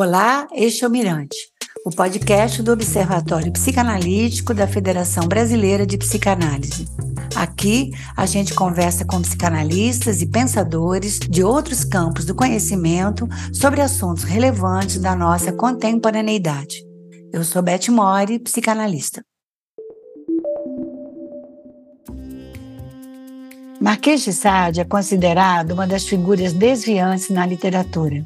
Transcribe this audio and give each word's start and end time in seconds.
Olá, 0.00 0.46
este 0.52 0.84
é 0.84 0.86
o 0.86 0.90
Mirante, 0.92 1.36
o 1.84 1.90
podcast 1.90 2.62
do 2.62 2.70
Observatório 2.70 3.50
Psicanalítico 3.50 4.54
da 4.54 4.64
Federação 4.64 5.26
Brasileira 5.26 5.84
de 5.84 5.98
Psicanálise. 5.98 6.86
Aqui 7.34 7.90
a 8.16 8.24
gente 8.24 8.54
conversa 8.54 9.04
com 9.04 9.20
psicanalistas 9.20 10.22
e 10.22 10.26
pensadores 10.26 11.18
de 11.18 11.42
outros 11.42 11.82
campos 11.82 12.24
do 12.24 12.32
conhecimento 12.32 13.28
sobre 13.52 13.80
assuntos 13.80 14.22
relevantes 14.22 15.00
da 15.00 15.16
nossa 15.16 15.52
contemporaneidade. 15.52 16.76
Eu 17.32 17.42
sou 17.42 17.60
Beth 17.60 17.88
Mori, 17.88 18.38
psicanalista. 18.38 19.24
Marquês 23.80 24.22
de 24.22 24.32
Sade 24.32 24.80
é 24.80 24.84
considerado 24.84 25.72
uma 25.72 25.88
das 25.88 26.04
figuras 26.04 26.52
desviantes 26.52 27.30
na 27.30 27.44
literatura. 27.44 28.24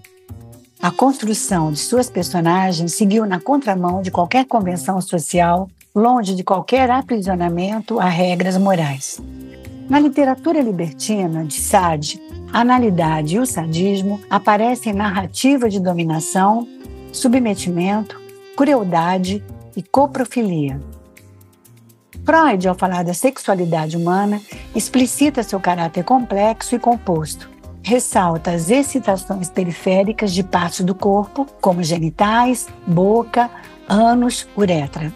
A 0.82 0.90
construção 0.90 1.70
de 1.70 1.78
suas 1.78 2.10
personagens 2.10 2.96
seguiu 2.96 3.24
na 3.24 3.38
contramão 3.38 4.02
de 4.02 4.10
qualquer 4.10 4.44
convenção 4.46 5.00
social, 5.00 5.70
longe 5.94 6.34
de 6.34 6.42
qualquer 6.42 6.90
aprisionamento 6.90 8.00
a 8.00 8.06
regras 8.06 8.58
morais. 8.58 9.22
Na 9.88 10.00
literatura 10.00 10.60
libertina 10.60 11.44
de 11.44 11.54
Sade, 11.54 12.20
a 12.52 12.62
analidade 12.62 13.36
e 13.36 13.38
o 13.38 13.46
sadismo 13.46 14.20
aparecem 14.28 14.92
em 14.92 14.96
narrativa 14.96 15.68
de 15.68 15.78
dominação, 15.78 16.66
submetimento, 17.12 18.20
crueldade 18.56 19.40
e 19.76 19.84
coprofilia. 19.84 20.80
Freud, 22.24 22.66
ao 22.66 22.74
falar 22.74 23.04
da 23.04 23.14
sexualidade 23.14 23.96
humana, 23.96 24.40
explicita 24.74 25.44
seu 25.44 25.60
caráter 25.60 26.02
complexo 26.02 26.74
e 26.74 26.80
composto, 26.80 27.51
ressalta 27.82 28.52
as 28.52 28.70
excitações 28.70 29.50
periféricas 29.50 30.32
de 30.32 30.42
partes 30.42 30.84
do 30.84 30.94
corpo, 30.94 31.46
como 31.60 31.82
genitais, 31.82 32.68
boca, 32.86 33.50
ânus, 33.88 34.48
uretra. 34.56 35.12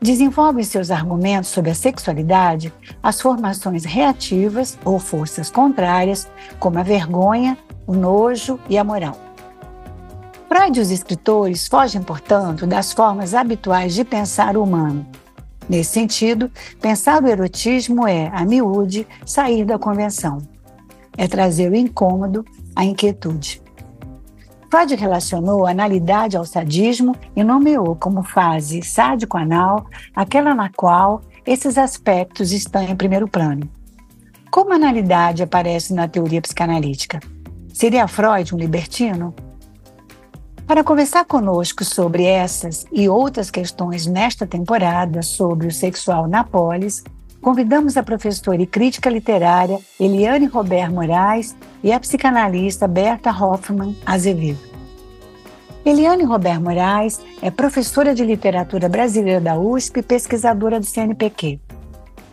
Desenvolve 0.00 0.62
seus 0.64 0.90
argumentos 0.90 1.48
sobre 1.48 1.70
a 1.70 1.74
sexualidade 1.74 2.72
as 3.02 3.20
formações 3.20 3.84
reativas 3.84 4.78
ou 4.84 4.98
forças 4.98 5.50
contrárias, 5.50 6.28
como 6.58 6.78
a 6.78 6.82
vergonha, 6.82 7.56
o 7.86 7.94
nojo 7.94 8.60
e 8.68 8.76
a 8.76 8.84
moral. 8.84 9.18
Freud 10.46 10.78
e 10.78 10.82
os 10.82 10.90
escritores 10.90 11.66
fogem, 11.66 12.02
portanto, 12.02 12.66
das 12.66 12.92
formas 12.92 13.32
habituais 13.32 13.94
de 13.94 14.04
pensar 14.04 14.56
o 14.56 14.62
humano. 14.62 15.06
Nesse 15.66 15.92
sentido, 15.92 16.50
pensar 16.82 17.22
o 17.22 17.26
erotismo 17.26 18.06
é, 18.06 18.30
a 18.32 18.44
miúde, 18.44 19.06
sair 19.24 19.64
da 19.64 19.78
convenção 19.78 20.53
é 21.16 21.26
trazer 21.26 21.70
o 21.70 21.76
incômodo, 21.76 22.44
a 22.74 22.84
inquietude. 22.84 23.62
Freud 24.70 24.94
relacionou 24.96 25.66
a 25.66 25.70
analidade 25.70 26.36
ao 26.36 26.44
sadismo 26.44 27.14
e 27.36 27.44
nomeou 27.44 27.94
como 27.94 28.24
fase 28.24 28.82
sádico-anal 28.82 29.86
aquela 30.16 30.54
na 30.54 30.68
qual 30.68 31.20
esses 31.46 31.78
aspectos 31.78 32.50
estão 32.50 32.82
em 32.82 32.96
primeiro 32.96 33.28
plano. 33.28 33.68
Como 34.50 34.72
a 34.72 34.76
analidade 34.76 35.42
aparece 35.42 35.94
na 35.94 36.08
teoria 36.08 36.42
psicanalítica? 36.42 37.20
Seria 37.72 38.08
Freud 38.08 38.54
um 38.54 38.58
libertino? 38.58 39.34
Para 40.66 40.82
conversar 40.82 41.24
conosco 41.24 41.84
sobre 41.84 42.24
essas 42.24 42.86
e 42.90 43.08
outras 43.08 43.50
questões 43.50 44.06
nesta 44.06 44.46
temporada 44.46 45.22
sobre 45.22 45.66
o 45.66 45.72
sexual 45.72 46.26
na 46.26 46.42
polis, 46.42 47.04
convidamos 47.44 47.98
a 47.98 48.02
professora 48.02 48.62
e 48.62 48.66
crítica 48.66 49.10
literária 49.10 49.78
Eliane 50.00 50.46
Robert 50.46 50.90
Moraes 50.90 51.54
e 51.82 51.92
a 51.92 52.00
psicanalista 52.00 52.88
Berta 52.88 53.30
Hoffman 53.30 53.94
Azevedo. 54.06 54.58
Eliane 55.84 56.24
Robert 56.24 56.58
Moraes 56.58 57.20
é 57.42 57.50
professora 57.50 58.14
de 58.14 58.24
literatura 58.24 58.88
brasileira 58.88 59.42
da 59.42 59.58
USP 59.58 60.00
e 60.00 60.02
pesquisadora 60.02 60.80
do 60.80 60.86
CNPq. 60.86 61.60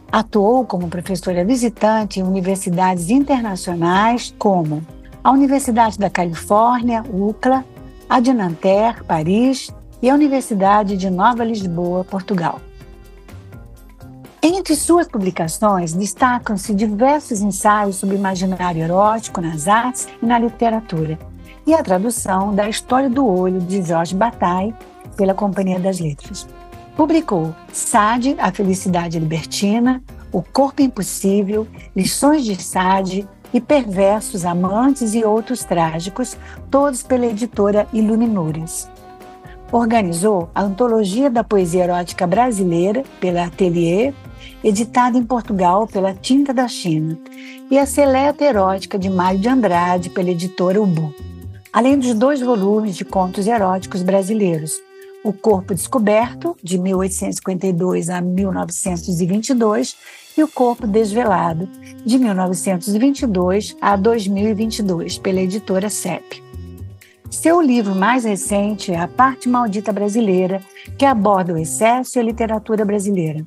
Atuou 0.09 0.65
como 0.65 0.87
professora 0.87 1.43
visitante 1.43 2.21
em 2.21 2.23
universidades 2.23 3.09
internacionais 3.09 4.33
como 4.39 4.81
a 5.21 5.29
Universidade 5.29 5.99
da 5.99 6.09
Califórnia, 6.09 7.03
UCLA, 7.11 7.65
a 8.07 8.21
de 8.21 8.31
Nanterre, 8.31 9.03
Paris 9.03 9.75
e 10.01 10.09
a 10.09 10.13
Universidade 10.13 10.95
de 10.95 11.09
Nova 11.09 11.43
Lisboa, 11.43 12.05
Portugal. 12.05 12.61
Entre 14.43 14.75
suas 14.75 15.07
publicações, 15.07 15.93
destacam-se 15.93 16.73
diversos 16.73 17.41
ensaios 17.41 17.97
sobre 17.97 18.15
imaginário 18.15 18.81
erótico 18.81 19.39
nas 19.39 19.67
artes 19.67 20.07
e 20.19 20.25
na 20.25 20.39
literatura, 20.39 21.19
e 21.67 21.75
a 21.75 21.83
tradução 21.83 22.51
da 22.51 22.67
História 22.67 23.07
do 23.07 23.23
Olho 23.23 23.59
de 23.59 23.83
Jorge 23.83 24.15
Bataille 24.15 24.73
pela 25.15 25.35
Companhia 25.35 25.79
das 25.79 25.99
Letras. 25.99 26.47
Publicou 26.97 27.53
Sade, 27.71 28.35
A 28.39 28.51
Felicidade 28.51 29.19
Libertina, 29.19 30.01
O 30.31 30.41
Corpo 30.41 30.81
Impossível, 30.81 31.67
Lições 31.95 32.43
de 32.43 32.59
Sade 32.59 33.29
e 33.53 33.61
Perversos 33.61 34.43
Amantes 34.43 35.13
e 35.13 35.23
Outros 35.23 35.63
Trágicos, 35.63 36.35
todos 36.71 37.03
pela 37.03 37.27
editora 37.27 37.87
Iluminures. 37.93 38.89
Organizou 39.71 40.49
a 40.55 40.63
Antologia 40.63 41.29
da 41.29 41.43
Poesia 41.43 41.83
Erótica 41.83 42.25
Brasileira 42.25 43.03
pela 43.19 43.45
Atelier 43.45 44.15
editada 44.63 45.17
em 45.17 45.23
Portugal 45.23 45.87
pela 45.87 46.13
Tinta 46.13 46.53
da 46.53 46.67
China, 46.67 47.17
e 47.69 47.77
a 47.77 47.85
Seleta 47.85 48.43
Erótica 48.43 48.99
de 48.99 49.09
Mário 49.09 49.39
de 49.39 49.49
Andrade, 49.49 50.09
pela 50.09 50.29
editora 50.29 50.81
Ubu, 50.81 51.13
além 51.71 51.97
dos 51.97 52.13
dois 52.13 52.41
volumes 52.41 52.95
de 52.95 53.05
contos 53.05 53.47
eróticos 53.47 54.01
brasileiros, 54.03 54.73
O 55.23 55.31
Corpo 55.31 55.73
Descoberto, 55.73 56.55
de 56.61 56.77
1852 56.77 58.09
a 58.09 58.21
1922, 58.21 59.95
e 60.37 60.43
O 60.43 60.47
Corpo 60.47 60.85
Desvelado, 60.87 61.67
de 62.05 62.17
1922 62.17 63.75
a 63.81 63.95
2022, 63.95 65.17
pela 65.17 65.41
editora 65.41 65.89
CEP. 65.89 66.43
Seu 67.29 67.61
livro 67.61 67.95
mais 67.95 68.25
recente 68.25 68.91
é 68.91 68.99
A 68.99 69.07
Parte 69.07 69.47
Maldita 69.47 69.93
Brasileira, 69.93 70.61
que 70.97 71.05
aborda 71.05 71.53
o 71.53 71.57
excesso 71.57 72.17
e 72.17 72.19
a 72.19 72.23
literatura 72.23 72.83
brasileira. 72.83 73.45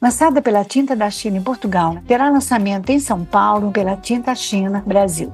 Lançada 0.00 0.42
pela 0.42 0.62
Tinta 0.62 0.94
da 0.94 1.10
China 1.10 1.38
em 1.38 1.42
Portugal, 1.42 1.96
terá 2.06 2.28
lançamento 2.28 2.90
em 2.90 3.00
São 3.00 3.24
Paulo 3.24 3.72
pela 3.72 3.96
Tinta 3.96 4.34
China 4.34 4.82
Brasil. 4.86 5.32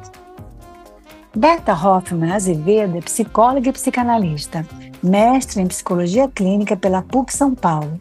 Berta 1.34 1.72
Hoffman 1.72 2.32
Azevedo 2.32 2.96
é 2.96 3.00
psicóloga 3.00 3.68
e 3.68 3.72
psicanalista, 3.72 4.64
mestre 5.02 5.60
em 5.60 5.66
psicologia 5.66 6.28
clínica 6.28 6.76
pela 6.76 7.02
PUC 7.02 7.34
São 7.34 7.54
Paulo, 7.56 8.00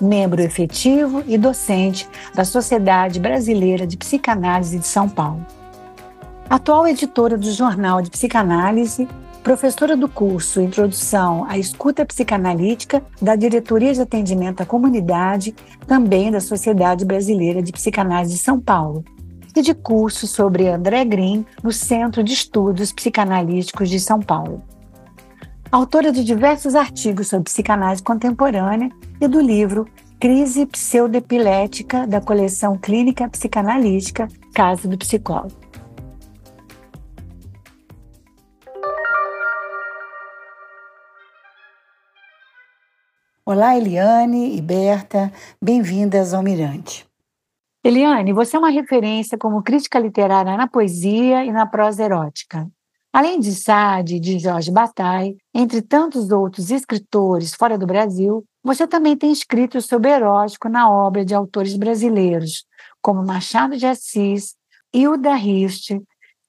membro 0.00 0.40
efetivo 0.40 1.24
e 1.26 1.36
docente 1.36 2.08
da 2.34 2.44
Sociedade 2.44 3.18
Brasileira 3.18 3.84
de 3.84 3.96
Psicanálise 3.96 4.78
de 4.78 4.86
São 4.86 5.08
Paulo. 5.08 5.44
Atual 6.48 6.86
editora 6.86 7.36
do 7.36 7.50
Jornal 7.50 8.00
de 8.00 8.10
Psicanálise 8.10 9.08
professora 9.46 9.96
do 9.96 10.08
curso 10.08 10.60
Introdução 10.60 11.44
à 11.48 11.56
Escuta 11.56 12.04
Psicanalítica 12.04 13.00
da 13.22 13.36
Diretoria 13.36 13.94
de 13.94 14.00
Atendimento 14.00 14.60
à 14.60 14.66
Comunidade, 14.66 15.54
também 15.86 16.32
da 16.32 16.40
Sociedade 16.40 17.04
Brasileira 17.04 17.62
de 17.62 17.70
Psicanálise 17.70 18.32
de 18.32 18.40
São 18.40 18.58
Paulo, 18.58 19.04
e 19.54 19.62
de 19.62 19.72
curso 19.72 20.26
sobre 20.26 20.66
André 20.66 21.04
Green 21.04 21.46
no 21.62 21.70
Centro 21.70 22.24
de 22.24 22.32
Estudos 22.32 22.92
Psicanalíticos 22.92 23.88
de 23.88 24.00
São 24.00 24.18
Paulo. 24.18 24.64
Autora 25.70 26.10
de 26.10 26.24
diversos 26.24 26.74
artigos 26.74 27.28
sobre 27.28 27.44
psicanálise 27.44 28.02
contemporânea 28.02 28.90
e 29.20 29.28
do 29.28 29.40
livro 29.40 29.86
Crise 30.18 30.66
Pseudepilética 30.66 32.04
da 32.04 32.20
coleção 32.20 32.76
Clínica 32.76 33.28
Psicanalítica 33.28 34.26
Casa 34.52 34.88
do 34.88 34.98
Psicólogo. 34.98 35.65
Olá, 43.48 43.76
Eliane 43.76 44.56
e 44.56 44.60
Berta, 44.60 45.32
bem-vindas 45.62 46.34
ao 46.34 46.42
Mirante. 46.42 47.06
Eliane, 47.84 48.32
você 48.32 48.56
é 48.56 48.58
uma 48.58 48.70
referência 48.70 49.38
como 49.38 49.62
crítica 49.62 50.00
literária 50.00 50.56
na 50.56 50.66
poesia 50.66 51.44
e 51.44 51.52
na 51.52 51.64
prosa 51.64 52.02
erótica. 52.02 52.68
Além 53.12 53.38
de 53.38 53.54
Sade 53.54 54.16
e 54.16 54.20
de 54.20 54.40
Jorge 54.40 54.72
Bataille, 54.72 55.36
entre 55.54 55.80
tantos 55.80 56.32
outros 56.32 56.72
escritores 56.72 57.54
fora 57.54 57.78
do 57.78 57.86
Brasil, 57.86 58.44
você 58.64 58.84
também 58.84 59.16
tem 59.16 59.30
escrito 59.30 59.80
sobre 59.80 60.10
erótico 60.10 60.68
na 60.68 60.90
obra 60.90 61.24
de 61.24 61.32
autores 61.32 61.76
brasileiros, 61.76 62.66
como 63.00 63.24
Machado 63.24 63.76
de 63.76 63.86
Assis, 63.86 64.56
Hilda 64.92 65.36
Rist, 65.36 65.96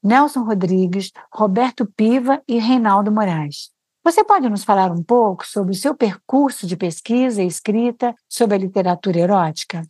Nelson 0.01 0.41
Rodrigues, 0.41 1.11
Roberto 1.31 1.85
Piva 1.95 2.41
e 2.47 2.57
Reinaldo 2.57 3.11
Moraes. 3.11 3.69
Você 4.07 4.23
pode 4.23 4.47
nos 4.47 4.63
falar 4.63 4.89
um 4.89 5.03
pouco 5.03 5.45
sobre 5.45 5.73
o 5.73 5.75
seu 5.75 5.93
percurso 5.93 6.65
de 6.65 6.77
pesquisa 6.77 7.43
e 7.43 7.47
escrita 7.47 8.15
sobre 8.29 8.55
a 8.55 8.57
literatura 8.57 9.19
erótica? 9.19 9.81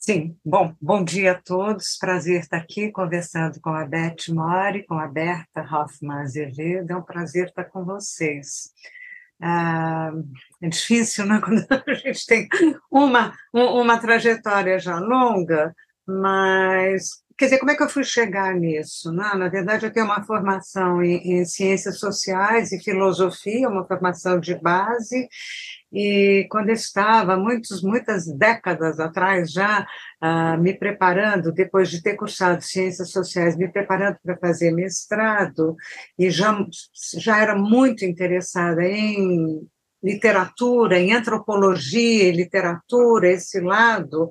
Sim, 0.00 0.36
bom, 0.44 0.74
bom 0.80 1.04
dia 1.04 1.30
a 1.30 1.40
todos. 1.40 1.96
Prazer 1.96 2.40
estar 2.40 2.56
aqui 2.56 2.90
conversando 2.90 3.60
com 3.60 3.70
a 3.70 3.86
Beth 3.86 4.30
Mori, 4.30 4.84
com 4.84 4.98
a 4.98 5.06
Berta 5.06 5.60
Hoffman 5.60 6.22
Azevedo. 6.22 6.90
É 6.90 6.96
um 6.96 7.04
prazer 7.04 7.50
estar 7.50 7.66
com 7.66 7.84
vocês. 7.84 8.72
Ah, 9.40 10.10
é 10.60 10.68
difícil, 10.68 11.24
né, 11.24 11.38
quando 11.44 11.64
a 11.70 11.94
gente 11.94 12.26
tem 12.26 12.48
uma, 12.90 13.32
uma 13.52 13.96
trajetória 13.96 14.80
já 14.80 14.98
longa, 14.98 15.72
mas 16.04 17.21
quer 17.36 17.46
dizer, 17.46 17.58
como 17.58 17.70
é 17.70 17.76
que 17.76 17.82
eu 17.82 17.88
fui 17.88 18.04
chegar 18.04 18.54
nisso? 18.54 19.12
Né? 19.12 19.32
Na 19.34 19.48
verdade, 19.48 19.86
eu 19.86 19.92
tenho 19.92 20.06
uma 20.06 20.22
formação 20.24 21.02
em, 21.02 21.40
em 21.40 21.44
ciências 21.44 21.98
sociais 21.98 22.72
e 22.72 22.82
filosofia, 22.82 23.68
uma 23.68 23.86
formação 23.86 24.38
de 24.38 24.54
base, 24.54 25.28
e 25.92 26.46
quando 26.50 26.70
eu 26.70 26.74
estava, 26.74 27.36
muitos, 27.36 27.82
muitas 27.82 28.26
décadas 28.26 28.98
atrás, 28.98 29.52
já 29.52 29.86
uh, 30.22 30.60
me 30.60 30.72
preparando, 30.72 31.52
depois 31.52 31.90
de 31.90 32.02
ter 32.02 32.16
cursado 32.16 32.62
Ciências 32.62 33.10
Sociais, 33.10 33.56
me 33.56 33.70
preparando 33.70 34.16
para 34.22 34.38
fazer 34.38 34.70
mestrado, 34.70 35.76
e 36.18 36.30
já, 36.30 36.56
já 37.18 37.40
era 37.40 37.54
muito 37.54 38.04
interessada 38.06 38.82
em 38.82 39.60
literatura, 40.02 40.98
em 40.98 41.12
antropologia 41.12 42.24
e 42.24 42.32
literatura, 42.32 43.30
esse 43.30 43.60
lado, 43.60 44.30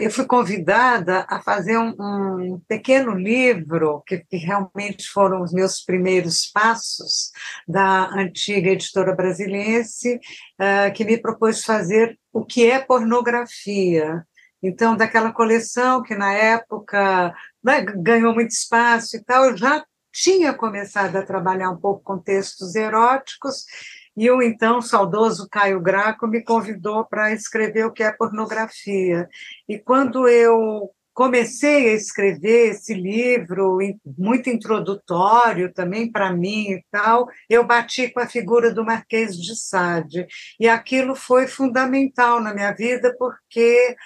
eu 0.00 0.10
fui 0.10 0.24
convidada 0.24 1.26
a 1.28 1.40
fazer 1.42 1.76
um, 1.76 1.94
um 1.98 2.60
pequeno 2.66 3.12
livro, 3.12 4.02
que, 4.06 4.18
que, 4.18 4.36
realmente 4.38 5.06
foram 5.08 5.42
os 5.42 5.52
meus 5.52 5.82
primeiros 5.82 6.46
passos, 6.46 7.30
da 7.68 8.08
antiga 8.10 8.70
editora 8.70 9.14
brasiliense, 9.14 10.14
uh, 10.14 10.92
que 10.94 11.04
me 11.04 11.18
propôs 11.18 11.62
fazer 11.64 12.18
o 12.32 12.44
que 12.44 12.70
é 12.70 12.78
pornografia. 12.78 14.24
Então, 14.62 14.96
daquela 14.96 15.32
coleção 15.32 16.02
que 16.02 16.14
na 16.14 16.32
época 16.32 17.34
né, 17.62 17.82
ganhou 17.82 18.34
muito 18.34 18.50
espaço 18.50 19.16
e 19.16 19.24
tal, 19.24 19.46
eu 19.46 19.56
já 19.56 19.84
tinha 20.12 20.52
começado 20.52 21.16
a 21.16 21.22
trabalhar 21.24 21.70
um 21.70 21.76
pouco 21.76 22.02
com 22.02 22.18
textos 22.18 22.74
eróticos, 22.74 23.64
e 24.20 24.30
o 24.30 24.42
então 24.42 24.82
saudoso 24.82 25.48
Caio 25.50 25.80
Graco 25.80 26.26
me 26.26 26.44
convidou 26.44 27.06
para 27.06 27.32
escrever 27.32 27.86
o 27.86 27.90
que 27.90 28.02
é 28.02 28.12
pornografia. 28.12 29.26
E 29.66 29.78
quando 29.78 30.28
eu 30.28 30.90
comecei 31.14 31.88
a 31.88 31.94
escrever 31.94 32.72
esse 32.72 32.92
livro, 32.92 33.78
muito 34.18 34.50
introdutório 34.50 35.72
também 35.72 36.12
para 36.12 36.30
mim 36.34 36.72
e 36.72 36.84
tal, 36.90 37.28
eu 37.48 37.66
bati 37.66 38.10
com 38.10 38.20
a 38.20 38.26
figura 38.26 38.70
do 38.70 38.84
Marquês 38.84 39.34
de 39.34 39.56
Sade. 39.56 40.26
E 40.60 40.68
aquilo 40.68 41.16
foi 41.16 41.46
fundamental 41.46 42.42
na 42.42 42.52
minha 42.52 42.72
vida, 42.72 43.16
porque 43.18 43.96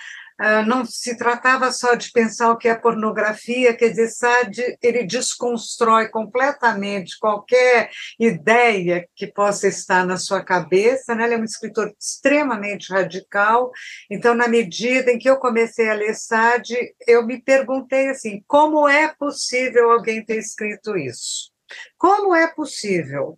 não 0.66 0.84
se 0.84 1.16
tratava 1.16 1.70
só 1.72 1.94
de 1.94 2.10
pensar 2.10 2.50
o 2.50 2.56
que 2.56 2.68
é 2.68 2.74
pornografia, 2.74 3.74
quer 3.74 3.90
dizer, 3.90 4.08
Sade 4.08 4.76
ele 4.82 5.04
desconstrói 5.04 6.08
completamente 6.08 7.18
qualquer 7.18 7.90
ideia 8.18 9.06
que 9.14 9.26
possa 9.26 9.68
estar 9.68 10.04
na 10.04 10.16
sua 10.16 10.42
cabeça, 10.42 11.14
né? 11.14 11.24
ele 11.24 11.34
é 11.34 11.38
um 11.38 11.44
escritor 11.44 11.92
extremamente 11.98 12.92
radical, 12.92 13.70
então, 14.10 14.34
na 14.34 14.48
medida 14.48 15.10
em 15.10 15.18
que 15.18 15.28
eu 15.28 15.36
comecei 15.36 15.88
a 15.88 15.94
ler 15.94 16.14
Sade, 16.14 16.76
eu 17.06 17.24
me 17.26 17.40
perguntei 17.40 18.08
assim, 18.08 18.42
como 18.46 18.88
é 18.88 19.14
possível 19.14 19.90
alguém 19.90 20.24
ter 20.24 20.38
escrito 20.38 20.96
isso? 20.96 21.52
Como 21.96 22.34
é 22.34 22.46
possível? 22.46 23.36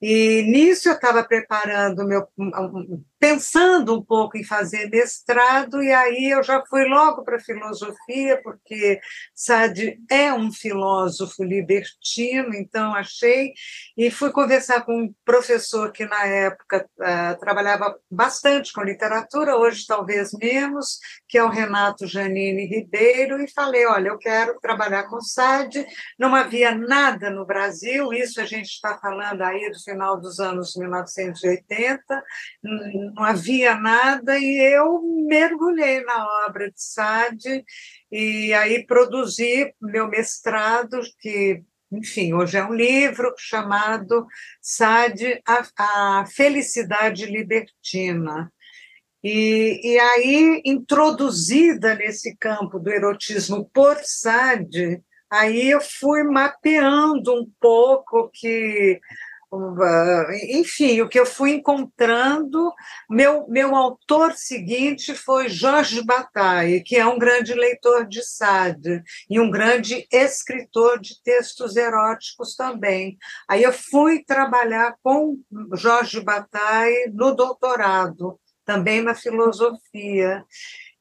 E 0.00 0.42
nisso 0.42 0.88
eu 0.88 0.94
estava 0.94 1.24
preparando 1.24 2.06
meu, 2.06 2.26
pensando 3.18 3.96
um 3.96 4.02
pouco 4.02 4.36
em 4.36 4.44
fazer 4.44 4.88
mestrado, 4.88 5.82
e 5.82 5.92
aí 5.92 6.30
eu 6.30 6.42
já 6.42 6.64
fui 6.66 6.84
logo 6.84 7.22
para 7.24 7.40
filosofia, 7.40 8.40
porque 8.42 9.00
Sade 9.34 9.98
é 10.10 10.32
um 10.32 10.52
filósofo 10.52 11.42
libertino, 11.42 12.54
então 12.54 12.94
achei, 12.94 13.52
e 13.96 14.10
fui 14.10 14.30
conversar 14.30 14.82
com 14.82 15.02
um 15.02 15.14
professor 15.24 15.90
que 15.90 16.06
na 16.06 16.24
época 16.26 16.88
uh, 16.98 17.38
trabalhava 17.40 17.98
bastante 18.10 18.72
com 18.72 18.82
literatura, 18.82 19.56
hoje 19.56 19.84
talvez 19.86 20.30
menos, 20.32 20.98
que 21.28 21.38
é 21.38 21.42
o 21.42 21.48
Renato 21.48 22.06
Janine 22.06 22.66
Ribeiro, 22.66 23.42
e 23.42 23.50
falei: 23.50 23.86
olha, 23.86 24.08
eu 24.08 24.18
quero 24.18 24.58
trabalhar 24.60 25.04
com 25.04 25.20
Sade, 25.20 25.84
não 26.18 26.34
havia 26.34 26.74
nada 26.74 27.30
no 27.30 27.44
Brasil, 27.44 28.12
isso 28.12 28.40
a 28.40 28.44
gente 28.44 28.68
está 28.68 28.96
falando 28.98 29.42
aí 29.42 29.70
do 29.70 29.80
final 29.80 30.20
dos 30.20 30.38
anos 30.38 30.76
1980, 30.76 32.22
não 33.14 33.24
havia 33.24 33.74
nada, 33.74 34.38
e 34.38 34.74
eu 34.74 35.00
mergulhei 35.26 36.02
na 36.02 36.46
obra 36.46 36.70
de 36.70 36.82
Sade, 36.82 37.64
e 38.10 38.52
aí 38.54 38.86
produzi 38.86 39.74
meu 39.80 40.08
mestrado, 40.08 41.00
que, 41.20 41.62
enfim, 41.92 42.32
hoje 42.32 42.56
é 42.56 42.64
um 42.64 42.74
livro 42.74 43.34
chamado 43.38 44.26
Sade, 44.60 45.40
a, 45.46 46.20
a 46.20 46.26
Felicidade 46.26 47.26
Libertina. 47.26 48.52
E, 49.22 49.80
e 49.82 49.98
aí, 49.98 50.62
introduzida 50.64 51.94
nesse 51.94 52.36
campo 52.36 52.78
do 52.78 52.90
erotismo 52.90 53.68
por 53.74 53.96
Sade, 54.02 55.02
aí 55.30 55.70
eu 55.70 55.80
fui 55.80 56.22
mapeando 56.22 57.34
um 57.34 57.50
pouco 57.60 58.30
que 58.32 59.00
enfim, 60.50 61.00
o 61.00 61.08
que 61.08 61.18
eu 61.18 61.24
fui 61.24 61.52
encontrando, 61.52 62.70
meu, 63.08 63.48
meu 63.48 63.74
autor 63.74 64.34
seguinte 64.34 65.14
foi 65.14 65.48
Jorge 65.48 66.02
Bataille, 66.04 66.82
que 66.82 66.96
é 66.96 67.06
um 67.06 67.18
grande 67.18 67.54
leitor 67.54 68.06
de 68.06 68.22
Sade 68.22 69.02
e 69.28 69.40
um 69.40 69.50
grande 69.50 70.06
escritor 70.12 71.00
de 71.00 71.22
textos 71.22 71.76
eróticos 71.76 72.54
também. 72.56 73.16
Aí 73.48 73.62
eu 73.62 73.72
fui 73.72 74.22
trabalhar 74.22 74.96
com 75.02 75.38
Jorge 75.74 76.20
Bataille 76.20 77.10
no 77.14 77.34
doutorado, 77.34 78.38
também 78.66 79.00
na 79.00 79.14
filosofia. 79.14 80.44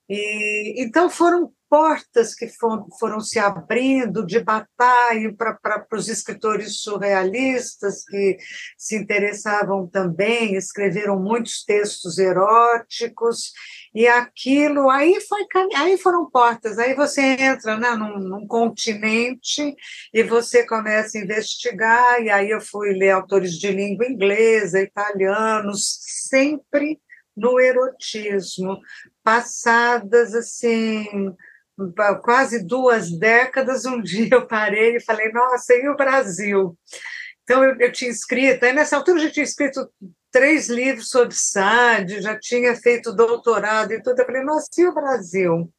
E, 0.09 0.81
então 0.81 1.09
foram 1.09 1.51
portas 1.69 2.33
que 2.33 2.47
foram, 2.47 2.87
foram 2.99 3.19
se 3.19 3.39
abrindo 3.39 4.25
de 4.25 4.39
batalha 4.39 5.33
para 5.35 5.85
os 5.93 6.07
escritores 6.07 6.81
surrealistas 6.81 8.03
que 8.05 8.37
se 8.77 8.95
interessavam 8.95 9.87
também, 9.87 10.55
escreveram 10.55 11.19
muitos 11.19 11.63
textos 11.63 12.17
eróticos, 12.17 13.51
e 13.93 14.07
aquilo 14.07 14.89
aí 14.89 15.19
foi 15.21 15.45
aí 15.75 15.97
foram 15.97 16.29
portas, 16.29 16.79
aí 16.79 16.93
você 16.93 17.21
entra 17.21 17.77
né, 17.77 17.91
num, 17.91 18.19
num 18.19 18.47
continente 18.47 19.75
e 20.13 20.23
você 20.23 20.65
começa 20.65 21.17
a 21.17 21.21
investigar, 21.21 22.21
e 22.21 22.29
aí 22.29 22.49
eu 22.49 22.61
fui 22.61 22.93
ler 22.93 23.11
autores 23.11 23.53
de 23.53 23.71
língua 23.71 24.05
inglesa, 24.05 24.81
italianos, 24.81 25.97
sempre 26.29 26.99
no 27.35 27.59
erotismo, 27.59 28.79
passadas 29.23 30.33
assim 30.33 31.35
quase 32.23 32.65
duas 32.65 33.11
décadas, 33.11 33.85
um 33.85 34.01
dia 34.01 34.29
eu 34.31 34.47
parei 34.47 34.97
e 34.97 35.03
falei, 35.03 35.31
nossa, 35.31 35.73
e 35.73 35.87
o 35.87 35.95
Brasil? 35.95 36.77
Então, 37.43 37.63
eu, 37.63 37.75
eu 37.79 37.91
tinha 37.91 38.11
escrito, 38.11 38.63
aí 38.63 38.73
nessa 38.73 38.97
altura 38.97 39.19
eu 39.19 39.23
já 39.23 39.31
tinha 39.31 39.43
escrito 39.43 39.89
três 40.31 40.69
livros 40.69 41.09
sobre 41.09 41.33
SAD, 41.33 42.21
já 42.21 42.37
tinha 42.37 42.75
feito 42.75 43.13
doutorado 43.13 43.93
e 43.93 44.01
tudo. 44.01 44.19
Eu 44.19 44.25
falei, 44.25 44.43
nossa, 44.43 44.67
e 44.77 44.85
o 44.85 44.93
Brasil? 44.93 45.71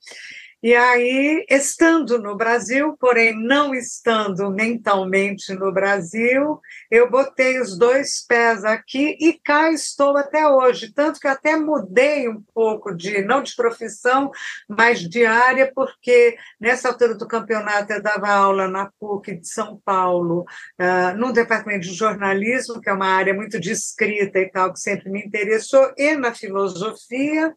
E 0.60 0.74
aí, 0.74 1.46
estando 1.48 2.18
no 2.18 2.36
Brasil, 2.36 2.96
porém 2.98 3.32
não 3.32 3.72
estando 3.72 4.50
mentalmente 4.50 5.54
no 5.54 5.72
Brasil, 5.72 6.60
eu 6.90 7.08
botei 7.08 7.60
os 7.60 7.78
dois 7.78 8.26
pés 8.26 8.64
aqui 8.64 9.16
e 9.20 9.38
cá 9.38 9.70
estou 9.70 10.16
até 10.16 10.48
hoje. 10.48 10.92
Tanto 10.92 11.20
que 11.20 11.28
até 11.28 11.54
mudei 11.54 12.28
um 12.28 12.42
pouco 12.52 12.92
de, 12.92 13.22
não 13.22 13.40
de 13.40 13.54
profissão, 13.54 14.32
mas 14.68 15.00
de 15.00 15.24
área, 15.24 15.70
porque 15.72 16.36
nessa 16.60 16.88
altura 16.88 17.14
do 17.14 17.28
campeonato 17.28 17.92
eu 17.92 18.02
dava 18.02 18.28
aula 18.28 18.66
na 18.66 18.90
PUC 18.98 19.38
de 19.38 19.48
São 19.48 19.80
Paulo, 19.84 20.44
uh, 20.80 21.32
departamento 21.32 21.86
de 21.86 21.94
jornalismo, 21.94 22.80
que 22.80 22.90
é 22.90 22.92
uma 22.92 23.06
área 23.06 23.32
muito 23.32 23.60
de 23.60 23.70
escrita 23.70 24.40
e 24.40 24.50
tal, 24.50 24.72
que 24.72 24.80
sempre 24.80 25.08
me 25.08 25.24
interessou, 25.24 25.92
e 25.96 26.16
na 26.16 26.34
filosofia. 26.34 27.54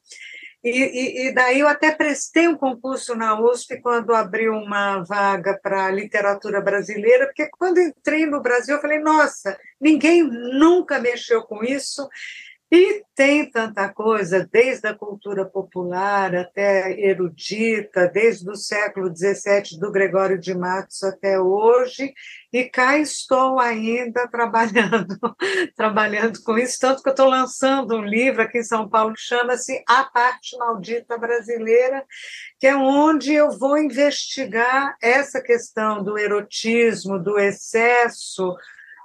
E, 0.64 0.70
e, 0.70 1.28
e, 1.28 1.34
daí 1.34 1.60
eu 1.60 1.68
até 1.68 1.92
prestei 1.92 2.48
um 2.48 2.56
concurso 2.56 3.16
na 3.16 3.40
USP 3.40 3.82
quando 3.82 4.14
abriu 4.14 4.54
uma 4.54 5.04
vaga 5.04 5.60
para 5.62 5.90
literatura 5.90 6.62
brasileira, 6.62 7.26
porque 7.26 7.50
quando 7.58 7.80
entrei 7.80 8.28
no 8.28 8.42
Brasil 8.42 8.76
eu 8.76 8.82
falei, 8.82 9.00
nossa, 9.00 9.58
ninguém 9.80 10.22
nunca 10.22 11.00
mexeu 11.00 11.42
com 11.42 11.64
isso. 11.64 12.08
E 12.74 13.04
tem 13.14 13.52
tanta 13.52 13.90
coisa, 13.90 14.48
desde 14.50 14.88
a 14.88 14.94
cultura 14.94 15.44
popular 15.44 16.34
até 16.34 16.98
erudita, 16.98 18.08
desde 18.08 18.50
o 18.50 18.56
século 18.56 19.14
XVII, 19.14 19.78
do 19.78 19.92
Gregório 19.92 20.40
de 20.40 20.56
Matos 20.56 21.04
até 21.04 21.38
hoje, 21.38 22.14
e 22.54 22.64
cá 22.64 22.98
estou 22.98 23.60
ainda 23.60 24.26
trabalhando, 24.30 25.20
trabalhando 25.76 26.42
com 26.44 26.58
isso, 26.58 26.78
tanto 26.80 27.04
que 27.04 27.10
eu 27.10 27.12
estou 27.14 27.28
lançando 27.28 27.98
um 27.98 28.06
livro 28.06 28.42
aqui 28.42 28.60
em 28.60 28.64
São 28.64 28.88
Paulo 28.88 29.16
que 29.16 29.22
chama-se 29.22 29.84
A 29.86 30.06
Parte 30.06 30.58
Maldita 30.58 31.18
Brasileira, 31.18 32.06
que 32.58 32.68
é 32.68 32.76
onde 32.76 33.34
eu 33.34 33.52
vou 33.52 33.78
investigar 33.78 34.96
essa 35.02 35.42
questão 35.42 36.02
do 36.02 36.18
erotismo, 36.18 37.20
do 37.20 37.38
excesso, 37.38 38.56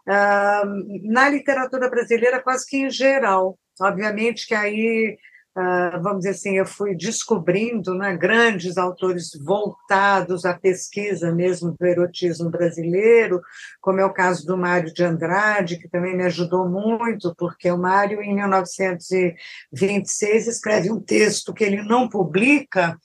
na 0.06 1.28
literatura 1.28 1.90
brasileira 1.90 2.40
quase 2.40 2.64
que 2.66 2.76
em 2.76 2.90
geral. 2.90 3.58
Obviamente 3.80 4.46
que 4.46 4.54
aí, 4.54 5.18
uh, 5.56 6.00
vamos 6.00 6.20
dizer 6.20 6.30
assim, 6.30 6.56
eu 6.56 6.64
fui 6.64 6.94
descobrindo 6.94 7.92
né, 7.94 8.16
grandes 8.16 8.78
autores 8.78 9.30
voltados 9.44 10.44
à 10.44 10.54
pesquisa 10.54 11.32
mesmo 11.32 11.74
do 11.78 11.86
erotismo 11.86 12.48
brasileiro, 12.48 13.42
como 13.80 14.00
é 14.00 14.04
o 14.04 14.12
caso 14.12 14.46
do 14.46 14.56
Mário 14.56 14.94
de 14.94 15.02
Andrade, 15.02 15.78
que 15.78 15.88
também 15.88 16.16
me 16.16 16.24
ajudou 16.24 16.68
muito, 16.68 17.34
porque 17.36 17.68
o 17.70 17.76
Mário, 17.76 18.22
em 18.22 18.34
1926, 18.34 20.46
escreve 20.46 20.90
um 20.90 21.00
texto 21.00 21.52
que 21.52 21.64
ele 21.64 21.82
não 21.82 22.08
publica, 22.08 22.96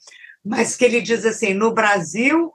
mas 0.44 0.76
que 0.76 0.84
ele 0.84 1.00
diz 1.00 1.26
assim: 1.26 1.52
no 1.52 1.74
Brasil 1.74 2.52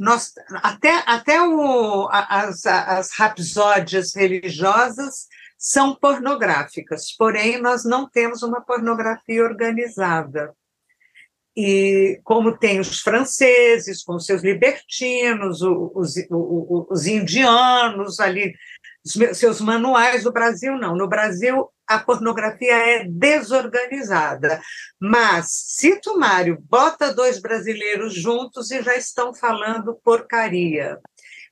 nós, 0.00 0.32
até, 0.62 1.04
até 1.06 1.42
o, 1.42 2.08
as, 2.10 2.64
as 2.64 3.10
rapsódias 3.12 4.14
religiosas 4.14 5.26
são 5.58 5.94
pornográficas, 5.94 7.14
porém 7.18 7.60
nós 7.60 7.84
não 7.84 8.08
temos 8.08 8.42
uma 8.42 8.62
pornografia 8.62 9.44
organizada. 9.44 10.54
E 11.54 12.18
como 12.24 12.56
tem 12.56 12.80
os 12.80 13.00
franceses, 13.00 14.02
com 14.02 14.18
seus 14.18 14.42
libertinos, 14.42 15.60
os, 15.60 16.14
os, 16.30 16.86
os 16.88 17.06
indianos 17.06 18.20
ali, 18.20 18.54
seus 19.34 19.60
manuais, 19.60 20.24
no 20.24 20.32
Brasil 20.32 20.78
não. 20.78 20.96
No 20.96 21.08
Brasil, 21.08 21.68
a 21.90 21.98
pornografia 21.98 22.72
é 22.72 23.04
desorganizada. 23.04 24.62
Mas 25.00 25.46
cito 25.50 26.16
Mário, 26.16 26.56
bota 26.68 27.12
dois 27.12 27.40
brasileiros 27.40 28.14
juntos 28.14 28.70
e 28.70 28.80
já 28.80 28.94
estão 28.94 29.34
falando 29.34 30.00
porcaria. 30.04 31.00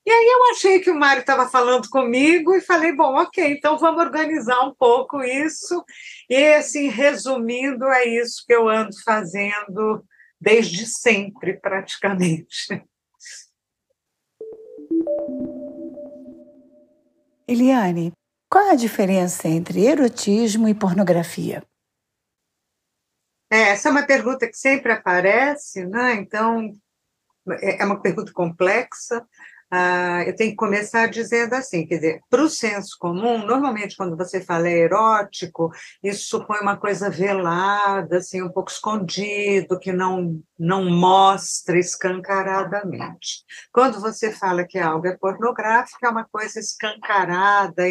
E 0.07 0.11
aí 0.11 0.27
eu 0.27 0.53
achei 0.53 0.79
que 0.79 0.93
o 0.93 0.99
Mário 0.99 1.23
estava 1.23 1.49
falando 1.49 1.89
comigo 1.91 2.55
e 2.55 2.61
falei, 2.61 2.93
bom, 2.93 3.17
ok, 3.17 3.51
então 3.51 3.77
vamos 3.79 4.01
organizar 4.01 4.61
um 4.61 4.73
pouco 4.73 5.23
isso. 5.25 5.85
E 6.31 6.55
assim, 6.55 6.87
resumindo, 6.89 7.85
é 7.87 8.07
isso 8.07 8.45
que 8.47 8.55
eu 8.55 8.69
ando 8.69 8.95
fazendo 9.05 10.05
desde 10.41 10.87
sempre, 10.87 11.55
praticamente. 11.55 12.81
Eliane, 17.49 18.13
qual 18.51 18.67
é 18.67 18.71
a 18.71 18.77
diferença 18.77 19.47
entre 19.47 19.85
erotismo 19.87 20.69
e 20.69 20.75
pornografia? 20.75 21.63
É, 23.51 23.71
essa 23.71 23.89
é 23.89 23.93
uma 23.93 24.07
pergunta 24.07 24.47
que 24.47 24.57
sempre 24.57 24.93
aparece, 24.93 25.87
né? 25.87 26.15
Então, 26.15 26.73
é, 27.61 27.83
é 27.83 27.85
uma 27.85 28.01
pergunta 28.01 28.33
complexa. 28.33 29.27
Ah, 29.71 30.25
eu 30.27 30.35
tenho 30.35 30.51
que 30.51 30.57
começar 30.57 31.09
dizendo 31.09 31.53
assim, 31.55 31.87
quer 31.87 31.97
dizer, 31.97 32.21
para 32.31 32.43
o 32.43 32.49
senso 32.49 32.97
comum, 32.99 33.45
normalmente 33.45 33.97
quando 33.97 34.17
você 34.17 34.41
fala 34.41 34.69
erótico, 34.69 35.71
isso 36.03 36.27
supõe 36.29 36.61
uma 36.61 36.77
coisa 36.79 37.11
velada, 37.11 38.17
assim, 38.17 38.41
um 38.41 38.49
pouco 38.51 38.71
escondido, 38.71 39.79
que 39.79 39.93
não, 39.93 40.41
não 40.59 40.89
mostra 40.89 41.79
escancaradamente. 41.79 43.45
Quando 43.71 44.01
você 44.01 44.33
fala 44.33 44.67
que 44.67 44.79
algo 44.79 45.07
é 45.07 45.17
pornográfico, 45.19 46.07
é 46.07 46.09
uma 46.09 46.25
coisa 46.25 46.59
escancarada, 46.59 47.83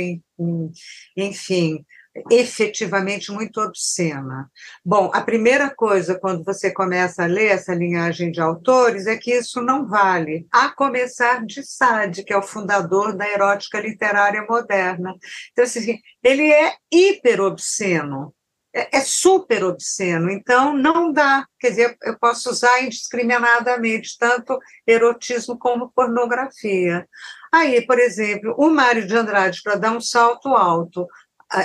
enfim, 1.15 1.85
efetivamente 2.31 3.31
muito 3.31 3.61
obscena. 3.61 4.49
Bom, 4.83 5.11
a 5.13 5.21
primeira 5.21 5.69
coisa, 5.69 6.17
quando 6.19 6.43
você 6.43 6.71
começa 6.71 7.23
a 7.23 7.27
ler 7.27 7.47
essa 7.47 7.73
linhagem 7.73 8.31
de 8.31 8.41
autores, 8.41 9.07
é 9.07 9.17
que 9.17 9.33
isso 9.33 9.61
não 9.61 9.87
vale, 9.87 10.47
a 10.51 10.69
começar 10.69 11.45
de 11.45 11.63
Sade, 11.63 12.23
que 12.23 12.33
é 12.33 12.37
o 12.37 12.41
fundador 12.41 13.15
da 13.15 13.27
erótica 13.27 13.79
literária 13.79 14.45
moderna. 14.49 15.15
Então, 15.51 15.65
assim, 15.65 15.99
ele 16.23 16.51
é 16.51 16.75
hiper 16.91 17.41
obsceno, 17.41 18.33
é, 18.73 18.97
é 18.97 19.01
super 19.01 19.63
obsceno, 19.63 20.29
então 20.29 20.75
não 20.75 21.11
dá, 21.11 21.45
quer 21.59 21.69
dizer, 21.69 21.97
eu 22.03 22.17
posso 22.19 22.49
usar 22.49 22.83
indiscriminadamente 22.83 24.15
tanto 24.19 24.59
erotismo 24.85 25.57
como 25.57 25.91
pornografia. 25.95 27.07
Aí, 27.51 27.85
por 27.85 27.97
exemplo, 27.97 28.53
o 28.57 28.69
Mário 28.69 29.07
de 29.07 29.15
Andrade, 29.15 29.61
para 29.63 29.75
dar 29.75 29.91
um 29.91 30.01
salto 30.01 30.49
alto, 30.49 31.07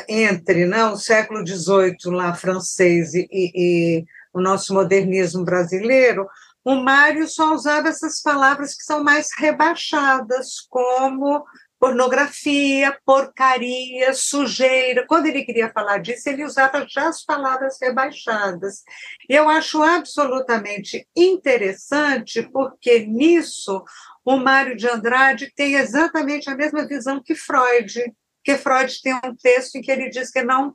entre 0.08 0.66
né, 0.66 0.84
o 0.86 0.96
século 0.96 1.46
XVIII 1.46 2.14
lá 2.14 2.34
francês 2.34 3.14
e, 3.14 3.26
e, 3.30 4.04
o 4.32 4.40
nosso 4.40 4.72
modernismo 4.72 5.44
brasileiro, 5.44 6.26
o 6.64 6.76
Mário 6.76 7.28
só 7.28 7.52
usava 7.52 7.88
essas 7.88 8.22
palavras 8.22 8.74
que 8.74 8.84
são 8.84 9.02
mais 9.02 9.28
rebaixadas, 9.36 10.60
como 10.70 11.44
pornografia, 11.82 12.96
porcaria, 13.04 14.14
sujeira. 14.14 15.04
Quando 15.04 15.26
ele 15.26 15.44
queria 15.44 15.72
falar 15.72 15.98
disso, 15.98 16.28
ele 16.28 16.44
usava 16.44 16.86
já 16.88 17.08
as 17.08 17.24
palavras 17.24 17.76
rebaixadas. 17.82 18.84
Eu 19.28 19.48
acho 19.48 19.82
absolutamente 19.82 21.04
interessante, 21.16 22.40
porque 22.52 23.04
nisso 23.04 23.82
o 24.24 24.36
Mário 24.36 24.76
de 24.76 24.88
Andrade 24.88 25.52
tem 25.56 25.74
exatamente 25.74 26.48
a 26.48 26.54
mesma 26.54 26.86
visão 26.86 27.20
que 27.20 27.34
Freud 27.34 28.00
porque 28.44 28.58
Freud 28.58 29.00
tem 29.00 29.14
um 29.14 29.36
texto 29.36 29.76
em 29.76 29.80
que 29.80 29.90
ele 29.90 30.10
diz 30.10 30.30
que 30.30 30.42
não, 30.42 30.74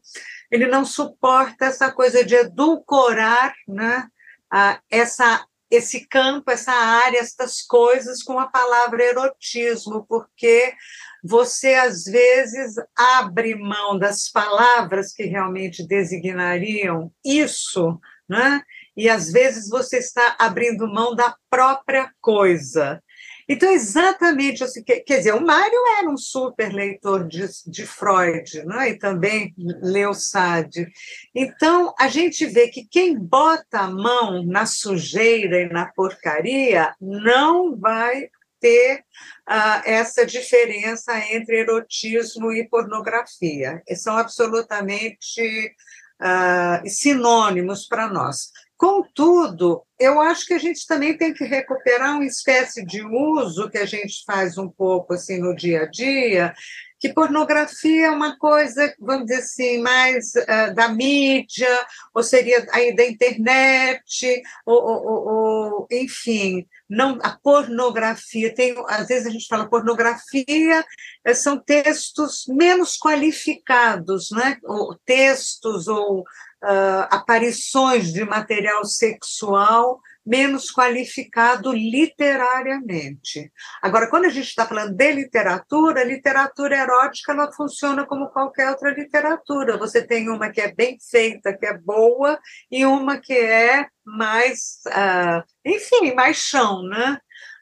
ele 0.49 0.67
não 0.67 0.85
suporta 0.85 1.65
essa 1.65 1.91
coisa 1.91 2.23
de 2.23 2.33
edulcorar 2.33 3.53
né, 3.67 4.07
a, 4.51 4.79
essa, 4.89 5.45
esse 5.69 6.07
campo, 6.07 6.49
essa 6.49 6.71
área, 6.71 7.19
estas 7.19 7.61
coisas 7.61 8.23
com 8.23 8.39
a 8.39 8.47
palavra 8.47 9.03
erotismo, 9.03 10.05
porque 10.07 10.73
você 11.21 11.73
às 11.73 12.05
vezes 12.05 12.75
abre 12.95 13.53
mão 13.55 13.99
das 13.99 14.31
palavras 14.31 15.11
que 15.11 15.23
realmente 15.23 15.85
designariam 15.85 17.11
isso, 17.25 17.99
né? 18.29 18.61
e 18.97 19.07
às 19.07 19.31
vezes 19.31 19.69
você 19.69 19.99
está 19.99 20.35
abrindo 20.39 20.91
mão 20.91 21.15
da 21.15 21.35
própria 21.51 22.11
coisa. 22.19 23.01
Então, 23.49 23.71
exatamente 23.71 24.63
assim, 24.63 24.83
quer 24.83 25.03
dizer, 25.05 25.33
o 25.33 25.45
Mário 25.45 25.79
era 25.99 26.09
um 26.09 26.17
super 26.17 26.73
leitor 26.73 27.27
de, 27.27 27.47
de 27.65 27.85
Freud, 27.85 28.65
né? 28.65 28.89
e 28.89 28.97
também 28.97 29.53
leu 29.57 30.13
Sade. 30.13 30.87
Então, 31.33 31.93
a 31.97 32.09
gente 32.09 32.45
vê 32.45 32.67
que 32.67 32.85
quem 32.85 33.17
bota 33.17 33.79
a 33.79 33.89
mão 33.89 34.43
na 34.45 34.65
sujeira 34.65 35.61
e 35.61 35.69
na 35.69 35.85
porcaria 35.85 36.93
não 36.99 37.77
vai 37.77 38.29
ter 38.59 38.99
uh, 39.47 39.81
essa 39.85 40.25
diferença 40.25 41.17
entre 41.31 41.59
erotismo 41.59 42.51
e 42.51 42.67
pornografia. 42.67 43.81
São 43.95 44.17
absolutamente 44.17 45.73
uh, 46.21 46.89
sinônimos 46.89 47.87
para 47.87 48.07
nós. 48.07 48.51
Contudo, 48.77 49.81
eu 49.99 50.21
acho 50.21 50.45
que 50.45 50.53
a 50.53 50.59
gente 50.59 50.85
também 50.85 51.17
tem 51.17 51.33
que 51.33 51.43
recuperar 51.43 52.15
uma 52.15 52.25
espécie 52.25 52.85
de 52.85 53.03
uso 53.03 53.69
que 53.71 53.77
a 53.79 53.85
gente 53.85 54.23
faz 54.23 54.55
um 54.55 54.69
pouco 54.69 55.15
assim 55.15 55.39
no 55.39 55.55
dia 55.55 55.81
a 55.81 55.85
dia, 55.87 56.53
que 56.99 57.13
pornografia 57.13 58.07
é 58.07 58.11
uma 58.11 58.37
coisa, 58.37 58.93
vamos 58.99 59.27
dizer 59.27 59.41
assim, 59.41 59.77
mais 59.79 60.33
uh, 60.35 60.73
da 60.73 60.89
mídia, 60.89 61.85
ou 62.13 62.23
seria 62.23 62.65
aí 62.71 62.95
da 62.95 63.05
internet, 63.05 64.41
ou, 64.65 64.83
ou, 64.83 65.27
ou, 65.27 65.87
enfim, 65.91 66.65
não 66.89 67.19
a 67.21 67.37
pornografia 67.37 68.53
tem, 68.53 68.75
às 68.87 69.07
vezes 69.07 69.27
a 69.27 69.29
gente 69.29 69.47
fala 69.47 69.69
pornografia 69.69 70.85
eh, 71.25 71.33
são 71.33 71.59
textos 71.59 72.45
menos 72.47 72.97
qualificados, 72.97 74.31
né? 74.31 74.57
Ou 74.63 74.95
textos 75.05 75.87
ou 75.87 76.21
uh, 76.21 77.07
aparições 77.09 78.11
de 78.13 78.23
material 78.23 78.85
sexual 78.85 79.99
menos 80.27 80.69
qualificado 80.69 81.71
literariamente. 81.71 83.49
Agora, 83.81 84.09
quando 84.09 84.25
a 84.25 84.29
gente 84.29 84.47
está 84.47 84.65
falando 84.65 84.93
de 84.93 85.11
literatura, 85.13 86.03
literatura 86.03 86.75
erótica 86.75 87.31
ela 87.31 87.51
funciona 87.53 88.05
como 88.05 88.27
qualquer 88.27 88.69
outra 88.69 88.91
literatura. 88.91 89.77
Você 89.77 90.05
tem 90.05 90.29
uma 90.29 90.49
que 90.49 90.59
é 90.59 90.73
bem 90.73 90.97
feita, 90.99 91.57
que 91.57 91.65
é 91.65 91.77
boa, 91.77 92.37
e 92.69 92.85
uma 92.85 93.17
que 93.17 93.33
é 93.33 93.87
mais, 94.05 94.81
uh, 94.87 95.43
enfim, 95.65 96.13
mais 96.13 96.35
chão, 96.35 96.83
né? 96.83 97.17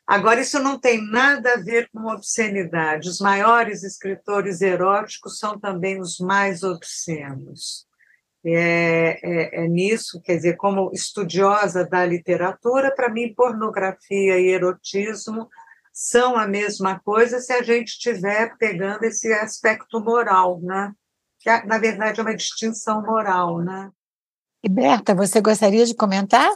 Agora, 0.08 0.42
isso 0.42 0.60
não 0.60 0.80
tem 0.80 1.04
nada 1.10 1.54
a 1.54 1.58
ver 1.58 1.90
com 1.92 2.12
obscenidade. 2.12 3.10
Os 3.10 3.20
maiores 3.20 3.84
escritores 3.84 4.62
eróticos 4.62 5.40
são 5.40 5.60
também 5.60 6.00
os 6.00 6.20
mais 6.20 6.64
obscenos. 6.64 7.88
É, 8.48 9.20
é, 9.24 9.64
é, 9.64 9.68
nisso, 9.68 10.22
quer 10.22 10.36
dizer, 10.36 10.56
como 10.56 10.92
estudiosa 10.94 11.84
da 11.84 12.06
literatura, 12.06 12.94
para 12.94 13.10
mim, 13.10 13.34
pornografia 13.34 14.40
e 14.40 14.50
erotismo 14.50 15.50
são 15.92 16.36
a 16.36 16.48
mesma 16.48 17.00
coisa 17.00 17.40
se 17.40 17.52
a 17.54 17.64
gente 17.64 17.88
estiver 17.88 18.56
pegando 18.58 19.04
esse 19.04 19.32
aspecto 19.34 20.00
moral, 20.00 20.60
né? 20.62 20.94
Que, 21.40 21.50
na 21.66 21.78
verdade, 21.78 22.20
é 22.20 22.24
uma 22.24 22.36
distinção 22.36 23.02
moral, 23.02 23.60
né? 23.60 23.90
E 24.64 24.70
Berta, 24.70 25.16
você 25.16 25.42
gostaria 25.42 25.86
de 25.86 25.96
comentar? 25.96 26.52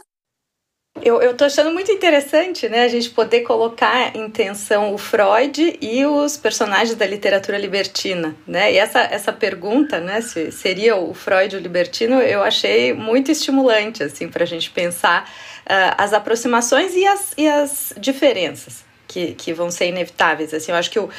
Eu, 1.02 1.22
eu 1.22 1.34
tô 1.34 1.44
achando 1.44 1.70
muito 1.72 1.90
interessante, 1.90 2.68
né, 2.68 2.84
a 2.84 2.88
gente 2.88 3.10
poder 3.10 3.40
colocar 3.40 4.14
em 4.14 4.28
tensão 4.28 4.92
o 4.92 4.98
Freud 4.98 5.78
e 5.80 6.04
os 6.04 6.36
personagens 6.36 6.94
da 6.94 7.06
literatura 7.06 7.56
libertina, 7.56 8.36
né, 8.46 8.72
e 8.72 8.76
essa, 8.76 9.00
essa 9.00 9.32
pergunta, 9.32 9.98
né, 9.98 10.20
se 10.20 10.52
seria 10.52 10.96
o 10.96 11.14
Freud 11.14 11.56
o 11.56 11.58
libertino, 11.60 12.20
eu 12.20 12.42
achei 12.42 12.92
muito 12.92 13.30
estimulante, 13.30 14.02
assim, 14.02 14.28
para 14.28 14.42
a 14.42 14.46
gente 14.46 14.70
pensar 14.70 15.24
uh, 15.62 15.94
as 15.96 16.12
aproximações 16.12 16.94
e 16.94 17.06
as, 17.06 17.32
e 17.36 17.48
as 17.48 17.94
diferenças 17.96 18.89
que, 19.10 19.34
que 19.34 19.52
vão 19.52 19.72
ser 19.72 19.88
inevitáveis, 19.88 20.54
assim, 20.54 20.70
eu 20.70 20.78
acho 20.78 20.88
que 20.88 21.00
o 21.00 21.10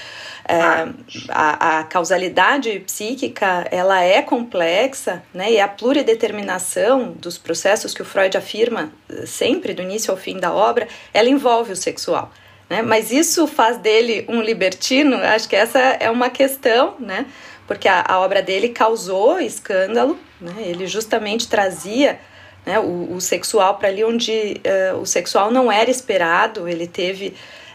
é, 0.48 0.88
a, 1.30 1.80
a, 1.80 1.84
causalidade 1.84 2.80
psíquica 2.80 3.68
ela 3.70 4.02
é 4.02 4.22
complexa, 4.22 5.22
né? 5.34 5.52
E 5.52 5.60
a 5.60 5.68
plurideterminação 5.68 7.12
dos 7.12 7.38
processos 7.38 7.94
que 7.94 8.02
o 8.02 8.06
Freud 8.06 8.36
afirma 8.36 8.92
eh, 9.10 9.26
sempre 9.26 9.74
do 9.74 9.82
início 9.82 10.10
ao 10.10 10.18
fim 10.18 10.40
da 10.40 10.52
obra, 10.52 10.88
ela 11.14 11.30
envolve 11.30 11.74
o 11.74 11.76
sexual. 11.76 12.32
Né? 12.70 12.82
Mas 12.82 13.12
isso 13.12 13.46
faz 13.46 13.78
dele 13.78 14.26
um 14.28 14.42
libertino? 14.42 15.18
Acho 15.18 15.48
que 15.48 15.56
essa 15.56 15.80
é 15.80 16.10
uma 16.10 16.30
questão, 16.30 16.96
né? 17.00 17.26
Porque 17.68 17.88
a, 17.88 18.04
a 18.08 18.20
obra 18.20 18.42
dele 18.42 18.70
causou 18.70 19.40
escândalo, 19.40 20.18
né? 20.40 20.56
Ele 20.60 20.88
justamente 20.88 21.48
trazia 21.48 22.20
né, 22.66 22.80
o, 22.80 23.14
o 23.14 23.22
sexual 23.22 23.76
para 23.76 23.90
ali 23.90 24.04
onde 24.04 24.62
uh, 24.94 24.98
o 24.98 25.06
sexual 25.06 25.52
não 25.52 25.72
era 25.72 25.90
esperado. 25.90 26.68
Ele 26.68 26.88
teve 26.88 27.34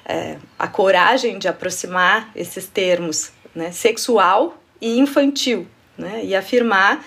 é, 0.08 0.36
a 0.58 0.68
coragem 0.68 1.38
de 1.38 1.48
aproximar 1.48 2.30
esses 2.34 2.66
termos 2.66 3.32
né, 3.54 3.72
sexual 3.72 4.56
e 4.80 4.98
infantil, 4.98 5.66
né, 5.98 6.20
e 6.22 6.34
afirmar 6.34 7.04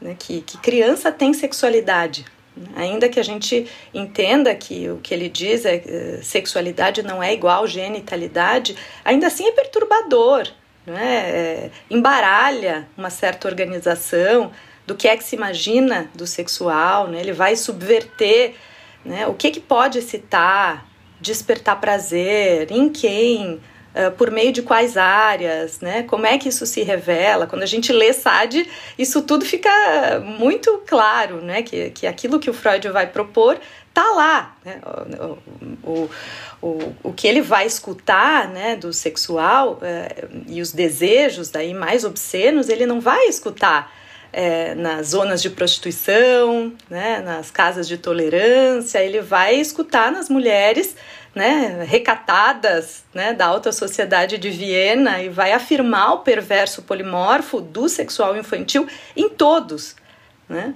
né, 0.00 0.14
que, 0.18 0.42
que 0.42 0.58
criança 0.58 1.10
tem 1.10 1.32
sexualidade. 1.32 2.26
Né. 2.54 2.68
Ainda 2.76 3.08
que 3.08 3.18
a 3.18 3.22
gente 3.22 3.66
entenda 3.94 4.54
que 4.54 4.90
o 4.90 4.98
que 4.98 5.14
ele 5.14 5.28
diz 5.28 5.64
é, 5.64 5.76
é 5.76 6.20
sexualidade 6.22 7.02
não 7.02 7.22
é 7.22 7.32
igual 7.32 7.66
genitalidade, 7.66 8.76
ainda 9.04 9.28
assim 9.28 9.48
é 9.48 9.52
perturbador, 9.52 10.48
né? 10.84 11.30
É, 11.30 11.70
embaralha 11.88 12.88
uma 12.96 13.08
certa 13.08 13.46
organização 13.46 14.50
do 14.86 14.96
que 14.96 15.06
é 15.06 15.16
que 15.16 15.24
se 15.24 15.36
imagina 15.36 16.10
do 16.14 16.26
sexual, 16.26 17.06
né? 17.06 17.20
ele 17.20 17.32
vai 17.32 17.54
subverter 17.54 18.54
né? 19.04 19.26
o 19.26 19.34
que, 19.34 19.50
que 19.50 19.60
pode 19.60 20.02
citar, 20.02 20.84
despertar 21.22 21.80
prazer, 21.80 22.70
em 22.70 22.88
quem, 22.88 23.54
uh, 23.94 24.10
por 24.18 24.30
meio 24.30 24.52
de 24.52 24.60
quais 24.60 24.96
áreas, 24.96 25.80
né? 25.80 26.02
Como 26.02 26.26
é 26.26 26.36
que 26.36 26.48
isso 26.48 26.66
se 26.66 26.82
revela? 26.82 27.46
Quando 27.46 27.62
a 27.62 27.66
gente 27.66 27.92
lê 27.92 28.12
Sade, 28.12 28.68
isso 28.98 29.22
tudo 29.22 29.44
fica 29.44 29.70
muito 30.20 30.82
claro, 30.86 31.40
né? 31.40 31.62
Que, 31.62 31.90
que 31.90 32.06
aquilo 32.06 32.40
que 32.40 32.50
o 32.50 32.54
Freud 32.54 32.88
vai 32.88 33.06
propor 33.06 33.58
tá 33.94 34.10
lá, 34.12 34.56
né? 34.64 34.80
O, 35.84 35.90
o, 35.90 36.10
o, 36.60 36.94
o 37.02 37.12
que 37.12 37.28
ele 37.28 37.42
vai 37.42 37.66
escutar, 37.66 38.48
né, 38.48 38.74
do 38.74 38.92
sexual 38.92 39.74
uh, 39.82 40.42
e 40.46 40.60
os 40.60 40.72
desejos 40.72 41.50
daí 41.50 41.74
mais 41.74 42.04
obscenos, 42.04 42.68
ele 42.68 42.86
não 42.86 43.00
vai 43.00 43.26
escutar 43.26 43.92
é, 44.32 44.74
nas 44.74 45.08
zonas 45.08 45.42
de 45.42 45.50
prostituição, 45.50 46.72
né, 46.88 47.20
nas 47.20 47.50
casas 47.50 47.86
de 47.86 47.98
tolerância, 47.98 48.98
ele 48.98 49.20
vai 49.20 49.56
escutar 49.56 50.10
nas 50.10 50.28
mulheres 50.28 50.96
né, 51.34 51.84
recatadas 51.86 53.04
né, 53.12 53.32
da 53.32 53.46
alta 53.46 53.72
sociedade 53.72 54.38
de 54.38 54.50
Viena 54.50 55.22
e 55.22 55.28
vai 55.28 55.52
afirmar 55.52 56.14
o 56.14 56.18
perverso 56.18 56.82
polimorfo 56.82 57.60
do 57.60 57.88
sexual 57.88 58.36
infantil 58.36 58.86
em 59.16 59.28
todos. 59.28 59.96
Né? 60.48 60.74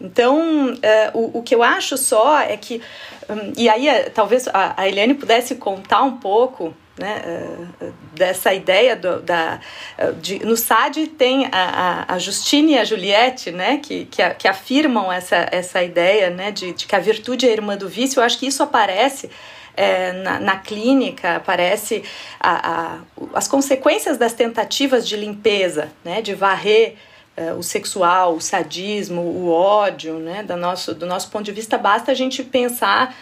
Então, 0.00 0.76
é, 0.82 1.10
o, 1.14 1.38
o 1.38 1.42
que 1.42 1.54
eu 1.54 1.62
acho 1.62 1.96
só 1.96 2.40
é 2.40 2.56
que, 2.56 2.82
um, 3.28 3.52
e 3.56 3.68
aí 3.68 3.88
é, 3.88 4.10
talvez 4.10 4.48
a, 4.48 4.74
a 4.76 4.88
Eliane 4.88 5.14
pudesse 5.14 5.54
contar 5.54 6.02
um 6.02 6.16
pouco 6.18 6.74
né, 6.96 7.22
eh, 7.80 7.90
dessa 8.14 8.52
ideia 8.52 8.94
do, 8.94 9.20
da 9.20 9.60
de, 10.20 10.44
no 10.44 10.56
SAD 10.56 11.08
tem 11.08 11.48
a, 11.50 12.04
a, 12.06 12.18
Justine 12.18 12.72
e 12.72 12.78
a 12.78 12.84
Juliette 12.84 13.50
né, 13.50 13.78
que, 13.78 14.04
que, 14.06 14.28
que, 14.34 14.48
afirmam 14.48 15.10
essa, 15.10 15.48
essa 15.50 15.82
ideia 15.82 16.30
né, 16.30 16.50
de, 16.50 16.72
de 16.72 16.86
que 16.86 16.94
a 16.94 16.98
virtude 16.98 17.46
é 17.46 17.52
irmã 17.52 17.76
do 17.76 17.88
vício. 17.88 18.20
Eu 18.20 18.24
acho 18.24 18.38
que 18.38 18.46
isso 18.46 18.62
aparece 18.62 19.30
é, 19.74 20.12
na, 20.12 20.38
na, 20.38 20.56
clínica, 20.58 21.36
aparece 21.36 22.02
a, 22.38 22.72
a, 22.72 22.98
as 23.32 23.48
consequências 23.48 24.18
das 24.18 24.34
tentativas 24.34 25.08
de 25.08 25.16
limpeza, 25.16 25.90
né, 26.04 26.20
de 26.20 26.34
varrer 26.34 26.96
o 27.58 27.62
sexual, 27.62 28.34
o 28.34 28.42
sadismo, 28.42 29.22
o 29.22 29.50
ódio, 29.50 30.18
né, 30.18 30.42
do 30.42 30.54
nosso, 30.54 30.94
do 30.94 31.06
nosso 31.06 31.30
ponto 31.30 31.44
de 31.44 31.52
vista, 31.52 31.78
basta 31.78 32.12
a 32.12 32.14
gente 32.14 32.44
pensar, 32.44 33.16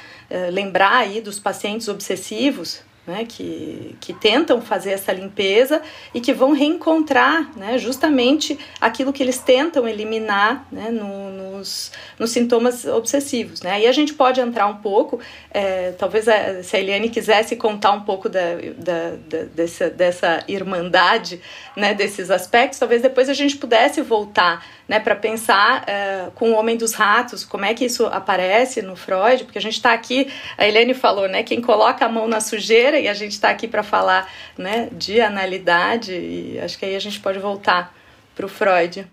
lembrar 0.51 0.97
aí 0.97 1.21
dos 1.21 1.39
pacientes 1.39 1.87
obsessivos, 1.87 2.83
né, 3.11 3.25
que, 3.29 3.97
que 4.01 4.15
tentam 4.15 4.63
fazer 4.63 4.93
essa 4.93 5.13
limpeza 5.13 5.83
e 6.15 6.21
que 6.21 6.33
vão 6.33 6.53
reencontrar 6.53 7.51
né, 7.57 7.77
justamente 7.77 8.59
aquilo 8.81 9.13
que 9.13 9.23
eles 9.23 9.39
tentam 9.39 9.87
eliminar 9.87 10.65
né, 10.71 10.91
no, 10.91 11.31
nos, 11.31 11.91
nos 12.19 12.31
sintomas 12.31 12.85
obsessivos. 12.85 13.61
Né? 13.63 13.73
Aí 13.73 13.87
a 13.87 13.93
gente 13.93 14.15
pode 14.15 14.41
entrar 14.41 14.67
um 14.67 14.77
pouco, 14.77 15.19
é, 15.51 15.93
talvez 15.93 16.29
a, 16.29 16.63
se 16.63 16.77
a 16.77 16.81
Eliane 16.81 17.09
quisesse 17.09 17.57
contar 17.57 17.93
um 17.93 18.03
pouco 18.03 18.29
da, 18.29 18.55
da, 18.77 19.11
da, 19.29 19.45
dessa, 19.55 19.91
dessa 19.91 20.45
irmandade, 20.47 21.41
né, 21.77 21.93
desses 21.93 22.31
aspectos, 22.31 22.79
talvez 22.79 23.03
depois 23.03 23.29
a 23.29 23.35
gente 23.35 23.57
pudesse 23.57 24.01
voltar 24.03 24.65
né, 24.91 24.99
para 24.99 25.15
pensar 25.15 25.85
uh, 25.85 26.33
com 26.33 26.51
o 26.51 26.55
Homem 26.57 26.77
dos 26.77 26.95
Ratos, 26.95 27.45
como 27.45 27.65
é 27.65 27.73
que 27.73 27.85
isso 27.85 28.07
aparece 28.07 28.83
no 28.83 28.97
Freud, 28.97 29.45
porque 29.45 29.59
a 29.59 29.63
gente 29.63 29.77
está 29.77 29.93
aqui, 29.93 30.29
a 30.59 30.67
Helene 30.67 30.95
falou, 30.95 31.29
né, 31.29 31.45
quem 31.45 31.63
coloca 31.63 32.05
a 32.05 32.09
mão 32.09 32.27
na 32.27 32.41
sujeira, 32.41 32.99
e 32.99 33.07
a 33.07 33.15
gente 33.15 33.31
está 33.31 33.51
aqui 33.51 33.69
para 33.69 33.85
falar 33.85 34.29
né, 34.59 34.89
de 34.91 35.21
analidade, 35.21 36.13
e 36.13 36.59
acho 36.59 36.77
que 36.77 36.85
aí 36.85 36.97
a 36.97 36.99
gente 36.99 37.21
pode 37.21 37.39
voltar 37.39 37.95
para 38.35 38.45
o 38.45 38.49
Freud. 38.49 39.09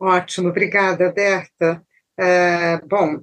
Ótimo, 0.00 0.48
obrigada, 0.48 1.12
Berta. 1.12 1.82
É, 2.18 2.80
bom, 2.86 3.22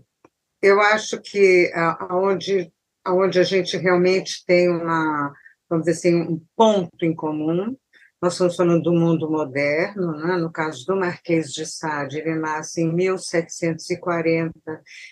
eu 0.61 0.79
acho 0.79 1.19
que 1.21 1.71
aonde, 1.73 2.71
aonde 3.03 3.39
a 3.39 3.43
gente 3.43 3.77
realmente 3.77 4.45
tem 4.45 4.69
uma, 4.69 5.33
vamos 5.67 5.85
dizer 5.85 5.97
assim, 5.97 6.21
um 6.21 6.39
ponto 6.55 7.03
em 7.03 7.15
comum 7.15 7.75
nós 8.23 8.33
estamos 8.35 8.55
falando 8.55 8.83
do 8.83 8.93
mundo 8.93 9.29
moderno, 9.29 10.13
né? 10.13 10.37
no 10.37 10.49
caso 10.49 10.85
do 10.85 10.95
Marquês 10.95 11.51
de 11.51 11.65
Sade, 11.65 12.19
ele 12.19 12.35
nasce 12.35 12.79
em 12.79 12.89
1740 12.89 14.53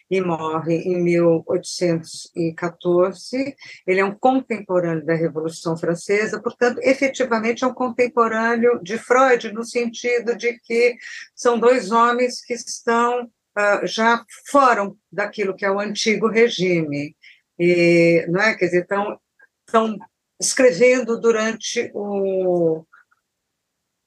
e 0.10 0.21
morre 0.21 0.78
em 0.78 1.04
1814. 1.04 3.54
Ele 3.86 4.00
é 4.00 4.06
um 4.06 4.15
contemporâneo 4.15 5.06
da 5.06 5.13
Revolução 5.13 5.76
Francesa, 5.76 6.41
portanto, 6.41 6.80
efetivamente 6.82 7.65
é 7.65 7.67
um 7.67 7.74
contemporâneo 7.74 8.80
de 8.82 8.97
Freud, 8.97 9.52
no 9.52 9.65
sentido 9.65 10.38
de 10.38 10.58
que 10.60 10.95
são 11.36 11.60
dois 11.60 11.91
homens 11.91 12.39
que 12.39 12.54
estão 12.54 13.26
uh, 13.26 13.86
já 13.86 14.24
foram 14.47 14.95
daquilo 15.12 15.54
que 15.54 15.65
é 15.65 15.71
o 15.71 15.82
antigo 15.82 16.30
regime. 16.30 17.13
E, 17.60 18.26
não 18.30 18.39
é? 18.39 18.56
Quer 18.56 18.67
dizer, 18.67 18.84
estão, 18.84 19.19
estão 19.67 19.97
escrevendo 20.39 21.19
durante 21.19 21.91
o, 21.93 22.86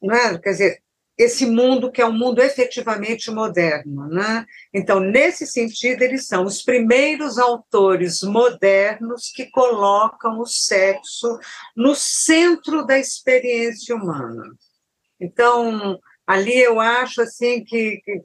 né? 0.07 0.39
quer 0.39 0.51
dizer, 0.51 0.83
esse 1.17 1.47
mundo 1.47 1.93
que 1.93 2.03
é 2.03 2.07
um 2.07 2.13
mundo 2.13 2.41
efetivamente 2.41 3.31
moderno. 3.31 4.09
Né? 4.09 4.45
Então, 4.73 4.99
nesse 4.99 5.47
sentido, 5.47 6.03
eles 6.03 6.27
são 6.27 6.45
os 6.45 6.63
primeiros 6.63 7.39
autores 7.39 8.23
modernos 8.23 9.31
que 9.31 9.47
colocam 9.51 10.41
o 10.41 10.47
sexo 10.47 11.39
no 11.77 11.95
centro 11.95 12.85
da 12.85 12.99
experiência 12.99 13.95
humana. 13.95 14.45
Então, 15.21 15.99
ali 16.27 16.59
eu 16.59 16.81
acho 16.81 17.23
assim 17.23 17.65
que, 17.65 18.01
que 18.05 18.23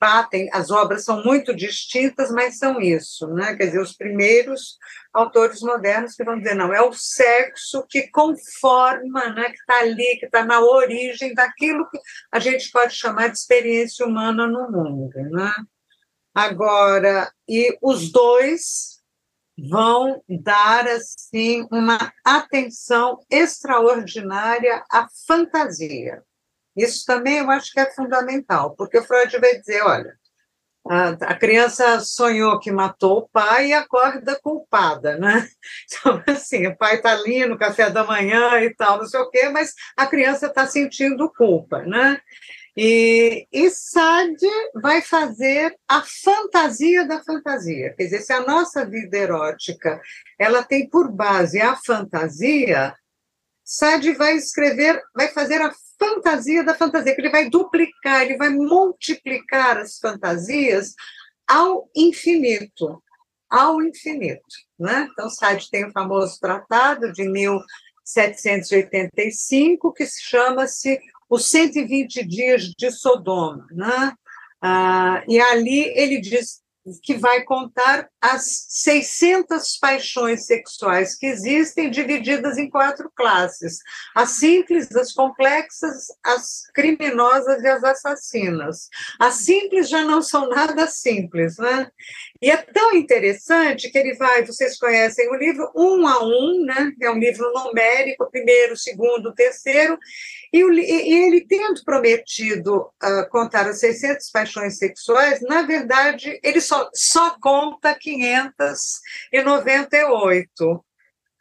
batem, 0.00 0.48
as 0.52 0.70
obras 0.70 1.04
são 1.04 1.22
muito 1.22 1.54
distintas, 1.54 2.30
mas 2.30 2.56
são 2.56 2.80
isso, 2.80 3.28
né? 3.34 3.54
Quer 3.54 3.66
dizer, 3.66 3.80
os 3.80 3.94
primeiros 3.94 4.78
autores 5.12 5.60
modernos 5.60 6.14
que 6.14 6.24
vão 6.24 6.38
dizer, 6.38 6.54
não, 6.54 6.72
é 6.72 6.80
o 6.80 6.92
sexo 6.92 7.84
que 7.88 8.08
conforma, 8.08 9.28
né, 9.30 9.50
que 9.50 9.58
está 9.58 9.78
ali, 9.80 10.16
que 10.18 10.26
está 10.26 10.44
na 10.44 10.60
origem 10.60 11.34
daquilo 11.34 11.88
que 11.90 11.98
a 12.32 12.38
gente 12.38 12.70
pode 12.70 12.94
chamar 12.94 13.28
de 13.28 13.36
experiência 13.36 14.06
humana 14.06 14.46
no 14.46 14.70
mundo, 14.70 15.12
né? 15.30 15.52
Agora, 16.34 17.30
e 17.48 17.76
os 17.82 18.10
dois 18.10 19.00
vão 19.68 20.22
dar 20.28 20.86
assim 20.88 21.66
uma 21.70 22.12
atenção 22.24 23.18
extraordinária 23.28 24.82
à 24.90 25.06
fantasia. 25.26 26.22
Isso 26.76 27.04
também 27.06 27.38
eu 27.38 27.50
acho 27.50 27.72
que 27.72 27.80
é 27.80 27.90
fundamental, 27.90 28.74
porque 28.76 29.02
Freud 29.02 29.38
vai 29.38 29.58
dizer, 29.58 29.82
olha, 29.82 30.14
a, 30.86 31.34
criança 31.34 32.00
sonhou 32.00 32.58
que 32.58 32.72
matou 32.72 33.18
o 33.18 33.28
pai 33.28 33.68
e 33.68 33.72
acorda 33.72 34.38
culpada, 34.40 35.16
né? 35.18 35.48
Então, 35.92 36.22
assim, 36.26 36.66
o 36.66 36.76
pai 36.76 36.96
está 36.96 37.12
ali 37.12 37.44
no 37.46 37.58
café 37.58 37.90
da 37.90 38.04
manhã 38.04 38.60
e 38.60 38.74
tal, 38.74 38.98
não 38.98 39.06
sei 39.06 39.20
o 39.20 39.30
quê, 39.30 39.48
mas 39.48 39.74
a 39.96 40.06
criança 40.06 40.46
está 40.46 40.66
sentindo 40.66 41.30
culpa, 41.32 41.82
né? 41.82 42.18
E, 42.76 43.46
e 43.52 43.68
Sade 43.70 44.46
vai 44.74 45.02
fazer 45.02 45.76
a 45.88 46.02
fantasia 46.02 47.06
da 47.06 47.22
fantasia. 47.22 47.92
Quer 47.96 48.04
dizer, 48.04 48.20
se 48.20 48.32
a 48.32 48.40
nossa 48.40 48.86
vida 48.86 49.18
erótica 49.18 50.00
ela 50.38 50.62
tem 50.62 50.88
por 50.88 51.10
base 51.10 51.60
a 51.60 51.76
fantasia, 51.76 52.94
Sade 53.72 54.14
vai 54.14 54.34
escrever, 54.34 55.00
vai 55.14 55.28
fazer 55.28 55.62
a 55.62 55.72
fantasia 55.96 56.64
da 56.64 56.74
fantasia, 56.74 57.14
que 57.14 57.20
ele 57.20 57.30
vai 57.30 57.48
duplicar, 57.48 58.22
ele 58.22 58.36
vai 58.36 58.50
multiplicar 58.50 59.78
as 59.78 59.96
fantasias 59.98 60.92
ao 61.46 61.88
infinito, 61.94 63.00
ao 63.48 63.80
infinito. 63.80 64.42
Né? 64.76 65.08
Então, 65.12 65.30
Sade 65.30 65.70
tem 65.70 65.86
o 65.86 65.92
famoso 65.92 66.36
tratado 66.40 67.12
de 67.12 67.28
1785, 67.28 69.92
que 69.92 70.04
se 70.04 70.20
chama-se 70.20 71.00
Os 71.28 71.48
120 71.48 72.26
Dias 72.26 72.72
de 72.76 72.90
Sodoma. 72.90 73.68
Né? 73.70 74.12
Ah, 74.60 75.22
e 75.28 75.38
ali 75.38 75.96
ele 75.96 76.20
diz 76.20 76.60
que 77.02 77.14
vai 77.14 77.42
contar 77.42 78.08
as 78.20 78.66
600 78.68 79.78
paixões 79.78 80.46
sexuais 80.46 81.16
que 81.16 81.26
existem, 81.26 81.90
divididas 81.90 82.58
em 82.58 82.68
quatro 82.68 83.10
classes: 83.14 83.78
as 84.14 84.30
simples, 84.30 84.94
as 84.94 85.12
complexas, 85.12 86.06
as 86.24 86.62
criminosas 86.74 87.62
e 87.62 87.68
as 87.68 87.84
assassinas. 87.84 88.88
As 89.18 89.34
simples 89.34 89.88
já 89.88 90.04
não 90.04 90.22
são 90.22 90.48
nada 90.48 90.86
simples, 90.86 91.56
né? 91.58 91.90
E 92.42 92.50
é 92.50 92.56
tão 92.56 92.96
interessante 92.96 93.90
que 93.90 93.98
ele 93.98 94.14
vai, 94.14 94.46
vocês 94.46 94.78
conhecem 94.78 95.28
o 95.28 95.34
livro 95.34 95.70
um 95.76 96.06
a 96.06 96.24
um, 96.24 96.64
né? 96.64 96.90
É 97.02 97.10
um 97.10 97.18
livro 97.18 97.52
numérico, 97.52 98.30
primeiro, 98.30 98.74
segundo, 98.78 99.34
terceiro, 99.34 99.98
e, 100.50 100.64
o, 100.64 100.72
e 100.72 101.26
ele 101.26 101.44
tendo 101.46 101.84
prometido 101.84 102.90
uh, 103.02 103.28
contar 103.30 103.68
as 103.68 103.80
600 103.80 104.30
paixões 104.30 104.78
sexuais, 104.78 105.42
na 105.42 105.60
verdade, 105.62 106.40
ele 106.42 106.62
só, 106.62 106.88
só 106.94 107.36
conta 107.38 107.94
598. 107.94 110.82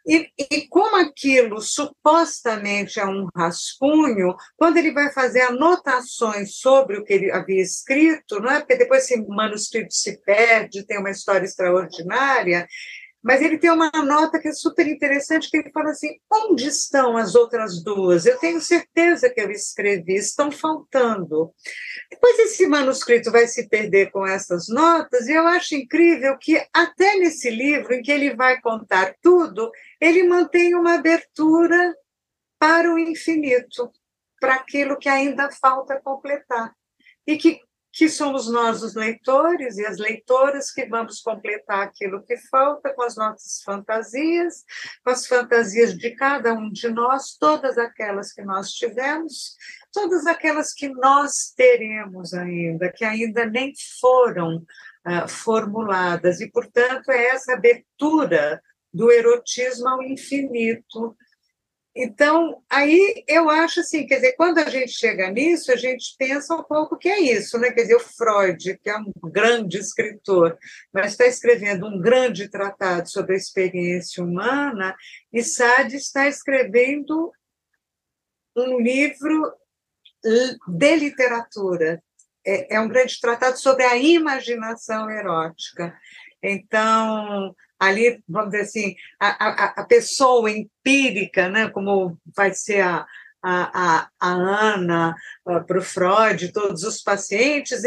E, 0.07 0.29
e, 0.37 0.67
como 0.67 0.95
aquilo 0.95 1.61
supostamente 1.61 2.99
é 2.99 3.05
um 3.05 3.27
rascunho, 3.35 4.35
quando 4.57 4.77
ele 4.77 4.91
vai 4.91 5.11
fazer 5.11 5.41
anotações 5.41 6.55
sobre 6.59 6.97
o 6.97 7.03
que 7.03 7.13
ele 7.13 7.31
havia 7.31 7.61
escrito, 7.61 8.39
não 8.39 8.51
é? 8.51 8.59
porque 8.59 8.77
depois 8.77 9.03
esse 9.03 9.21
manuscrito 9.27 9.93
se 9.93 10.17
perde, 10.21 10.85
tem 10.85 10.99
uma 10.99 11.11
história 11.11 11.45
extraordinária, 11.45 12.67
mas 13.21 13.41
ele 13.41 13.57
tem 13.57 13.69
uma 13.69 13.91
nota 13.91 14.39
que 14.39 14.47
é 14.47 14.53
super 14.53 14.87
interessante, 14.87 15.49
que 15.49 15.57
ele 15.57 15.71
fala 15.71 15.89
assim, 15.89 16.17
onde 16.31 16.67
estão 16.67 17.17
as 17.17 17.35
outras 17.35 17.83
duas? 17.83 18.25
Eu 18.25 18.37
tenho 18.37 18.61
certeza 18.61 19.29
que 19.29 19.41
eu 19.41 19.51
escrevi, 19.51 20.15
estão 20.15 20.49
faltando. 20.51 21.53
Depois 22.09 22.39
esse 22.39 22.65
manuscrito 22.65 23.31
vai 23.31 23.45
se 23.47 23.67
perder 23.67 24.09
com 24.11 24.25
essas 24.25 24.67
notas, 24.69 25.27
e 25.27 25.33
eu 25.33 25.45
acho 25.47 25.75
incrível 25.75 26.37
que 26.37 26.65
até 26.73 27.15
nesse 27.17 27.49
livro, 27.49 27.93
em 27.93 28.01
que 28.01 28.11
ele 28.11 28.35
vai 28.35 28.61
contar 28.61 29.15
tudo, 29.21 29.69
ele 29.99 30.23
mantém 30.23 30.73
uma 30.73 30.95
abertura 30.95 31.93
para 32.57 32.93
o 32.93 32.97
infinito, 32.97 33.91
para 34.39 34.55
aquilo 34.55 34.97
que 34.97 35.09
ainda 35.09 35.51
falta 35.51 35.99
completar. 36.01 36.73
E 37.27 37.37
que 37.37 37.59
que 37.91 38.07
somos 38.07 38.47
nós, 38.51 38.83
os 38.83 38.95
leitores 38.95 39.77
e 39.77 39.85
as 39.85 39.97
leitoras, 39.97 40.71
que 40.71 40.85
vamos 40.85 41.21
completar 41.21 41.81
aquilo 41.81 42.23
que 42.23 42.37
falta 42.37 42.93
com 42.93 43.03
as 43.03 43.15
nossas 43.15 43.63
fantasias, 43.63 44.63
com 45.03 45.11
as 45.11 45.25
fantasias 45.25 45.97
de 45.97 46.11
cada 46.11 46.53
um 46.53 46.71
de 46.71 46.89
nós, 46.89 47.35
todas 47.37 47.77
aquelas 47.77 48.31
que 48.31 48.43
nós 48.43 48.71
tivemos, 48.71 49.55
todas 49.91 50.25
aquelas 50.27 50.73
que 50.73 50.89
nós 50.89 51.51
teremos 51.55 52.33
ainda, 52.33 52.91
que 52.91 53.03
ainda 53.03 53.45
nem 53.45 53.73
foram 53.99 54.57
uh, 54.57 55.27
formuladas, 55.27 56.39
e, 56.41 56.49
portanto, 56.51 57.09
é 57.09 57.27
essa 57.27 57.53
abertura 57.53 58.61
do 58.93 59.11
erotismo 59.11 59.87
ao 59.87 60.03
infinito, 60.03 61.15
então, 61.95 62.61
aí 62.69 63.23
eu 63.27 63.49
acho 63.49 63.79
assim, 63.79 64.05
quer 64.05 64.15
dizer, 64.15 64.33
quando 64.33 64.59
a 64.59 64.69
gente 64.69 64.91
chega 64.91 65.29
nisso, 65.31 65.71
a 65.71 65.75
gente 65.75 66.15
pensa 66.17 66.55
um 66.55 66.63
pouco 66.63 66.97
que 66.97 67.09
é 67.09 67.19
isso, 67.19 67.57
né? 67.57 67.71
Quer 67.71 67.81
dizer, 67.81 67.95
o 67.95 67.99
Freud, 67.99 68.77
que 68.77 68.89
é 68.89 68.95
um 68.97 69.11
grande 69.29 69.77
escritor, 69.77 70.57
mas 70.93 71.11
está 71.11 71.25
escrevendo 71.25 71.87
um 71.87 71.99
grande 71.99 72.47
tratado 72.47 73.09
sobre 73.09 73.33
a 73.33 73.37
experiência 73.37 74.23
humana, 74.23 74.95
e 75.33 75.43
Sade 75.43 75.95
está 75.95 76.27
escrevendo 76.27 77.31
um 78.55 78.79
livro 78.79 79.53
de 80.67 80.95
literatura. 80.95 82.03
É, 82.45 82.75
é 82.75 82.79
um 82.79 82.87
grande 82.87 83.19
tratado 83.19 83.57
sobre 83.57 83.83
a 83.83 83.97
imaginação 83.97 85.09
erótica. 85.09 85.97
Então, 86.41 87.53
ali, 87.79 88.21
vamos 88.27 88.51
dizer 88.51 88.63
assim, 88.63 88.95
a, 89.19 89.27
a, 89.27 89.65
a 89.81 89.85
pessoa 89.85 90.51
empírica, 90.51 91.49
né, 91.49 91.69
como 91.69 92.19
vai 92.35 92.53
ser 92.53 92.81
a, 92.81 93.07
a, 93.41 93.99
a, 93.99 94.09
a 94.19 94.29
Ana, 94.29 95.15
para 95.65 95.79
o 95.79 95.81
Freud, 95.81 96.51
todos 96.51 96.83
os 96.83 97.01
pacientes, 97.01 97.81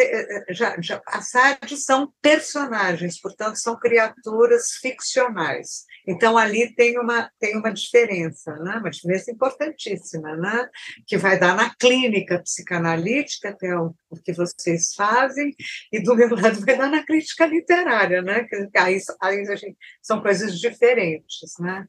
já, 0.51 0.77
já, 0.81 1.01
as 1.07 1.31
SAD 1.31 1.77
são 1.77 2.13
personagens, 2.21 3.21
portanto, 3.21 3.57
são 3.57 3.79
criaturas 3.79 4.73
ficcionais. 4.81 5.85
Então, 6.07 6.37
ali 6.37 6.75
tem 6.75 6.99
uma, 6.99 7.31
tem 7.39 7.57
uma 7.57 7.73
diferença, 7.73 8.55
né? 8.57 8.77
uma 8.79 8.91
diferença 8.91 9.31
importantíssima, 9.31 10.37
né? 10.37 10.69
que 11.07 11.17
vai 11.17 11.39
dar 11.39 11.55
na 11.55 11.75
clínica 11.75 12.41
psicanalítica, 12.41 13.57
que 13.59 13.67
é 13.67 13.77
o, 13.77 13.95
o 14.11 14.17
que 14.17 14.33
vocês 14.33 14.95
fazem, 14.95 15.55
e 15.93 16.03
do 16.03 16.17
meu 16.17 16.29
lado 16.35 16.65
vai 16.65 16.77
dar 16.77 16.91
na 16.91 17.05
crítica 17.05 17.47
literária, 17.47 18.21
né? 18.23 18.45
que 18.45 18.79
aí, 18.79 18.99
aí 19.21 19.45
gente, 19.57 19.77
são 20.03 20.21
coisas 20.21 20.59
diferentes. 20.59 21.53
Né? 21.61 21.87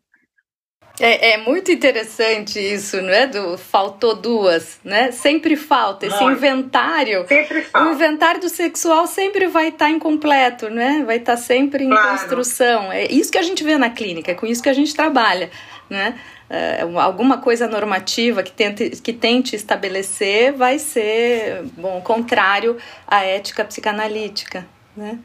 É, 0.99 1.31
é, 1.31 1.37
muito 1.37 1.71
interessante 1.71 2.59
isso, 2.59 3.01
não 3.01 3.09
é? 3.09 3.25
Do 3.25 3.57
faltou 3.57 4.15
duas, 4.15 4.79
né? 4.83 5.11
Sempre 5.11 5.55
falta 5.55 6.05
esse 6.05 6.23
inventário. 6.23 7.27
Sempre 7.27 7.63
falta. 7.63 7.89
O 7.89 7.93
inventário 7.93 8.41
do 8.41 8.49
sexual 8.49 9.07
sempre 9.07 9.47
vai 9.47 9.69
estar 9.69 9.85
tá 9.85 9.91
incompleto, 9.91 10.69
né? 10.69 11.03
Vai 11.03 11.17
estar 11.17 11.35
tá 11.35 11.41
sempre 11.41 11.83
em 11.83 11.89
claro. 11.89 12.11
construção. 12.11 12.91
É 12.91 13.11
isso 13.11 13.31
que 13.31 13.39
a 13.39 13.43
gente 13.43 13.63
vê 13.63 13.75
na 13.75 13.89
clínica, 13.89 14.31
é 14.31 14.35
com 14.35 14.45
isso 14.45 14.61
que 14.61 14.69
a 14.69 14.73
gente 14.73 14.93
trabalha, 14.93 15.49
né? 15.89 16.19
É, 16.47 16.81
alguma 16.81 17.39
coisa 17.39 17.67
normativa 17.67 18.43
que 18.43 18.51
tente, 18.51 18.91
que 19.01 19.13
tente 19.13 19.55
estabelecer 19.55 20.53
vai 20.53 20.77
ser, 20.77 21.63
bom, 21.75 21.99
contrário 22.01 22.77
à 23.07 23.23
ética 23.23 23.65
psicanalítica, 23.65 24.67
né? 24.95 25.17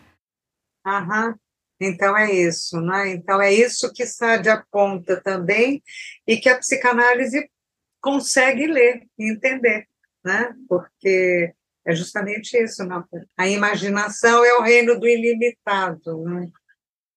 Aham. 0.86 1.34
Então 1.80 2.16
é 2.16 2.32
isso, 2.32 2.80
né? 2.80 3.10
Então 3.10 3.40
é 3.40 3.52
isso 3.52 3.92
que 3.92 4.04
Sade 4.04 4.48
aponta 4.48 5.20
também 5.20 5.82
e 6.26 6.36
que 6.36 6.48
a 6.48 6.58
psicanálise 6.58 7.48
consegue 8.00 8.66
ler 8.66 9.02
e 9.18 9.30
entender, 9.30 9.86
né? 10.24 10.52
Porque 10.68 11.52
é 11.86 11.94
justamente 11.94 12.56
isso, 12.56 12.84
né? 12.84 13.02
a 13.36 13.48
imaginação 13.48 14.44
é 14.44 14.54
o 14.54 14.62
reino 14.62 14.98
do 14.98 15.08
ilimitado, 15.08 16.24
né? 16.24 16.48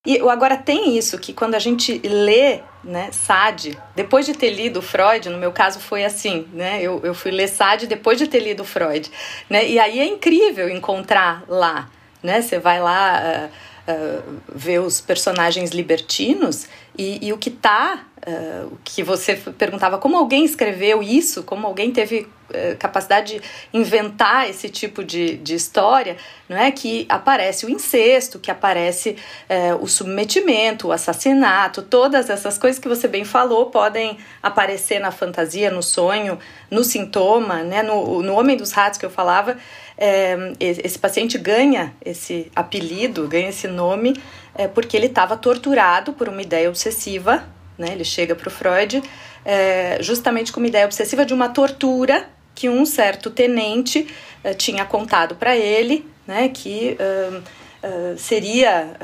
E 0.04 0.18
agora 0.30 0.58
tem 0.58 0.98
isso 0.98 1.20
que 1.20 1.32
quando 1.32 1.54
a 1.54 1.60
gente 1.60 2.00
lê, 2.00 2.62
né, 2.84 3.12
Sade, 3.12 3.78
depois 3.96 4.26
de 4.26 4.34
ter 4.34 4.50
lido 4.50 4.82
Freud, 4.82 5.30
no 5.30 5.38
meu 5.38 5.52
caso 5.52 5.80
foi 5.80 6.04
assim, 6.04 6.48
né? 6.54 6.82
Eu, 6.82 7.00
eu 7.04 7.14
fui 7.14 7.30
ler 7.30 7.48
Sade 7.48 7.86
depois 7.86 8.18
de 8.18 8.28
ter 8.28 8.40
lido 8.40 8.66
Freud, 8.66 9.12
né? 9.48 9.68
E 9.68 9.78
aí 9.78 10.00
é 10.00 10.06
incrível 10.06 10.68
encontrar 10.70 11.44
lá, 11.48 11.88
né? 12.24 12.42
Você 12.42 12.58
vai 12.58 12.82
lá 12.82 13.22
uh, 13.22 13.71
uh, 13.88 14.86
os 14.86 15.02
personagens 15.02 15.72
libertinos 15.72 16.68
e, 16.98 17.28
e 17.28 17.34
o 17.34 17.38
que 17.38 17.50
tá, 17.50 18.06
uh, 18.28 18.68
o 18.74 18.78
que 18.84 19.02
você 19.02 19.36
perguntava, 19.36 19.98
como 19.98 20.18
alguém 20.18 20.44
escreveu 20.44 21.02
isso, 21.02 21.44
como 21.44 21.66
alguém 21.66 21.92
teve 21.92 22.28
uh, 22.50 22.78
capacidade 22.78 23.40
de 23.40 23.42
inventar 23.74 24.50
esse 24.50 24.70
tipo 24.70 25.04
de, 25.04 25.38
de 25.38 25.56
história, 25.56 26.18
não 26.50 26.58
é? 26.58 26.70
Que 26.72 27.06
aparece 27.08 27.66
o 27.66 27.70
incesto, 27.70 28.40
que 28.40 28.52
aparece 28.52 29.16
uh, 29.50 29.82
o 29.82 29.88
submetimento, 29.88 30.90
o 30.90 30.92
assassinato, 30.92 31.82
todas 31.82 32.30
essas 32.30 32.58
coisas 32.58 32.80
que 32.80 32.90
você 32.90 33.08
bem 33.08 33.24
falou 33.24 33.68
podem 33.68 34.18
aparecer 34.44 35.00
na 35.00 35.12
fantasia, 35.12 35.72
no 35.72 35.82
sonho, 35.82 36.38
no 36.70 36.84
sintoma, 36.84 37.64
né? 37.64 37.82
No, 37.82 38.22
no 38.22 38.34
Homem 38.34 38.58
dos 38.58 38.72
Ratos 38.72 39.00
que 39.00 39.06
eu 39.06 39.12
falava, 39.12 39.58
é, 40.04 40.36
esse 40.60 40.98
paciente 40.98 41.38
ganha 41.38 41.94
esse 42.04 42.52
apelido, 42.56 43.28
ganha 43.28 43.50
esse 43.50 43.68
nome, 43.68 44.20
é, 44.56 44.68
porque 44.68 44.98
ele 44.98 45.06
estava 45.06 45.38
torturado 45.38 46.12
por 46.12 46.28
uma 46.28 46.42
ideia 46.42 46.68
obsessiva, 46.68 47.44
né? 47.78 47.90
Ele 47.92 48.04
chega 48.04 48.34
para 48.34 48.48
o 48.48 48.52
Freud 48.52 49.04
é, 49.46 50.00
justamente 50.02 50.52
com 50.52 50.60
uma 50.60 50.68
ideia 50.68 50.86
obsessiva 50.86 51.24
de 51.24 51.36
uma 51.36 51.50
tortura 51.50 52.28
que 52.56 52.68
um 52.68 52.84
certo 52.84 53.30
tenente 53.30 54.08
uh, 54.44 54.54
tinha 54.56 54.84
contado 54.86 55.36
para 55.36 55.56
ele 55.56 56.06
né, 56.28 56.50
que 56.50 56.98
uh, 57.00 57.38
uh, 57.38 58.18
seria 58.18 58.98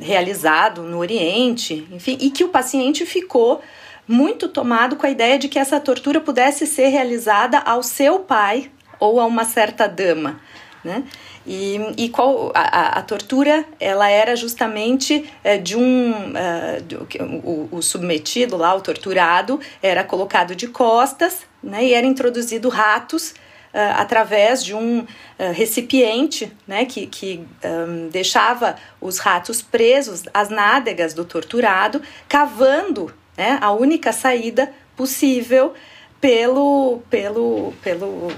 realizado 0.00 0.82
no 0.82 0.98
Oriente, 0.98 1.86
enfim, 1.92 2.18
e 2.20 2.30
que 2.30 2.42
o 2.42 2.48
paciente 2.48 3.06
ficou 3.06 3.62
muito 4.06 4.48
tomado 4.48 4.96
com 4.96 5.06
a 5.06 5.10
ideia 5.10 5.38
de 5.38 5.48
que 5.48 5.58
essa 5.58 5.78
tortura 5.78 6.20
pudesse 6.20 6.66
ser 6.66 6.88
realizada 6.88 7.58
ao 7.58 7.82
seu 7.82 8.20
pai 8.20 8.70
ou 9.00 9.20
a 9.20 9.26
uma 9.26 9.44
certa 9.44 9.86
dama. 9.86 10.40
Né? 10.84 11.04
E, 11.46 11.80
e 11.96 12.08
qual 12.08 12.52
a, 12.54 12.98
a, 12.98 13.02
tortura 13.02 13.64
ela 13.80 14.08
era 14.08 14.36
justamente 14.36 15.28
é, 15.42 15.56
de 15.56 15.76
um 15.76 16.12
uh, 16.12 16.82
de, 16.82 16.96
o, 17.42 17.68
o, 17.72 17.82
submetido 17.82 18.56
lá 18.56 18.74
o 18.74 18.80
torturado 18.80 19.58
era 19.82 20.04
colocado 20.04 20.54
de 20.54 20.68
costas 20.68 21.46
né, 21.62 21.84
e 21.84 21.94
era 21.94 22.06
introduzido 22.06 22.68
ratos 22.68 23.30
uh, 23.30 23.96
através 23.96 24.62
de 24.62 24.74
um 24.74 25.00
uh, 25.00 25.06
recipiente 25.52 26.52
né, 26.66 26.84
que, 26.84 27.06
que 27.06 27.44
um, 27.64 28.08
deixava 28.08 28.76
os 29.00 29.18
ratos 29.18 29.62
presos 29.62 30.24
às 30.34 30.50
nádegas 30.50 31.14
do 31.14 31.24
torturado 31.24 32.02
cavando 32.28 33.12
né, 33.36 33.58
a 33.60 33.72
única 33.72 34.12
saída 34.12 34.70
possível 34.94 35.72
pelo, 36.20 37.00
pelo, 37.08 37.72
pelo, 37.82 38.28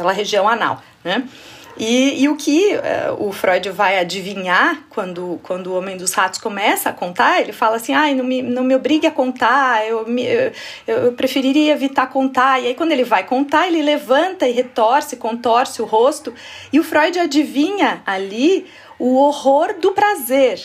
pela 0.00 0.12
região 0.12 0.48
anal. 0.48 0.82
Né? 1.04 1.28
E, 1.76 2.22
e 2.22 2.28
o 2.28 2.36
que 2.36 2.74
uh, 2.74 3.26
o 3.26 3.32
Freud 3.32 3.70
vai 3.70 3.98
adivinhar 3.98 4.82
quando, 4.90 5.38
quando 5.42 5.68
o 5.68 5.78
Homem 5.78 5.96
dos 5.96 6.12
Ratos 6.12 6.40
começa 6.40 6.90
a 6.90 6.92
contar, 6.92 7.40
ele 7.40 7.52
fala 7.52 7.76
assim: 7.76 7.94
ai, 7.94 8.14
não 8.14 8.24
me, 8.24 8.42
não 8.42 8.64
me 8.64 8.74
obrigue 8.74 9.06
a 9.06 9.10
contar, 9.10 9.86
eu, 9.86 10.06
me, 10.06 10.24
eu, 10.24 10.52
eu 10.86 11.12
preferiria 11.12 11.72
evitar 11.72 12.08
contar. 12.08 12.60
E 12.60 12.66
aí, 12.66 12.74
quando 12.74 12.92
ele 12.92 13.04
vai 13.04 13.24
contar, 13.24 13.66
ele 13.66 13.82
levanta 13.82 14.48
e 14.48 14.52
retorce, 14.52 15.16
contorce 15.16 15.80
o 15.80 15.84
rosto, 15.84 16.34
e 16.72 16.80
o 16.80 16.84
Freud 16.84 17.18
adivinha 17.18 18.02
ali 18.04 18.66
o 18.98 19.16
horror 19.16 19.74
do 19.80 19.92
prazer, 19.92 20.60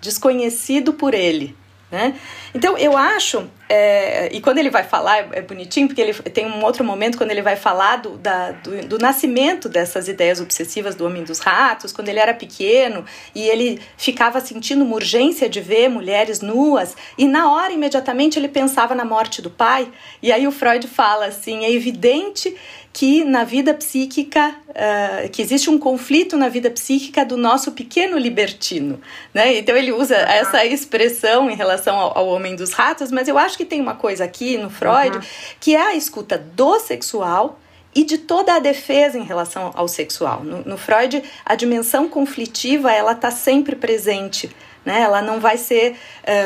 desconhecido 0.00 0.92
por 0.92 1.12
ele. 1.14 1.54
Né? 1.88 2.18
Então 2.52 2.76
eu 2.76 2.96
acho, 2.96 3.48
é, 3.68 4.28
e 4.32 4.40
quando 4.40 4.58
ele 4.58 4.70
vai 4.70 4.82
falar, 4.82 5.32
é, 5.32 5.40
bonitinho, 5.40 5.86
porque 5.86 6.00
ele 6.00 6.12
tem 6.14 6.44
um 6.44 6.64
outro 6.64 6.82
momento 6.82 7.16
quando 7.16 7.30
ele 7.30 7.42
vai 7.42 7.54
falar 7.54 7.98
do, 7.98 8.18
da, 8.18 8.50
do, 8.50 8.88
do, 8.88 8.98
nascimento 8.98 9.68
dessas 9.68 10.08
ideias 10.08 10.40
obsessivas 10.40 10.96
do 10.96 11.06
homem 11.06 11.22
dos 11.22 11.38
ratos, 11.38 11.92
quando 11.92 12.08
ele 12.08 12.18
era 12.18 12.34
pequeno 12.34 13.04
e 13.32 13.42
ele 13.48 13.80
ficava 13.96 14.40
sentindo 14.40 14.84
uma 14.84 14.96
urgência 14.96 15.48
de 15.48 15.60
ver 15.60 15.88
mulheres 15.88 16.40
nuas, 16.40 16.96
e 17.16 17.24
na 17.24 17.52
hora 17.52 17.72
imediatamente 17.72 18.36
ele 18.36 18.48
pensava 18.48 18.92
na 18.92 19.04
morte 19.04 19.40
do 19.40 19.50
pai, 19.50 19.88
e 20.20 20.32
aí 20.32 20.44
o 20.44 20.50
Freud 20.50 20.88
fala 20.88 21.26
assim: 21.26 21.64
é 21.64 21.70
evidente 21.70 22.52
que 22.96 23.26
na 23.26 23.44
vida 23.44 23.74
psíquica, 23.74 24.54
uh, 24.70 25.28
que 25.28 25.42
existe 25.42 25.68
um 25.68 25.78
conflito 25.78 26.34
na 26.34 26.48
vida 26.48 26.70
psíquica 26.70 27.26
do 27.26 27.36
nosso 27.36 27.72
pequeno 27.72 28.16
libertino, 28.16 28.98
né? 29.34 29.58
Então 29.58 29.76
ele 29.76 29.92
usa 29.92 30.16
essa 30.16 30.64
expressão 30.64 31.50
em 31.50 31.54
relação 31.54 31.94
ao, 31.94 32.16
ao 32.16 32.26
homem 32.26 32.56
dos 32.56 32.72
ratos, 32.72 33.12
mas 33.12 33.28
eu 33.28 33.36
acho 33.36 33.58
que 33.58 33.66
tem 33.66 33.82
uma 33.82 33.96
coisa 33.96 34.24
aqui 34.24 34.56
no 34.56 34.70
Freud 34.70 35.14
uhum. 35.14 35.22
que 35.60 35.76
é 35.76 35.88
a 35.88 35.94
escuta 35.94 36.38
do 36.38 36.80
sexual 36.80 37.60
e 37.94 38.02
de 38.02 38.16
toda 38.16 38.54
a 38.54 38.58
defesa 38.60 39.18
em 39.18 39.24
relação 39.24 39.72
ao 39.74 39.86
sexual. 39.88 40.42
No, 40.42 40.62
no 40.62 40.78
Freud, 40.78 41.22
a 41.44 41.54
dimensão 41.54 42.08
conflitiva 42.08 42.90
ela 42.90 43.12
está 43.12 43.30
sempre 43.30 43.76
presente 43.76 44.48
né? 44.86 45.00
Ela 45.00 45.20
não 45.20 45.40
vai 45.40 45.58
ser 45.58 45.96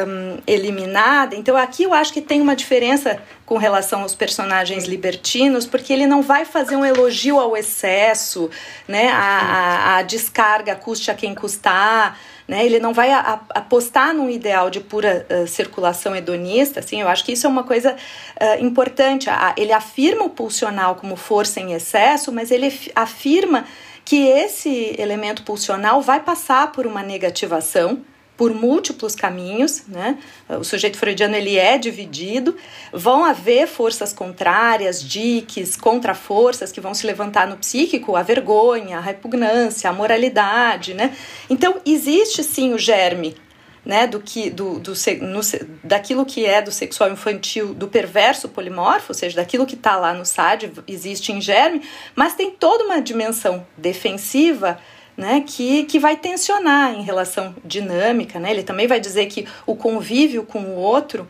um, 0.08 0.38
eliminada. 0.46 1.36
Então 1.36 1.54
aqui 1.58 1.82
eu 1.82 1.92
acho 1.92 2.10
que 2.10 2.22
tem 2.22 2.40
uma 2.40 2.56
diferença 2.56 3.20
com 3.44 3.58
relação 3.58 4.00
aos 4.00 4.14
personagens 4.14 4.86
libertinos, 4.86 5.66
porque 5.66 5.92
ele 5.92 6.06
não 6.06 6.22
vai 6.22 6.46
fazer 6.46 6.74
um 6.74 6.84
elogio 6.84 7.38
ao 7.38 7.54
excesso, 7.54 8.48
né? 8.88 9.10
A, 9.10 9.18
a, 9.18 9.96
a 9.98 10.02
descarga 10.02 10.74
custe 10.74 11.10
a 11.10 11.14
quem 11.14 11.34
custar. 11.34 12.18
Né, 12.48 12.66
ele 12.66 12.80
não 12.80 12.92
vai 12.92 13.12
a, 13.12 13.38
apostar 13.50 14.12
num 14.12 14.28
ideal 14.28 14.70
de 14.70 14.80
pura 14.80 15.24
uh, 15.30 15.46
circulação 15.46 16.16
hedonista, 16.16 16.80
assim, 16.80 17.00
eu 17.00 17.06
acho 17.06 17.24
que 17.24 17.30
isso 17.30 17.46
é 17.46 17.48
uma 17.48 17.62
coisa 17.62 17.92
uh, 17.94 18.64
importante. 18.64 19.30
ele 19.56 19.72
afirma 19.72 20.24
o 20.24 20.30
pulsional 20.30 20.96
como 20.96 21.14
força 21.14 21.60
em 21.60 21.74
excesso, 21.74 22.32
mas 22.32 22.50
ele 22.50 22.76
afirma 22.96 23.66
que 24.04 24.26
esse 24.26 24.96
elemento 24.98 25.44
pulsional 25.44 26.02
vai 26.02 26.18
passar 26.18 26.72
por 26.72 26.88
uma 26.88 27.04
negativação, 27.04 28.02
por 28.40 28.54
múltiplos 28.54 29.14
caminhos, 29.14 29.82
né? 29.86 30.16
O 30.48 30.64
sujeito 30.64 30.96
freudiano 30.96 31.36
ele 31.36 31.58
é 31.58 31.76
dividido, 31.76 32.56
vão 32.90 33.22
haver 33.22 33.68
forças 33.68 34.14
contrárias, 34.14 35.04
diques, 35.04 35.76
contra-forças 35.76 36.72
que 36.72 36.80
vão 36.80 36.94
se 36.94 37.06
levantar 37.06 37.46
no 37.46 37.58
psíquico, 37.58 38.16
a 38.16 38.22
vergonha, 38.22 38.96
a 38.96 39.00
repugnância, 39.02 39.90
a 39.90 39.92
moralidade, 39.92 40.94
né? 40.94 41.14
Então 41.50 41.82
existe 41.84 42.42
sim 42.42 42.72
o 42.72 42.78
germe 42.78 43.36
né, 43.84 44.06
do 44.06 44.20
que 44.20 44.48
do, 44.48 44.78
do 44.78 44.92
no, 45.20 45.40
daquilo 45.84 46.24
que 46.24 46.46
é 46.46 46.62
do 46.62 46.72
sexual 46.72 47.10
infantil, 47.10 47.74
do 47.74 47.88
perverso 47.88 48.48
polimorfo, 48.48 49.06
ou 49.08 49.14
seja, 49.14 49.36
daquilo 49.36 49.66
que 49.66 49.74
está 49.74 49.96
lá 49.96 50.14
no 50.14 50.24
SAD, 50.24 50.72
existe 50.88 51.30
em 51.30 51.42
germe, 51.42 51.82
mas 52.14 52.32
tem 52.32 52.50
toda 52.50 52.84
uma 52.84 53.02
dimensão 53.02 53.66
defensiva 53.76 54.80
né, 55.20 55.44
que, 55.46 55.84
que 55.84 55.98
vai 55.98 56.16
tensionar 56.16 56.94
em 56.94 57.02
relação 57.02 57.54
dinâmica, 57.62 58.40
né? 58.40 58.50
Ele 58.50 58.62
também 58.62 58.86
vai 58.86 58.98
dizer 58.98 59.26
que 59.26 59.46
o 59.66 59.76
convívio 59.76 60.44
com 60.44 60.60
o 60.60 60.76
outro 60.76 61.28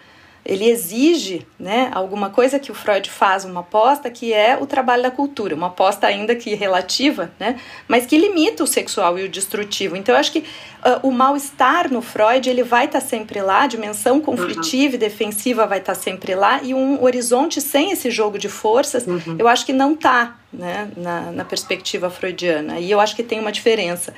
ele 0.50 0.68
exige 0.68 1.46
né, 1.56 1.88
alguma 1.94 2.28
coisa 2.28 2.58
que 2.58 2.72
o 2.72 2.74
Freud 2.74 3.08
faz 3.08 3.44
uma 3.44 3.60
aposta 3.60 4.10
que 4.10 4.32
é 4.32 4.58
o 4.60 4.66
trabalho 4.66 5.04
da 5.04 5.10
cultura, 5.10 5.54
uma 5.54 5.68
aposta 5.68 6.08
ainda 6.08 6.34
que 6.34 6.56
relativa, 6.56 7.30
né, 7.38 7.60
mas 7.86 8.04
que 8.04 8.18
limita 8.18 8.64
o 8.64 8.66
sexual 8.66 9.16
e 9.16 9.22
o 9.22 9.28
destrutivo. 9.28 9.94
Então 9.96 10.12
eu 10.12 10.18
acho 10.18 10.32
que 10.32 10.40
uh, 10.40 11.06
o 11.06 11.12
mal-estar 11.12 11.92
no 11.92 12.02
Freud 12.02 12.50
ele 12.50 12.64
vai 12.64 12.86
estar 12.86 13.00
tá 13.00 13.06
sempre 13.06 13.40
lá, 13.40 13.62
a 13.62 13.66
dimensão 13.68 14.20
conflitiva 14.20 14.88
uhum. 14.88 14.94
e 14.96 14.98
defensiva 14.98 15.68
vai 15.68 15.78
estar 15.78 15.94
tá 15.94 16.00
sempre 16.00 16.34
lá 16.34 16.60
e 16.64 16.74
um 16.74 17.00
horizonte 17.00 17.60
sem 17.60 17.92
esse 17.92 18.10
jogo 18.10 18.36
de 18.36 18.48
forças, 18.48 19.06
uhum. 19.06 19.36
eu 19.38 19.46
acho 19.46 19.64
que 19.64 19.72
não 19.72 19.92
está 19.92 20.36
né, 20.52 20.90
na, 20.96 21.30
na 21.30 21.44
perspectiva 21.44 22.10
freudiana. 22.10 22.80
E 22.80 22.90
eu 22.90 22.98
acho 22.98 23.14
que 23.14 23.22
tem 23.22 23.38
uma 23.38 23.52
diferença. 23.52 24.12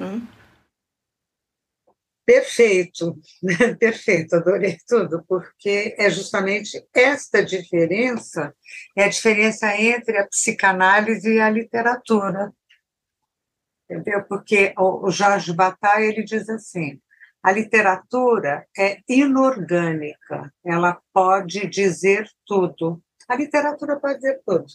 Hum? 0.00 0.22
Perfeito, 2.26 3.16
perfeito, 3.78 4.34
adorei 4.34 4.76
tudo, 4.88 5.24
porque 5.28 5.94
é 5.96 6.10
justamente 6.10 6.84
esta 6.92 7.44
diferença, 7.44 8.52
é 8.96 9.04
a 9.04 9.08
diferença 9.08 9.72
entre 9.76 10.18
a 10.18 10.26
psicanálise 10.26 11.34
e 11.34 11.40
a 11.40 11.48
literatura, 11.48 12.52
entendeu? 13.88 14.24
Porque 14.24 14.74
o 14.76 15.08
Jorge 15.08 15.52
Bataille, 15.52 16.08
ele 16.08 16.24
diz 16.24 16.48
assim, 16.48 17.00
a 17.40 17.52
literatura 17.52 18.66
é 18.76 18.98
inorgânica, 19.08 20.52
ela 20.64 21.00
pode 21.12 21.64
dizer 21.68 22.28
tudo, 22.44 23.00
a 23.28 23.36
literatura 23.36 24.00
pode 24.00 24.16
dizer 24.16 24.40
tudo. 24.44 24.66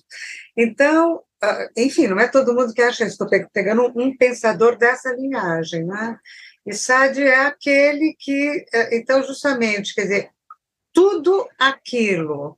Então, 0.55 1.21
ah, 1.43 1.67
enfim, 1.75 2.07
não 2.07 2.17
é 2.17 2.29
todo 2.29 2.53
mundo 2.53 2.73
que 2.73 2.81
acha 2.81 3.03
isso, 3.03 3.21
estou 3.21 3.49
pegando 3.51 3.91
um 3.93 4.15
pensador 4.15 4.77
dessa 4.77 5.13
linhagem, 5.13 5.85
né? 5.85 6.17
E 6.65 6.73
Sade 6.73 7.23
é 7.23 7.45
aquele 7.45 8.15
que, 8.17 8.65
é, 8.73 8.95
então, 8.97 9.23
justamente, 9.23 9.95
quer 9.95 10.03
dizer, 10.03 10.29
tudo 10.93 11.47
aquilo 11.57 12.57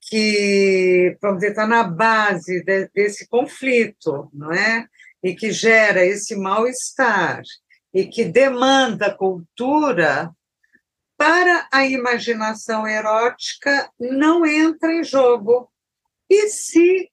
que, 0.00 1.16
vamos 1.20 1.38
dizer, 1.38 1.50
está 1.50 1.66
na 1.66 1.84
base 1.84 2.64
de, 2.64 2.88
desse 2.94 3.28
conflito, 3.28 4.30
não 4.32 4.52
é? 4.52 4.86
E 5.22 5.34
que 5.34 5.50
gera 5.50 6.04
esse 6.04 6.36
mal-estar 6.36 7.42
e 7.92 8.06
que 8.06 8.24
demanda 8.24 9.14
cultura, 9.14 10.30
para 11.18 11.68
a 11.72 11.84
imaginação 11.84 12.86
erótica 12.86 13.90
não 13.98 14.46
entra 14.46 14.92
em 14.92 15.02
jogo. 15.02 15.68
E 16.30 16.48
se 16.48 17.10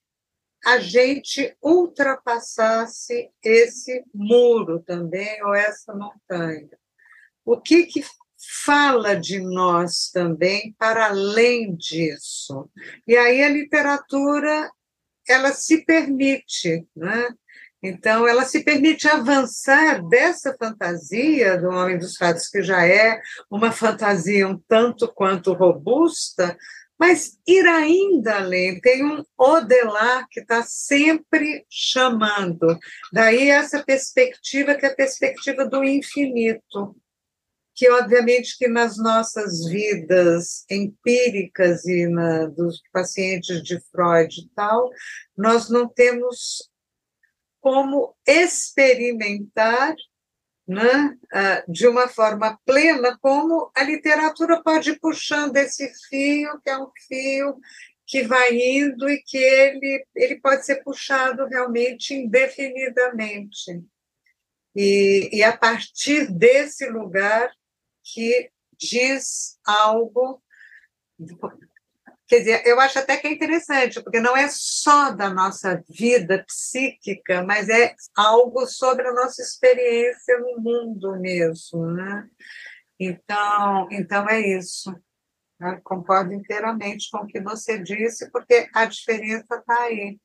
a 0.65 0.79
gente 0.79 1.55
ultrapassasse 1.61 3.29
esse 3.43 4.03
muro 4.11 4.79
também, 4.79 5.43
ou 5.43 5.53
essa 5.53 5.93
montanha. 5.93 6.69
O 7.45 7.61
que, 7.61 7.85
que 7.85 8.03
fala 8.63 9.15
de 9.15 9.39
nós 9.39 10.09
também 10.11 10.75
para 10.79 11.09
além 11.09 11.75
disso? 11.75 12.67
E 13.07 13.15
aí 13.15 13.43
a 13.43 13.49
literatura 13.49 14.71
ela 15.27 15.53
se 15.53 15.85
permite, 15.85 16.87
né? 16.95 17.29
Então, 17.81 18.27
ela 18.27 18.43
se 18.45 18.63
permite 18.63 19.07
avançar 19.07 20.01
dessa 20.07 20.55
fantasia 20.57 21.55
do 21.59 21.69
Homem 21.69 21.99
dos 21.99 22.17
Fatos, 22.17 22.47
que 22.47 22.63
já 22.63 22.83
é 22.87 23.21
uma 23.51 23.71
fantasia 23.71 24.47
um 24.47 24.59
tanto 24.67 25.07
quanto 25.07 25.53
robusta, 25.53 26.57
mas 26.97 27.37
ir 27.45 27.65
ainda 27.67 28.37
além, 28.37 28.79
tem 28.79 29.03
um 29.05 29.23
Odelar 29.37 30.27
que 30.29 30.39
está 30.39 30.63
sempre 30.63 31.65
chamando. 31.69 32.79
Daí 33.11 33.49
essa 33.49 33.83
perspectiva 33.83 34.75
que 34.75 34.85
é 34.85 34.89
a 34.89 34.95
perspectiva 34.95 35.65
do 35.65 35.83
infinito. 35.83 36.95
que 37.77 37.89
obviamente 37.91 38.57
que 38.57 38.69
nas 38.69 38.97
nossas 38.97 39.65
vidas 39.65 40.63
empíricas 40.71 41.85
e 41.85 42.07
na, 42.07 42.45
dos 42.45 42.81
pacientes 42.93 43.61
de 43.61 43.81
Freud 43.91 44.33
e 44.39 44.49
tal, 44.55 44.89
nós 45.37 45.69
não 45.69 45.85
temos 45.85 46.69
como 47.59 48.15
experimentar 48.25 49.93
né, 50.67 51.15
de 51.67 51.87
uma 51.87 52.07
forma 52.07 52.59
plena 52.65 53.17
como 53.21 53.71
a 53.75 53.83
literatura 53.83 54.61
pode 54.63 54.91
ir 54.91 54.99
puxando 54.99 55.55
esse 55.57 55.91
fio, 56.09 56.59
que 56.61 56.69
é 56.69 56.77
um 56.77 56.89
fio 57.07 57.59
que 58.05 58.23
vai 58.23 58.55
indo 58.55 59.09
e 59.09 59.21
que 59.21 59.37
ele, 59.37 60.05
ele 60.15 60.39
pode 60.39 60.65
ser 60.65 60.83
puxado 60.83 61.45
realmente 61.47 62.13
indefinidamente. 62.13 63.83
E, 64.75 65.29
e 65.31 65.43
a 65.43 65.55
partir 65.55 66.31
desse 66.31 66.87
lugar 66.87 67.51
que 68.03 68.51
diz 68.77 69.57
algo. 69.65 70.41
Quer 72.27 72.39
dizer, 72.39 72.65
eu 72.65 72.79
acho 72.79 72.97
até 72.97 73.17
que 73.17 73.27
é 73.27 73.31
interessante, 73.31 74.01
porque 74.01 74.19
não 74.19 74.35
é 74.35 74.47
só 74.49 75.11
da 75.11 75.29
nossa 75.29 75.83
vida 75.87 76.43
psíquica, 76.47 77.43
mas 77.43 77.69
é 77.69 77.93
algo 78.15 78.65
sobre 78.65 79.07
a 79.07 79.13
nossa 79.13 79.43
experiência 79.43 80.39
no 80.39 80.59
mundo 80.59 81.19
mesmo, 81.19 81.85
né? 81.85 82.27
Então, 82.99 83.87
então 83.91 84.27
é 84.27 84.41
isso. 84.41 84.91
Concordo 85.83 86.33
inteiramente 86.33 87.09
com 87.11 87.19
o 87.19 87.27
que 87.27 87.39
você 87.39 87.77
disse, 87.77 88.31
porque 88.31 88.67
a 88.73 88.85
diferença 88.85 89.55
está 89.55 89.81
aí. 89.83 90.19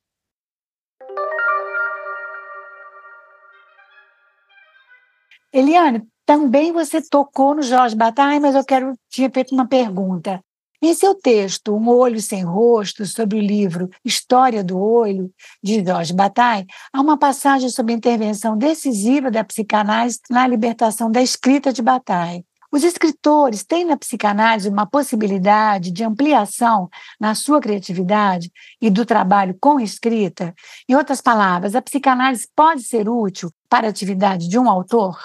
Eliane, 5.52 6.08
também 6.24 6.72
você 6.72 7.02
tocou 7.02 7.54
no 7.54 7.62
Jorge 7.62 7.94
Bataille, 7.94 8.40
mas 8.40 8.54
eu 8.54 8.64
quero 8.64 8.94
tinha 9.10 9.30
feito 9.30 9.52
uma 9.52 9.68
pergunta. 9.68 10.42
Em 10.82 10.94
seu 10.94 11.14
texto, 11.14 11.74
Um 11.76 11.88
Olho 11.88 12.22
Sem 12.22 12.42
Rosto, 12.42 13.04
sobre 13.04 13.36
o 13.36 13.40
livro 13.40 13.90
História 14.02 14.64
do 14.64 14.78
Olho, 14.78 15.30
de 15.62 15.84
Jorge 15.84 16.14
Bataille, 16.14 16.66
há 16.90 17.00
uma 17.02 17.18
passagem 17.18 17.68
sobre 17.68 17.92
a 17.92 17.96
intervenção 17.96 18.56
decisiva 18.56 19.30
da 19.30 19.44
psicanálise 19.44 20.20
na 20.30 20.46
libertação 20.46 21.10
da 21.10 21.20
escrita 21.20 21.70
de 21.70 21.82
Bataille. 21.82 22.46
Os 22.72 22.82
escritores 22.82 23.62
têm 23.62 23.84
na 23.84 23.96
psicanálise 23.96 24.70
uma 24.70 24.86
possibilidade 24.86 25.90
de 25.90 26.02
ampliação 26.02 26.88
na 27.20 27.34
sua 27.34 27.60
criatividade 27.60 28.50
e 28.80 28.88
do 28.88 29.04
trabalho 29.04 29.54
com 29.60 29.80
escrita? 29.80 30.54
Em 30.88 30.94
outras 30.94 31.20
palavras, 31.20 31.74
a 31.74 31.82
psicanálise 31.82 32.48
pode 32.56 32.84
ser 32.84 33.06
útil 33.06 33.50
para 33.68 33.88
a 33.88 33.90
atividade 33.90 34.48
de 34.48 34.58
um 34.58 34.70
autor? 34.70 35.18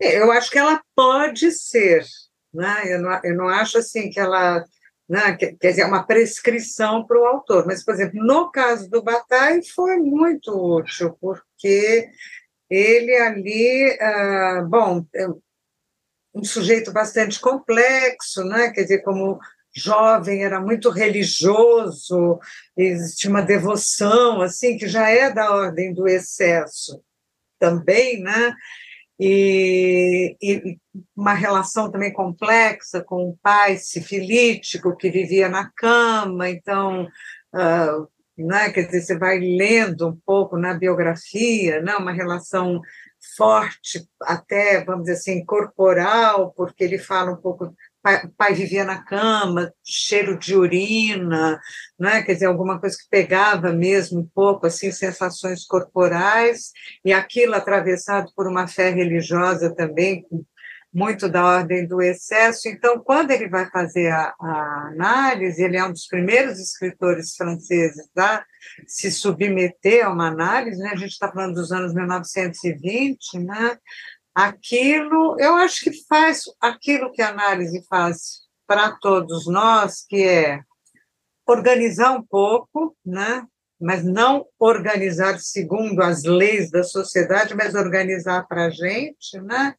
É, 0.00 0.22
eu 0.22 0.30
acho 0.30 0.50
que 0.50 0.58
ela 0.58 0.80
pode 0.94 1.50
ser, 1.50 2.06
né? 2.58 2.92
eu, 2.92 3.00
não, 3.00 3.20
eu 3.22 3.36
não 3.36 3.48
acho 3.48 3.78
assim 3.78 4.10
que 4.10 4.18
ela. 4.18 4.64
Né? 5.08 5.36
Quer 5.36 5.70
dizer, 5.70 5.82
é 5.82 5.86
uma 5.86 6.02
prescrição 6.02 7.06
para 7.06 7.18
o 7.18 7.24
autor, 7.24 7.64
mas, 7.66 7.82
por 7.82 7.94
exemplo, 7.94 8.22
no 8.22 8.50
caso 8.50 8.90
do 8.90 9.02
Bataille 9.02 9.66
foi 9.74 9.96
muito 9.96 10.52
útil, 10.52 11.16
porque 11.18 12.10
ele 12.68 13.16
ali, 13.16 13.96
ah, 14.02 14.66
bom, 14.68 15.06
é 15.14 15.26
um 16.34 16.44
sujeito 16.44 16.92
bastante 16.92 17.40
complexo, 17.40 18.44
né? 18.44 18.70
quer 18.70 18.82
dizer, 18.82 18.98
como 18.98 19.38
jovem, 19.74 20.44
era 20.44 20.60
muito 20.60 20.90
religioso, 20.90 22.38
existia 22.76 23.30
uma 23.30 23.40
devoção, 23.40 24.42
assim, 24.42 24.76
que 24.76 24.88
já 24.88 25.08
é 25.08 25.32
da 25.32 25.54
ordem 25.54 25.94
do 25.94 26.06
excesso 26.06 27.00
também, 27.58 28.20
né? 28.20 28.54
E, 29.18 30.36
e, 30.40 30.78
uma 31.16 31.34
relação 31.34 31.90
também 31.90 32.12
complexa 32.12 33.02
com 33.02 33.30
o 33.30 33.38
pai 33.42 33.76
sifilítico 33.76 34.96
que 34.96 35.10
vivia 35.10 35.48
na 35.48 35.70
cama, 35.70 36.48
então, 36.48 37.04
uh, 37.54 38.08
né, 38.36 38.70
quer 38.70 38.86
dizer, 38.86 39.02
você 39.02 39.18
vai 39.18 39.38
lendo 39.38 40.08
um 40.08 40.16
pouco 40.24 40.56
na 40.56 40.74
biografia, 40.74 41.82
né, 41.82 41.96
uma 41.96 42.12
relação 42.12 42.80
forte, 43.36 44.06
até, 44.22 44.84
vamos 44.84 45.02
dizer 45.02 45.14
assim, 45.14 45.44
corporal, 45.44 46.52
porque 46.56 46.84
ele 46.84 46.98
fala 46.98 47.32
um 47.32 47.36
pouco 47.36 47.74
pai, 48.08 48.30
pai 48.38 48.54
vivia 48.54 48.84
na 48.84 49.02
cama, 49.02 49.72
cheiro 49.84 50.38
de 50.38 50.56
urina, 50.56 51.60
né? 51.98 52.22
quer 52.22 52.34
dizer, 52.34 52.46
alguma 52.46 52.80
coisa 52.80 52.96
que 52.96 53.08
pegava 53.10 53.70
mesmo 53.72 54.20
um 54.20 54.26
pouco, 54.26 54.66
assim, 54.66 54.90
sensações 54.90 55.66
corporais, 55.66 56.72
e 57.04 57.12
aquilo 57.12 57.54
atravessado 57.54 58.32
por 58.34 58.46
uma 58.46 58.66
fé 58.66 58.88
religiosa 58.88 59.74
também, 59.74 60.24
muito 60.90 61.28
da 61.28 61.44
ordem 61.44 61.86
do 61.86 62.00
excesso. 62.00 62.66
Então, 62.66 62.98
quando 62.98 63.30
ele 63.30 63.46
vai 63.46 63.68
fazer 63.70 64.10
a, 64.10 64.34
a 64.40 64.88
análise, 64.90 65.62
ele 65.62 65.76
é 65.76 65.84
um 65.84 65.92
dos 65.92 66.06
primeiros 66.06 66.58
escritores 66.58 67.36
franceses 67.36 68.08
a 68.16 68.42
se 68.86 69.10
submeter 69.10 70.06
a 70.06 70.10
uma 70.10 70.28
análise, 70.28 70.78
né? 70.78 70.90
a 70.92 70.96
gente 70.96 71.10
está 71.10 71.30
falando 71.30 71.54
dos 71.54 71.70
anos 71.72 71.92
1920, 71.92 73.38
né? 73.40 73.76
Aquilo, 74.38 75.36
eu 75.40 75.56
acho 75.56 75.82
que 75.82 76.06
faz 76.06 76.44
aquilo 76.60 77.10
que 77.10 77.20
a 77.20 77.30
análise 77.30 77.84
faz 77.88 78.42
para 78.68 78.92
todos 78.92 79.48
nós, 79.48 80.04
que 80.08 80.22
é 80.22 80.60
organizar 81.44 82.12
um 82.12 82.22
pouco, 82.22 82.96
né? 83.04 83.44
mas 83.80 84.04
não 84.04 84.46
organizar 84.58 85.40
segundo 85.40 86.02
as 86.02 86.22
leis 86.22 86.70
da 86.70 86.84
sociedade, 86.84 87.54
mas 87.54 87.74
organizar 87.74 88.46
para 88.46 88.66
a 88.66 88.70
gente, 88.70 89.40
né? 89.42 89.74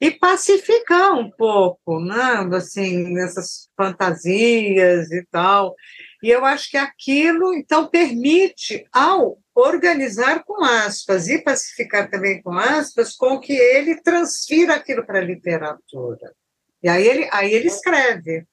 e 0.00 0.10
pacificar 0.10 1.12
um 1.12 1.30
pouco, 1.30 2.00
né? 2.00 2.48
assim, 2.56 3.18
essas 3.18 3.68
fantasias 3.76 5.10
e 5.10 5.22
tal. 5.30 5.74
E 6.22 6.30
eu 6.30 6.46
acho 6.46 6.70
que 6.70 6.78
aquilo, 6.78 7.52
então, 7.52 7.86
permite 7.86 8.86
ao 8.90 9.38
organizar 9.60 10.44
com 10.44 10.62
aspas 10.64 11.28
e 11.28 11.42
pacificar 11.42 12.08
também 12.08 12.40
com 12.40 12.52
aspas, 12.52 13.14
com 13.16 13.40
que 13.40 13.52
ele 13.52 14.00
transfira 14.00 14.74
aquilo 14.74 15.04
para 15.04 15.18
a 15.18 15.24
literatura. 15.24 16.32
E 16.80 16.88
aí 16.88 17.06
ele, 17.06 17.28
aí 17.32 17.52
ele 17.52 17.66
escreve. 17.66 18.46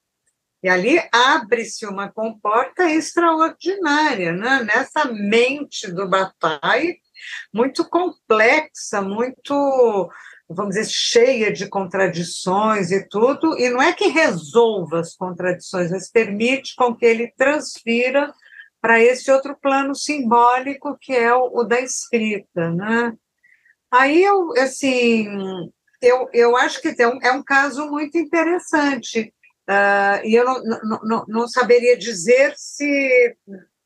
E 0.64 0.68
ali 0.68 1.00
abre-se 1.12 1.86
uma 1.86 2.12
comporta 2.12 2.90
extraordinária, 2.90 4.34
né? 4.34 4.64
nessa 4.64 5.06
mente 5.06 5.92
do 5.92 6.10
Bataille, 6.10 6.98
muito 7.54 7.88
complexa, 7.88 9.00
muito 9.00 10.10
vamos 10.48 10.76
dizer, 10.76 10.90
cheia 10.90 11.52
de 11.52 11.68
contradições 11.68 12.92
e 12.92 13.08
tudo, 13.08 13.58
e 13.58 13.68
não 13.70 13.82
é 13.82 13.94
que 13.94 14.08
resolva 14.08 15.00
as 15.00 15.16
contradições, 15.16 15.90
mas 15.90 16.12
permite 16.12 16.76
com 16.76 16.96
que 16.96 17.06
ele 17.06 17.34
transfira 17.36 18.32
para 18.86 19.02
esse 19.02 19.32
outro 19.32 19.58
plano 19.60 19.96
simbólico 19.96 20.96
que 21.02 21.12
é 21.12 21.34
o, 21.34 21.50
o, 21.52 21.64
da 21.64 21.82
escrita, 21.82 22.70
né? 22.70 23.14
Aí 23.92 24.24
eu, 24.24 24.52
assim, 24.60 25.28
eu, 26.00 26.30
eu 26.32 26.56
acho 26.56 26.80
que 26.80 26.94
é 27.02 27.08
um, 27.08 27.20
é 27.20 27.32
um 27.32 27.42
caso 27.42 27.90
muito 27.90 28.16
interessante, 28.16 29.34
uh, 29.68 30.24
e 30.24 30.36
eu 30.36 30.46
não, 30.46 30.64
não, 30.64 31.00
não, 31.04 31.26
não 31.28 31.48
saberia 31.48 31.98
dizer 31.98 32.54
se 32.56 33.36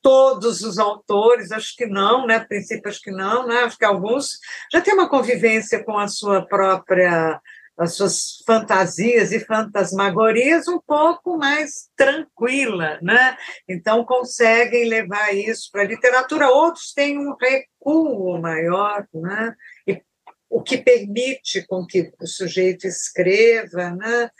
todos 0.02 0.60
os 0.60 0.78
autores, 0.78 1.50
acho 1.50 1.74
que 1.76 1.86
não, 1.86 2.26
né? 2.26 2.36
A 2.36 2.44
princípio, 2.44 2.90
acho 2.90 3.00
que 3.00 3.10
não, 3.10 3.46
né? 3.46 3.60
Acho 3.60 3.78
que 3.78 3.86
alguns 3.86 4.38
já 4.70 4.82
têm 4.82 4.92
uma 4.92 5.08
convivência 5.08 5.82
com 5.82 5.96
a 5.96 6.08
sua 6.08 6.44
própria 6.44 7.40
as 7.80 7.94
suas 7.94 8.42
fantasias 8.46 9.32
e 9.32 9.40
fantasmagorias 9.40 10.68
um 10.68 10.78
pouco 10.78 11.38
mais 11.38 11.88
tranquila, 11.96 12.98
né? 13.00 13.38
Então 13.66 14.04
conseguem 14.04 14.86
levar 14.86 15.34
isso 15.34 15.70
para 15.72 15.82
a 15.82 15.86
literatura. 15.86 16.50
Outros 16.50 16.92
têm 16.92 17.18
um 17.18 17.34
recuo 17.40 18.38
maior, 18.38 19.06
né? 19.14 19.54
E 19.88 20.02
o 20.50 20.62
que 20.62 20.76
permite 20.76 21.66
com 21.66 21.86
que 21.86 22.12
o 22.20 22.26
sujeito 22.26 22.86
escreva, 22.86 23.90
né? 23.92 24.30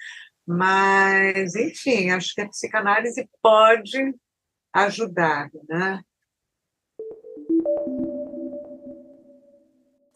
Mas, 0.47 1.55
enfim, 1.55 2.11
acho 2.11 2.35
que 2.35 2.43
a 2.43 2.49
psicanálise 2.49 3.27
pode 3.41 4.15
ajudar, 4.75 5.49
né? 5.67 6.01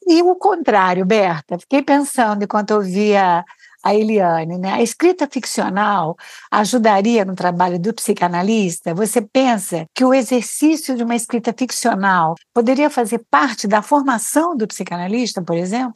E 0.07 0.23
o 0.23 0.35
contrário, 0.37 1.05
Berta, 1.05 1.59
fiquei 1.59 1.83
pensando 1.83 2.45
enquanto 2.45 2.71
eu 2.73 2.81
via 2.83 3.45
a 3.83 3.95
Eliane, 3.95 4.57
né? 4.59 4.73
A 4.73 4.83
escrita 4.83 5.29
ficcional 5.31 6.17
ajudaria 6.51 7.25
no 7.25 7.35
trabalho 7.35 7.79
do 7.79 7.93
psicanalista? 7.93 8.95
Você 8.95 9.21
pensa 9.21 9.85
que 9.95 10.05
o 10.05 10.14
exercício 10.14 10.97
de 10.97 11.03
uma 11.03 11.14
escrita 11.14 11.55
ficcional 11.57 12.35
poderia 12.55 12.88
fazer 12.88 13.23
parte 13.31 13.69
da 13.69 13.83
formação 13.83 14.57
do 14.57 14.67
psicanalista, 14.67 15.43
por 15.43 15.57
exemplo? 15.57 15.95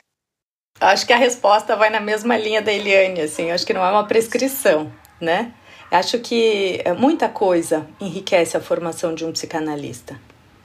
Acho 0.81 1.07
que 1.07 1.13
a 1.13 1.17
resposta 1.17 1.75
vai 1.77 1.91
na 1.91 1.99
mesma 1.99 2.37
linha 2.37 2.63
da 2.63 2.73
Eliane, 2.73 3.23
assim, 3.23 3.51
acho 3.51 3.67
que 3.67 3.73
não 3.75 3.85
é 3.85 3.91
uma 3.91 4.07
prescrição, 4.07 4.93
né? 5.21 5.53
Acho 5.91 6.19
que 6.19 6.85
muita 6.99 7.29
coisa 7.29 7.89
enriquece 7.99 8.57
a 8.57 8.61
formação 8.61 9.15
de 9.15 9.25
um 9.25 9.33
psicanalista. 9.33 10.21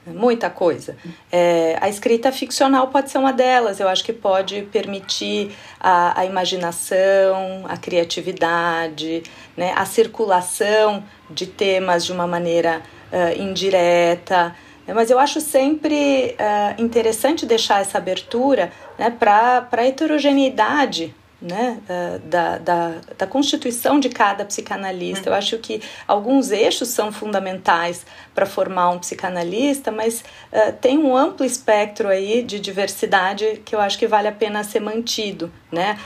Muita 0.06 0.50
coisa. 0.50 0.96
É, 1.30 1.76
a 1.80 1.88
escrita 1.88 2.30
ficcional 2.30 2.88
pode 2.88 3.10
ser 3.10 3.18
uma 3.18 3.32
delas, 3.32 3.80
eu 3.80 3.88
acho 3.88 4.04
que 4.04 4.12
pode 4.12 4.62
permitir 4.72 5.52
a, 5.80 6.20
a 6.20 6.24
imaginação, 6.24 7.64
a 7.68 7.76
criatividade, 7.76 9.22
né, 9.56 9.72
a 9.76 9.84
circulação 9.84 11.02
de 11.30 11.46
temas 11.46 12.04
de 12.04 12.12
uma 12.12 12.26
maneira 12.26 12.82
uh, 13.12 13.40
indireta. 13.40 14.54
Mas 14.86 15.10
eu 15.10 15.18
acho 15.18 15.40
sempre 15.40 16.36
uh, 16.38 16.82
interessante 16.82 17.46
deixar 17.46 17.80
essa 17.80 17.96
abertura 17.96 18.70
né, 18.98 19.08
para 19.10 19.66
a 19.72 19.86
heterogeneidade 19.86 21.14
né, 21.40 21.78
da, 22.24 22.58
da, 22.58 22.94
da 23.18 23.26
constituição 23.26 24.00
de 24.00 24.08
cada 24.08 24.44
psicanalista. 24.44 25.28
Eu 25.28 25.34
acho 25.34 25.58
que 25.58 25.82
alguns 26.06 26.50
eixos 26.50 26.88
são 26.88 27.12
fundamentais 27.12 28.06
para 28.34 28.46
formar 28.46 28.90
um 28.90 28.98
psicanalista, 28.98 29.90
mas 29.90 30.24
uh, 30.52 30.72
tem 30.80 30.98
um 30.98 31.16
amplo 31.16 31.44
espectro 31.44 32.08
aí 32.08 32.42
de 32.42 32.58
diversidade 32.58 33.62
que 33.64 33.74
eu 33.74 33.80
acho 33.80 33.98
que 33.98 34.06
vale 34.06 34.28
a 34.28 34.32
pena 34.32 34.64
ser 34.64 34.80
mantido. 34.80 35.52
Né? 35.70 35.98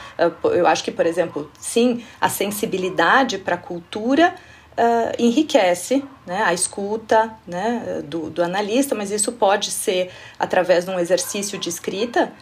Eu 0.45 0.67
acho 0.67 0.83
que, 0.83 0.91
por 0.91 1.07
exemplo, 1.07 1.51
sim, 1.59 2.03
a 2.21 2.29
sensibilidade 2.29 3.39
para 3.39 3.55
a 3.55 3.59
cultura 3.59 4.35
Uh, 4.79 5.11
enriquece 5.19 6.05
né, 6.25 6.41
a 6.45 6.55
escuta 6.55 7.35
né, 7.45 8.01
do, 8.05 8.31
do 8.31 8.45
analista, 8.45 8.95
mas 8.95 9.11
isso 9.11 9.33
pode 9.33 9.73
ser 9.73 10.09
através 10.39 10.85
de 10.85 10.93
um 10.93 11.01
exercício 11.01 11.59
de 11.59 11.69
escrita 11.69 12.33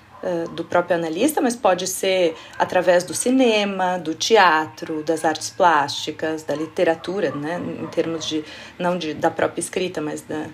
do 0.54 0.64
próprio 0.64 0.96
analista, 0.96 1.40
mas 1.40 1.54
pode 1.54 1.86
ser 1.86 2.34
através 2.58 3.04
do 3.04 3.14
cinema, 3.14 3.98
do 3.98 4.14
teatro, 4.14 5.02
das 5.02 5.24
artes 5.24 5.50
plásticas, 5.50 6.42
da 6.42 6.54
literatura, 6.54 7.30
né, 7.30 7.60
em 7.80 7.86
termos 7.86 8.26
de, 8.26 8.44
não 8.78 8.96
de, 8.98 9.14
da 9.14 9.30
própria 9.30 9.60
escrita, 9.60 10.00
mas 10.00 10.22
da, 10.22 10.46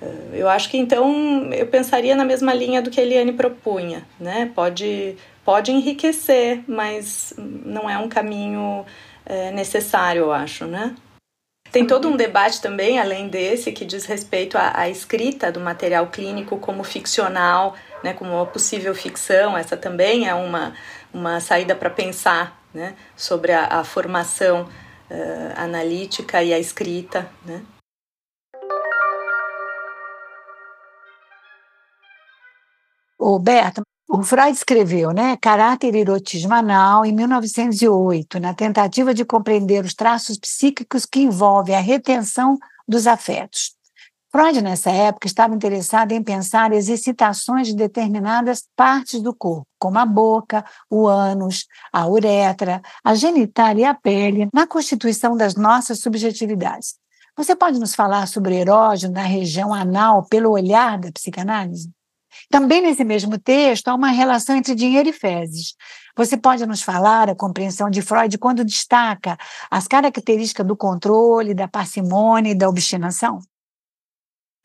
uh, 0.00 0.34
eu 0.34 0.48
acho 0.48 0.70
que 0.70 0.78
então 0.78 1.52
eu 1.52 1.66
pensaria 1.66 2.14
na 2.14 2.24
mesma 2.24 2.54
linha 2.54 2.80
do 2.80 2.90
que 2.90 3.00
a 3.00 3.02
Eliane 3.02 3.32
propunha, 3.32 4.06
né? 4.18 4.50
Pode, 4.54 5.16
pode 5.44 5.72
enriquecer, 5.72 6.62
mas 6.66 7.34
não 7.36 7.88
é 7.88 7.98
um 7.98 8.08
caminho 8.08 8.84
é, 9.26 9.50
necessário, 9.50 10.22
eu 10.22 10.32
acho, 10.32 10.64
né? 10.64 10.94
Tem 11.70 11.86
todo 11.86 12.08
um 12.08 12.16
debate 12.16 12.62
também, 12.62 12.98
além 12.98 13.28
desse, 13.28 13.72
que 13.72 13.84
diz 13.84 14.06
respeito 14.06 14.56
à, 14.56 14.72
à 14.74 14.88
escrita 14.88 15.52
do 15.52 15.60
material 15.60 16.06
clínico 16.06 16.56
como 16.58 16.82
ficcional, 16.82 17.74
né, 18.02 18.12
como 18.14 18.32
uma 18.32 18.46
possível 18.46 18.94
ficção. 18.94 19.56
Essa 19.56 19.76
também 19.76 20.28
é 20.28 20.34
uma, 20.34 20.74
uma 21.12 21.40
saída 21.40 21.74
para 21.74 21.90
pensar 21.90 22.60
né, 22.72 22.94
sobre 23.16 23.52
a, 23.52 23.66
a 23.80 23.84
formação 23.84 24.62
uh, 25.10 25.52
analítica 25.56 26.42
e 26.42 26.52
a 26.52 26.58
escrita. 26.58 27.28
Né. 27.44 27.62
Ô, 33.18 33.38
Berta, 33.38 33.82
o 34.08 34.22
Freud 34.22 34.52
escreveu, 34.52 35.10
né, 35.12 35.36
Caráter 35.36 35.94
erotismanal 35.94 37.04
em 37.04 37.12
1908, 37.12 38.40
na 38.40 38.54
tentativa 38.54 39.12
de 39.12 39.24
compreender 39.24 39.84
os 39.84 39.92
traços 39.92 40.38
psíquicos 40.38 41.04
que 41.04 41.20
envolvem 41.20 41.76
a 41.76 41.80
retenção 41.80 42.58
dos 42.86 43.06
afetos. 43.06 43.77
Freud, 44.30 44.60
nessa 44.60 44.90
época, 44.90 45.26
estava 45.26 45.54
interessado 45.54 46.12
em 46.12 46.22
pensar 46.22 46.70
as 46.74 46.88
excitações 46.88 47.68
de 47.68 47.74
determinadas 47.74 48.68
partes 48.76 49.22
do 49.22 49.34
corpo, 49.34 49.66
como 49.78 49.98
a 49.98 50.04
boca, 50.04 50.62
o 50.90 51.06
ânus, 51.06 51.66
a 51.90 52.06
uretra, 52.06 52.82
a 53.02 53.14
genitália 53.14 53.82
e 53.82 53.84
a 53.86 53.94
pele, 53.94 54.48
na 54.52 54.66
constituição 54.66 55.34
das 55.34 55.54
nossas 55.54 56.00
subjetividades. 56.00 56.96
Você 57.38 57.56
pode 57.56 57.78
nos 57.80 57.94
falar 57.94 58.28
sobre 58.28 58.56
erógeno 58.56 59.14
na 59.14 59.22
região 59.22 59.72
anal 59.72 60.26
pelo 60.28 60.50
olhar 60.50 60.98
da 60.98 61.10
psicanálise? 61.10 61.90
Também 62.50 62.82
nesse 62.82 63.04
mesmo 63.04 63.38
texto 63.38 63.88
há 63.88 63.94
uma 63.94 64.10
relação 64.10 64.56
entre 64.56 64.74
dinheiro 64.74 65.08
e 65.08 65.12
fezes. 65.12 65.74
Você 66.14 66.36
pode 66.36 66.66
nos 66.66 66.82
falar 66.82 67.30
a 67.30 67.34
compreensão 67.34 67.88
de 67.88 68.02
Freud 68.02 68.36
quando 68.36 68.62
destaca 68.62 69.38
as 69.70 69.88
características 69.88 70.66
do 70.66 70.76
controle, 70.76 71.54
da 71.54 71.66
parcimônia 71.66 72.50
e 72.50 72.54
da 72.54 72.68
obstinação? 72.68 73.40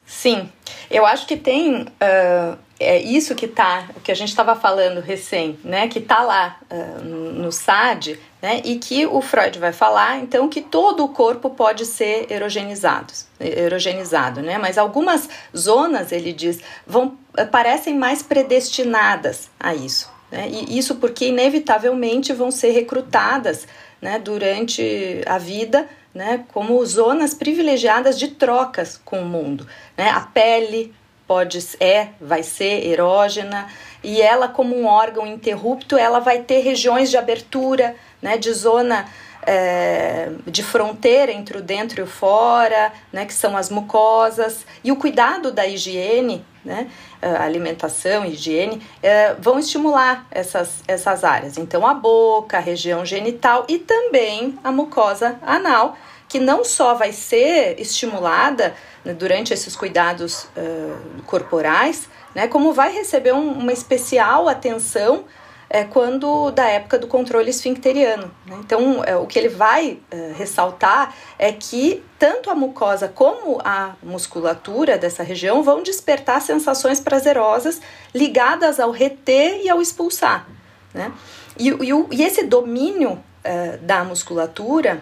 Sim, 0.06 0.50
eu 0.92 1.06
acho 1.06 1.26
que 1.26 1.38
tem 1.38 1.84
uh, 1.84 2.58
é 2.84 3.02
isso 3.02 3.34
que 3.34 3.48
tá, 3.48 3.88
o 3.96 4.00
que 4.00 4.12
a 4.12 4.16
gente 4.16 4.30
estava 4.30 4.56
falando 4.56 5.00
recém, 5.00 5.58
né, 5.64 5.88
que 5.88 6.02
tá 6.02 6.22
lá 6.22 6.60
uh, 6.70 7.04
no 7.04 7.52
SAD, 7.52 8.20
né, 8.42 8.62
e 8.66 8.78
que 8.78 9.06
o 9.06 9.22
Freud 9.22 9.58
vai 9.58 9.72
falar, 9.72 10.20
então, 10.20 10.50
que 10.50 10.62
todo 10.62 11.04
o 11.04 11.10
corpo 11.10 11.50
pode 11.50 11.86
ser 11.86 12.30
erogenizado, 12.30 13.14
erogenizado, 13.40 14.42
né, 14.42 14.58
mas 14.58 14.78
algumas 14.78 15.30
zonas, 15.56 16.12
ele 16.12 16.34
diz, 16.34 16.60
vão, 16.86 17.18
parecem 17.52 17.96
mais 17.96 18.22
predestinadas 18.22 19.50
a 19.60 19.74
isso, 19.74 20.12
né, 20.32 20.48
e 20.50 20.78
isso 20.78 20.96
porque 20.96 21.28
inevitavelmente 21.28 22.34
vão 22.34 22.52
ser 22.52 22.72
recrutadas, 22.72 23.68
né, 24.02 24.20
durante 24.20 25.22
a 25.26 25.38
vida, 25.38 25.88
né, 26.14 26.46
como 26.54 26.86
zonas 26.86 27.34
privilegiadas 27.34 28.20
de 28.20 28.30
trocas 28.30 29.00
com 29.04 29.22
o 29.22 29.26
mundo, 29.26 29.68
né, 29.98 30.10
a 30.10 30.22
pele, 30.22 30.94
pode 31.28 31.58
é, 31.80 32.10
vai 32.20 32.44
ser 32.44 32.86
erógena 32.86 33.68
e 34.04 34.22
ela 34.22 34.48
como 34.48 34.76
um 34.76 34.86
órgão 34.86 35.26
interrupto, 35.26 35.98
ela 35.98 36.20
vai 36.20 36.40
ter 36.40 36.60
regiões 36.60 37.10
de 37.10 37.18
abertura, 37.18 37.96
né, 38.22 38.38
de 38.38 38.52
zona 38.54 39.08
é, 39.46 40.32
de 40.46 40.64
fronteira 40.64 41.32
entre 41.32 41.58
o 41.58 41.62
dentro 41.62 42.00
e 42.00 42.04
o 42.04 42.08
fora, 42.08 42.92
né, 43.12 43.26
que 43.26 43.34
são 43.34 43.58
as 43.58 43.70
mucosas, 43.70 44.66
e 44.84 44.92
o 44.92 44.96
cuidado 44.96 45.52
da 45.52 45.66
higiene, 45.66 46.46
né, 46.64 46.90
alimentação, 47.30 48.26
higiene, 48.26 48.82
é, 49.02 49.34
vão 49.36 49.60
estimular 49.60 50.26
essas, 50.32 50.84
essas 50.88 51.24
áreas. 51.24 51.58
Então, 51.58 51.86
a 51.86 51.94
boca, 51.94 52.58
a 52.58 52.62
região 52.62 53.06
genital 53.06 53.66
e 53.68 53.80
também 53.80 54.58
a 54.64 54.72
mucosa 54.72 55.38
anal, 55.42 55.98
que 56.28 56.40
não 56.40 56.64
só 56.64 56.94
vai 56.94 57.12
ser 57.12 57.80
estimulada 57.80 58.74
né, 59.06 59.14
durante 59.14 59.54
esses 59.54 59.76
cuidados 59.76 60.46
uh, 60.58 61.22
corporais, 61.26 62.10
né, 62.34 62.48
como 62.48 62.74
vai 62.74 62.92
receber 62.92 63.34
um, 63.34 63.52
uma 63.52 63.72
especial 63.72 64.50
atenção 64.50 65.26
é, 65.74 65.84
quando 65.84 66.52
da 66.52 66.70
época 66.70 67.00
do 67.00 67.08
controle 67.08 67.50
esfincteriano. 67.50 68.30
Né? 68.46 68.58
Então, 68.60 69.04
é, 69.04 69.18
o 69.18 69.26
que 69.26 69.40
ele 69.40 69.50
vai 69.50 69.98
é, 70.12 70.32
ressaltar 70.38 71.16
é 71.40 71.52
que 71.52 72.04
tanto 72.20 72.52
a 72.52 72.56
mucosa 72.56 73.08
como 73.08 73.60
a 73.66 73.96
musculatura 74.04 75.00
dessa 75.00 75.24
região 75.24 75.64
vão 75.64 75.82
despertar 75.82 76.40
sensações 76.42 77.00
prazerosas 77.00 77.82
ligadas 78.14 78.80
ao 78.80 78.92
reter 78.92 79.62
e 79.64 79.70
ao 79.70 79.82
expulsar. 79.82 80.48
Né? 80.94 81.12
E, 81.58 81.70
e, 81.70 81.90
e 82.12 82.24
esse 82.24 82.44
domínio 82.44 83.22
é, 83.44 83.78
da 83.78 84.04
musculatura 84.04 85.02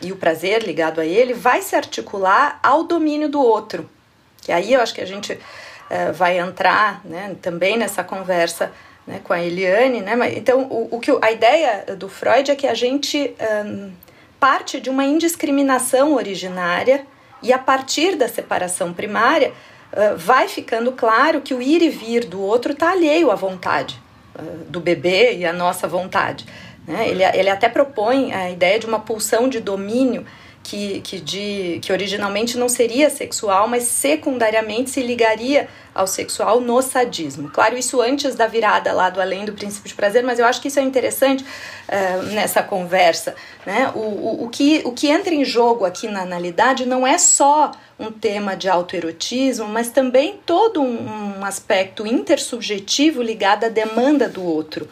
e 0.00 0.12
o 0.12 0.16
prazer 0.16 0.62
ligado 0.62 1.00
a 1.00 1.04
ele 1.04 1.34
vai 1.34 1.60
se 1.60 1.74
articular 1.74 2.60
ao 2.62 2.84
domínio 2.84 3.28
do 3.28 3.40
outro. 3.40 3.90
E 4.46 4.52
aí 4.52 4.74
eu 4.74 4.80
acho 4.80 4.94
que 4.94 5.00
a 5.00 5.06
gente 5.06 5.32
uh, 5.32 6.12
vai 6.12 6.38
entrar 6.38 7.00
né, 7.04 7.34
também 7.40 7.78
nessa 7.78 8.04
conversa 8.04 8.70
né, 9.06 9.20
com 9.22 9.32
a 9.32 9.42
Eliane. 9.42 10.00
Né? 10.00 10.14
Então, 10.36 10.62
o, 10.62 10.88
o, 10.96 11.00
que, 11.00 11.10
a 11.20 11.30
ideia 11.30 11.84
do 11.96 12.08
Freud 12.08 12.50
é 12.50 12.56
que 12.56 12.66
a 12.66 12.74
gente 12.74 13.34
um, 13.66 13.90
parte 14.40 14.80
de 14.80 14.90
uma 14.90 15.04
indiscriminação 15.04 16.14
originária 16.14 17.06
e 17.42 17.52
a 17.52 17.58
partir 17.58 18.16
da 18.16 18.28
separação 18.28 18.92
primária 18.92 19.52
uh, 19.92 20.16
vai 20.16 20.48
ficando 20.48 20.92
claro 20.92 21.40
que 21.40 21.54
o 21.54 21.60
ir 21.60 21.82
e 21.82 21.88
vir 21.88 22.24
do 22.24 22.40
outro 22.40 22.72
está 22.72 22.90
alheio 22.90 23.30
à 23.30 23.34
vontade 23.34 24.00
uh, 24.34 24.64
do 24.68 24.80
bebê 24.80 25.36
e 25.36 25.46
à 25.46 25.52
nossa 25.52 25.86
vontade. 25.86 26.46
Né? 26.86 27.08
Ele, 27.08 27.22
ele 27.22 27.50
até 27.50 27.68
propõe 27.68 28.32
a 28.32 28.50
ideia 28.50 28.78
de 28.78 28.86
uma 28.86 29.00
pulsão 29.00 29.48
de 29.48 29.60
domínio 29.60 30.26
que, 30.64 31.00
que, 31.02 31.20
de, 31.20 31.78
que 31.82 31.92
originalmente 31.92 32.56
não 32.56 32.68
seria 32.70 33.10
sexual, 33.10 33.68
mas 33.68 33.84
secundariamente 33.84 34.90
se 34.90 35.02
ligaria 35.02 35.68
ao 35.94 36.06
sexual 36.06 36.58
no 36.58 36.80
sadismo. 36.80 37.50
Claro, 37.50 37.76
isso 37.76 38.00
antes 38.00 38.34
da 38.34 38.46
virada 38.46 38.92
lá 38.92 39.10
do 39.10 39.20
além 39.20 39.44
do 39.44 39.52
princípio 39.52 39.88
de 39.88 39.94
prazer, 39.94 40.24
mas 40.24 40.38
eu 40.38 40.46
acho 40.46 40.60
que 40.60 40.68
isso 40.68 40.80
é 40.80 40.82
interessante 40.82 41.44
uh, 41.44 42.22
nessa 42.32 42.62
conversa. 42.62 43.36
Né? 43.64 43.92
O, 43.94 43.98
o, 43.98 44.44
o, 44.44 44.48
que, 44.48 44.80
o 44.84 44.92
que 44.92 45.08
entra 45.08 45.34
em 45.34 45.44
jogo 45.44 45.84
aqui 45.84 46.08
na 46.08 46.22
analidade 46.22 46.86
não 46.86 47.06
é 47.06 47.18
só 47.18 47.70
um 48.00 48.10
tema 48.10 48.56
de 48.56 48.68
autoerotismo, 48.68 49.68
mas 49.68 49.90
também 49.90 50.40
todo 50.46 50.80
um, 50.80 51.38
um 51.38 51.44
aspecto 51.44 52.06
intersubjetivo 52.06 53.22
ligado 53.22 53.64
à 53.64 53.68
demanda 53.68 54.28
do 54.28 54.42
outro. 54.42 54.88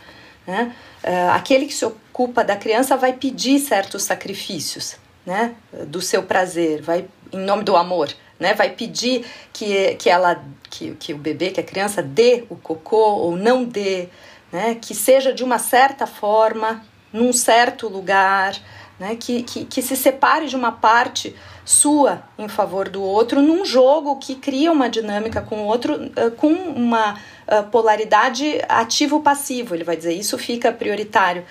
Né? 0.47 0.73
Uh, 1.03 1.31
aquele 1.33 1.67
que 1.67 1.75
se 1.75 1.85
ocupa 1.85 2.45
da 2.45 2.57
criança 2.57 2.97
vai 2.97 3.15
pedir 3.15 3.59
certos 3.59 4.03
sacrifícios, 4.03 4.97
né, 5.25 5.55
do 5.87 6.01
seu 6.01 6.23
prazer, 6.23 6.83
vai 6.83 7.07
em 7.33 7.41
nome 7.41 7.63
do 7.63 7.77
amor, 7.77 8.13
né, 8.39 8.55
vai 8.55 8.71
pedir 8.71 9.25
que, 9.53 9.95
que 9.95 10.11
ela, 10.11 10.45
que, 10.69 10.95
que 10.97 11.15
o 11.15 11.19
bebê, 11.19 11.51
que 11.51 11.61
a 11.61 11.65
criança 11.65 12.03
dê 12.03 12.45
o 12.51 12.57
cocô 12.57 13.17
ou 13.17 13.37
não 13.37 13.65
dê, 13.65 14.09
né, 14.51 14.75
que 14.75 14.95
seja 14.95 15.33
de 15.33 15.43
uma 15.43 15.59
certa 15.59 16.07
forma, 16.07 16.85
num 17.13 17.33
certo 17.33 17.89
lugar, 17.89 18.59
né? 18.99 19.17
Que, 19.17 19.43
que, 19.43 19.65
que 19.65 19.83
se 19.83 19.97
separe 19.97 20.47
de 20.49 20.57
uma 20.57 20.73
parte 20.73 21.35
sua 21.65 22.23
em 22.39 22.49
favor 22.49 22.89
do 22.89 23.03
outro 23.03 23.41
num 23.41 23.65
jogo 23.65 24.17
que 24.17 24.35
cria 24.35 24.73
uma 24.73 24.89
dinâmica 24.89 25.41
com 25.41 25.63
o 25.63 25.67
outro 25.67 25.95
uh, 25.95 26.31
com 26.37 26.49
uma 26.53 27.15
uh, 27.15 27.63
polaridade 27.71 28.61
ativo-passivo. 28.69 29.75
Ele 29.75 29.85
vai 29.85 29.97
dizer 29.97 30.13
isso 30.13 30.39
fica 30.39 30.73
prioritário. 30.73 31.45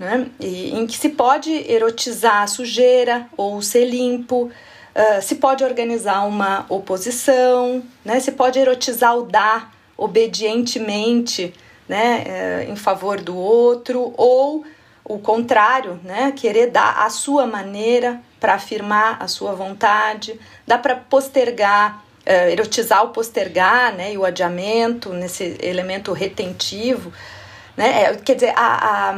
Né? 0.00 0.28
E, 0.40 0.70
em 0.70 0.86
que 0.86 0.96
se 0.96 1.10
pode 1.10 1.52
erotizar 1.70 2.42
a 2.42 2.46
sujeira 2.46 3.28
ou 3.36 3.60
ser 3.60 3.84
limpo, 3.84 4.44
uh, 4.44 5.20
se 5.20 5.34
pode 5.34 5.62
organizar 5.62 6.26
uma 6.26 6.64
oposição, 6.70 7.82
né? 8.02 8.18
se 8.18 8.32
pode 8.32 8.58
erotizar 8.58 9.14
o 9.14 9.24
dar 9.24 9.74
obedientemente 9.98 11.52
né? 11.86 12.24
Uh, 12.68 12.72
em 12.72 12.76
favor 12.76 13.20
do 13.20 13.36
outro, 13.36 14.14
ou 14.16 14.64
o 15.04 15.18
contrário, 15.18 15.98
né? 16.04 16.32
querer 16.32 16.68
dar 16.68 17.04
a 17.04 17.10
sua 17.10 17.44
maneira 17.44 18.20
para 18.38 18.54
afirmar 18.54 19.18
a 19.20 19.26
sua 19.26 19.52
vontade, 19.52 20.38
dá 20.64 20.78
para 20.78 20.94
postergar, 20.94 22.02
uh, 22.24 22.48
erotizar 22.48 23.04
o 23.04 23.08
postergar 23.08 23.92
né? 23.92 24.14
e 24.14 24.16
o 24.16 24.24
adiamento, 24.24 25.12
nesse 25.12 25.58
elemento 25.60 26.12
retentivo. 26.12 27.12
Né? 27.76 28.04
É, 28.04 28.14
quer 28.14 28.34
dizer, 28.34 28.54
a, 28.56 29.10
a, 29.10 29.14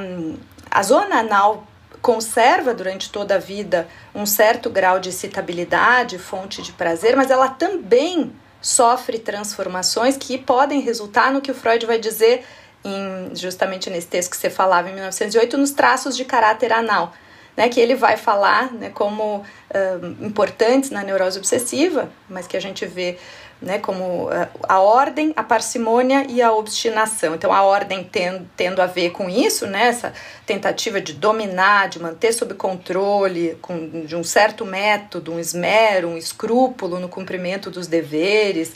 a 0.72 0.82
zona 0.82 1.16
anal 1.18 1.66
conserva 2.00 2.72
durante 2.72 3.12
toda 3.12 3.34
a 3.34 3.38
vida 3.38 3.86
um 4.14 4.24
certo 4.24 4.70
grau 4.70 4.98
de 4.98 5.10
excitabilidade, 5.10 6.18
fonte 6.18 6.62
de 6.62 6.72
prazer, 6.72 7.14
mas 7.14 7.30
ela 7.30 7.48
também 7.48 8.32
sofre 8.60 9.18
transformações 9.18 10.16
que 10.16 10.38
podem 10.38 10.80
resultar 10.80 11.30
no 11.30 11.40
que 11.40 11.50
o 11.50 11.54
Freud 11.54 11.84
vai 11.84 11.98
dizer 11.98 12.44
em, 12.84 13.36
justamente 13.36 13.90
nesse 13.90 14.06
texto 14.06 14.30
que 14.30 14.36
você 14.36 14.48
falava 14.48 14.88
em 14.88 14.94
1908, 14.94 15.58
nos 15.58 15.72
traços 15.72 16.16
de 16.16 16.24
caráter 16.24 16.72
anal 16.72 17.12
né, 17.56 17.68
que 17.68 17.80
ele 17.80 17.94
vai 17.94 18.16
falar 18.16 18.72
né, 18.72 18.90
como 18.90 19.38
uh, 19.38 20.24
importantes 20.24 20.90
na 20.90 21.02
neurose 21.02 21.38
obsessiva, 21.38 22.10
mas 22.28 22.46
que 22.46 22.56
a 22.56 22.60
gente 22.60 22.86
vê 22.86 23.18
né, 23.62 23.78
como 23.78 24.26
uh, 24.26 24.48
a 24.68 24.80
ordem, 24.80 25.32
a 25.36 25.42
parcimônia 25.42 26.26
e 26.28 26.42
a 26.42 26.52
obstinação. 26.52 27.34
Então, 27.34 27.52
a 27.52 27.62
ordem 27.62 28.02
tendo, 28.02 28.46
tendo 28.56 28.82
a 28.82 28.86
ver 28.86 29.10
com 29.10 29.30
isso, 29.30 29.66
né, 29.66 29.86
essa 29.86 30.12
tentativa 30.44 31.00
de 31.00 31.12
dominar, 31.12 31.88
de 31.88 32.00
manter 32.00 32.32
sob 32.32 32.54
controle, 32.54 33.56
com, 33.62 34.04
de 34.04 34.16
um 34.16 34.24
certo 34.24 34.66
método, 34.66 35.32
um 35.32 35.38
esmero, 35.38 36.08
um 36.08 36.16
escrúpulo 36.16 36.98
no 36.98 37.08
cumprimento 37.08 37.70
dos 37.70 37.86
deveres. 37.86 38.74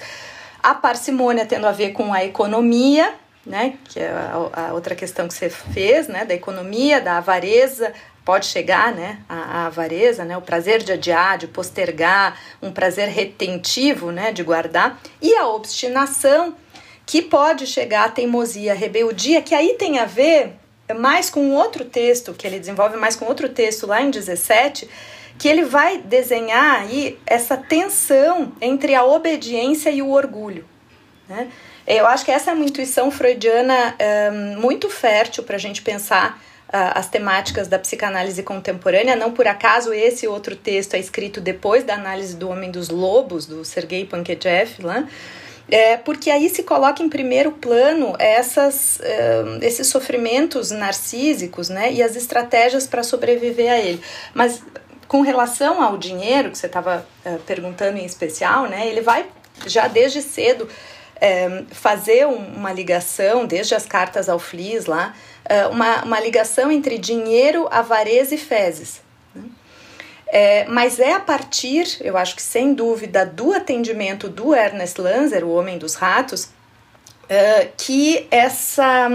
A 0.62 0.74
parcimônia 0.74 1.45
tendo 1.45 1.66
a 1.66 1.72
ver 1.72 1.91
com 1.91 2.12
a 2.12 2.24
economia, 2.24 3.12
né, 3.45 3.74
que 3.84 4.01
é 4.01 4.09
a, 4.11 4.68
a, 4.68 4.72
outra 4.72 4.95
questão 4.95 5.26
que 5.28 5.34
você 5.34 5.51
fez, 5.51 6.09
né, 6.09 6.24
da 6.24 6.34
economia, 6.34 7.01
da 7.01 7.18
avareza, 7.18 7.93
pode 8.27 8.47
chegar, 8.47 8.93
né, 8.93 9.20
a, 9.29 9.66
avareza, 9.66 10.24
né, 10.24 10.37
o 10.37 10.43
prazer 10.43 10.83
de 10.83 10.91
adiar, 10.91 11.39
de 11.39 11.47
postergar, 11.47 12.37
um 12.61 12.72
prazer 12.72 13.09
retentivo, 13.09 14.11
né, 14.11 14.33
de 14.33 14.43
guardar, 14.43 15.01
e 15.22 15.33
a 15.37 15.47
obstinação, 15.47 16.57
que 17.07 17.22
pode 17.22 17.68
chegar 17.68 18.07
à 18.07 18.09
teimosia, 18.09 18.72
à 18.72 18.74
rebeldia, 18.74 19.41
que 19.41 19.55
aí 19.55 19.77
tem 19.79 20.01
a 20.01 20.07
ver 20.07 20.55
mais 20.99 21.31
com 21.31 21.53
outro 21.53 21.85
texto, 21.85 22.35
que 22.35 22.45
ele 22.45 22.59
desenvolve 22.59 22.97
mais 22.97 23.14
com 23.14 23.27
outro 23.27 23.49
texto 23.49 23.87
lá 23.87 24.03
em 24.03 24.11
17, 24.11 24.91
que 25.39 25.47
ele 25.47 25.62
vai 25.62 25.99
desenhar 25.99 26.81
aí 26.81 27.16
essa 27.24 27.57
tensão 27.57 28.53
entre 28.61 28.93
a 28.97 29.05
obediência 29.05 29.91
e 29.91 30.03
o 30.03 30.11
orgulho, 30.11 30.64
né? 31.29 31.49
Eu 31.87 32.05
acho 32.09 32.24
que 32.24 32.33
essa 32.33 32.51
é 32.51 32.55
uma 32.55 32.64
intuição 32.64 33.12
freudiana 33.12 33.95
é, 34.01 34.29
muito 34.33 34.91
fértil 34.91 35.45
para 35.45 35.55
a 35.55 35.59
gente 35.61 35.83
pensar 35.83 36.43
as 36.69 37.09
temáticas 37.09 37.69
da 37.69 37.79
psicanálise 37.79 38.43
contemporânea. 38.43 39.14
Não 39.14 39.33
por 39.33 39.47
acaso 39.47 39.93
esse 39.93 40.27
outro 40.27 40.57
texto 40.57 40.95
é 40.95 40.99
escrito 40.99 41.41
depois 41.41 41.85
da 41.85 41.95
análise 41.95 42.35
do 42.35 42.49
Homem 42.49 42.71
dos 42.71 42.89
Lobos, 42.89 43.47
do 43.47 43.64
Sergei 43.64 44.05
Pankejeff, 44.05 44.83
lá. 44.83 45.07
É, 45.69 45.97
porque 45.97 46.31
aí 46.31 46.49
se 46.49 46.62
coloca 46.62 47.03
em 47.03 47.09
primeiro 47.09 47.51
plano 47.51 48.14
essas, 48.21 49.01
uh, 49.01 49.59
esses 49.64 49.89
sofrimentos 49.89 50.71
narcísicos 50.71 51.69
né, 51.69 51.93
e 51.93 52.01
as 52.03 52.14
estratégias 52.14 52.87
para 52.87 53.03
sobreviver 53.03 53.73
a 53.73 53.79
ele. 53.79 54.01
Mas 54.33 54.62
com 55.09 55.23
relação 55.23 55.83
ao 55.83 55.97
dinheiro, 55.97 56.51
que 56.51 56.59
você 56.59 56.67
estava 56.67 57.07
perguntando 57.47 57.99
em 57.99 58.05
especial, 58.05 58.69
né, 58.69 58.87
ele 58.87 59.01
vai 59.01 59.27
já 59.67 59.89
desde 59.89 60.23
cedo 60.23 60.69
é, 61.21 61.64
fazer 61.71 62.27
uma 62.27 62.73
ligação, 62.73 63.47
desde 63.47 63.75
as 63.75 63.87
cartas 63.87 64.29
ao 64.29 64.39
Flis 64.39 64.87
lá, 64.87 65.14
é, 65.45 65.67
uma, 65.67 66.05
uma 66.05 66.21
ligação 66.21 66.71
entre 66.71 66.99
dinheiro, 66.99 67.69
avareza 67.71 68.35
e 68.35 68.39
fezes. 68.39 69.01
Né? 69.35 69.45
É, 70.29 70.64
mas 70.67 70.99
é 70.99 71.12
a 71.12 71.21
partir, 71.21 71.99
eu 72.01 72.17
acho 72.17 72.35
que 72.35 72.43
sem 72.43 72.75
dúvida, 72.75 73.25
do 73.25 73.53
atendimento 73.53 74.29
do 74.29 74.55
Ernest 74.55 75.01
Lanzer, 75.01 75.45
o 75.45 75.55
Homem 75.55 75.79
dos 75.79 75.95
Ratos, 75.95 76.49
é, 77.29 77.69
que, 77.77 78.27
essa, 78.31 79.09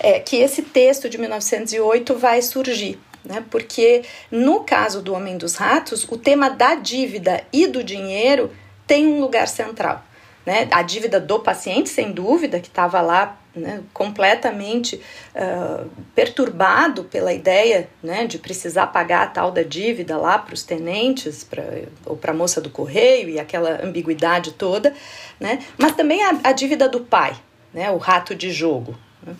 é, 0.00 0.20
que 0.20 0.36
esse 0.36 0.62
texto 0.62 1.08
de 1.08 1.18
1908 1.18 2.14
vai 2.16 2.42
surgir. 2.42 2.98
Né? 3.24 3.44
Porque 3.50 4.02
no 4.30 4.60
caso 4.60 5.02
do 5.02 5.14
Homem 5.14 5.36
dos 5.36 5.56
Ratos, 5.56 6.04
o 6.08 6.16
tema 6.16 6.48
da 6.48 6.74
dívida 6.74 7.44
e 7.52 7.66
do 7.66 7.84
dinheiro 7.84 8.50
tem 8.86 9.06
um 9.06 9.20
lugar 9.20 9.46
central 9.48 10.02
né? 10.48 10.66
A 10.70 10.80
dívida 10.80 11.20
do 11.20 11.40
paciente, 11.40 11.90
sem 11.90 12.10
dúvida, 12.10 12.58
que 12.58 12.68
estava 12.68 13.02
lá 13.02 13.38
né, 13.54 13.82
completamente 13.92 14.98
uh, 15.34 15.86
perturbado 16.14 17.04
pela 17.04 17.34
ideia 17.34 17.86
né, 18.02 18.26
de 18.26 18.38
precisar 18.38 18.86
pagar 18.86 19.24
a 19.24 19.26
tal 19.26 19.50
da 19.50 19.62
dívida 19.62 20.16
lá 20.16 20.38
para 20.38 20.54
os 20.54 20.62
tenentes 20.62 21.44
pra, 21.44 21.62
ou 22.06 22.16
para 22.16 22.32
a 22.32 22.34
moça 22.34 22.62
do 22.62 22.70
correio 22.70 23.28
e 23.28 23.38
aquela 23.38 23.84
ambiguidade 23.84 24.52
toda, 24.52 24.94
né, 25.38 25.58
mas 25.76 25.92
também 25.94 26.24
a, 26.24 26.38
a 26.44 26.52
dívida 26.52 26.88
do 26.88 27.00
pai, 27.00 27.36
né, 27.74 27.90
o 27.90 27.98
rato 27.98 28.34
de 28.34 28.50
jogo. 28.50 28.98
Né. 29.22 29.34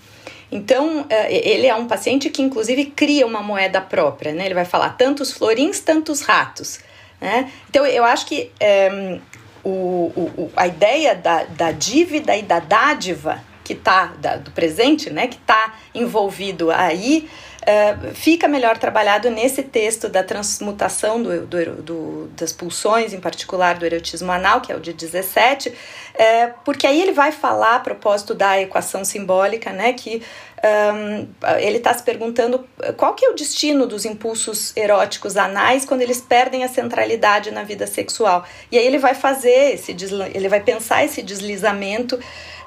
Então, 0.52 1.00
uh, 1.00 1.06
ele 1.30 1.66
é 1.66 1.74
um 1.74 1.86
paciente 1.86 2.28
que, 2.28 2.42
inclusive, 2.42 2.84
cria 2.84 3.26
uma 3.26 3.42
moeda 3.42 3.80
própria. 3.80 4.32
Né? 4.32 4.44
Ele 4.44 4.54
vai 4.54 4.64
falar 4.66 4.90
tantos 4.90 5.32
florins, 5.32 5.80
tantos 5.80 6.22
ratos. 6.22 6.80
Né? 7.18 7.50
Então, 7.68 7.84
eu 7.84 8.02
acho 8.02 8.24
que 8.24 8.50
eh, 8.58 9.20
o, 9.64 10.12
o, 10.16 10.52
a 10.56 10.66
ideia 10.66 11.14
da, 11.14 11.44
da 11.44 11.72
dívida 11.72 12.36
e 12.36 12.42
da 12.42 12.58
dádiva 12.58 13.42
que 13.64 13.74
está 13.74 14.06
do 14.42 14.50
presente, 14.52 15.10
né, 15.10 15.26
que 15.26 15.36
está 15.36 15.74
envolvido 15.94 16.70
aí, 16.70 17.28
uh, 17.62 18.14
fica 18.14 18.48
melhor 18.48 18.78
trabalhado 18.78 19.30
nesse 19.30 19.62
texto 19.62 20.08
da 20.08 20.22
transmutação 20.22 21.22
do, 21.22 21.46
do, 21.46 21.82
do, 21.82 22.26
das 22.36 22.52
pulsões, 22.52 23.12
em 23.12 23.20
particular 23.20 23.78
do 23.78 23.86
erotismo 23.86 24.30
anal, 24.30 24.60
que 24.60 24.72
é 24.72 24.76
o 24.76 24.80
de 24.80 24.92
17, 24.92 25.68
uh, 25.68 25.72
é, 26.14 26.46
porque 26.64 26.86
aí 26.86 27.00
ele 27.00 27.12
vai 27.12 27.32
falar 27.32 27.76
a 27.76 27.80
propósito 27.80 28.34
da 28.34 28.60
equação 28.60 29.04
simbólica, 29.04 29.72
né, 29.72 29.92
que 29.92 30.22
um, 30.58 31.28
ele 31.60 31.78
está 31.78 31.94
se 31.94 32.02
perguntando 32.02 32.66
qual 32.96 33.14
que 33.14 33.24
é 33.24 33.30
o 33.30 33.34
destino 33.34 33.86
dos 33.86 34.04
impulsos 34.04 34.76
eróticos 34.76 35.36
anais 35.36 35.84
quando 35.84 36.02
eles 36.02 36.20
perdem 36.20 36.64
a 36.64 36.68
centralidade 36.68 37.50
na 37.52 37.62
vida 37.62 37.86
sexual. 37.86 38.44
E 38.70 38.76
aí 38.76 38.84
ele 38.84 38.98
vai 38.98 39.14
fazer 39.14 39.74
esse 39.74 39.96
ele 40.34 40.48
vai 40.48 40.60
pensar 40.60 41.04
esse 41.04 41.22
deslizamento 41.22 42.18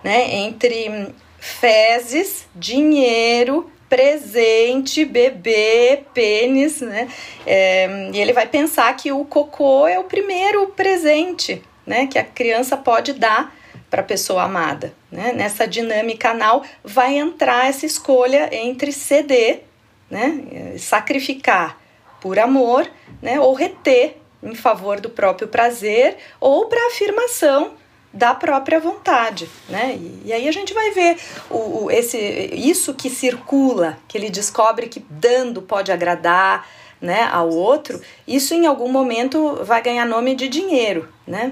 né, 0.04 0.34
entre 0.36 1.14
fezes, 1.38 2.48
dinheiro, 2.56 3.70
presente, 3.92 5.04
bebê, 5.04 6.06
pênis, 6.14 6.80
né? 6.80 7.10
É, 7.46 8.10
e 8.14 8.22
ele 8.22 8.32
vai 8.32 8.48
pensar 8.48 8.96
que 8.96 9.12
o 9.12 9.26
cocô 9.26 9.86
é 9.86 10.00
o 10.00 10.06
primeiro 10.06 10.68
presente, 10.68 11.62
né, 11.86 12.08
que 12.08 12.18
a 12.18 12.24
criança 12.24 12.78
pode 12.78 13.12
dar 13.12 13.54
para 13.90 14.00
a 14.00 14.06
pessoa 14.06 14.44
amada. 14.44 14.94
Né? 15.12 15.34
Nessa 15.34 15.68
dinâmica 15.68 16.30
anal 16.30 16.64
vai 16.82 17.18
entrar 17.18 17.68
essa 17.68 17.86
escolha 17.86 18.48
entre 18.56 18.94
ceder, 18.94 19.64
né? 20.10 20.76
sacrificar 20.78 21.78
por 22.22 22.40
amor, 22.40 22.90
né? 23.22 23.42
ou 23.42 23.54
reter 23.54 24.16
em 24.42 24.56
favor 24.56 25.02
do 25.02 25.10
próprio 25.10 25.50
prazer 25.50 26.16
ou 26.40 26.68
para 26.68 26.88
afirmação 26.88 27.74
da 28.14 28.36
própria 28.36 28.80
vontade, 28.80 29.50
né? 29.70 29.96
E, 29.96 30.24
e, 30.26 30.34
aí 30.34 30.48
a 30.48 30.52
gente 30.52 30.74
vai 30.74 30.92
ver 30.92 31.18
o, 31.50 31.86
o, 31.86 31.92
esse, 31.92 32.18
isso 32.54 32.94
que 32.94 33.10
circula, 33.10 33.98
que 34.08 34.18
ele 34.18 34.30
descobre 34.30 34.88
que 34.88 35.00
dando 35.10 35.62
pode 35.62 35.92
agradar, 35.92 36.68
né, 37.00 37.28
ao 37.32 37.50
outro, 37.50 38.00
isso 38.28 38.54
em 38.54 38.68
algum 38.68 38.88
momento 38.92 39.60
vai 39.64 39.82
ganhar 39.82 40.06
nome 40.06 40.36
de 40.36 40.48
dinheiro, 40.48 41.10
né? 41.26 41.52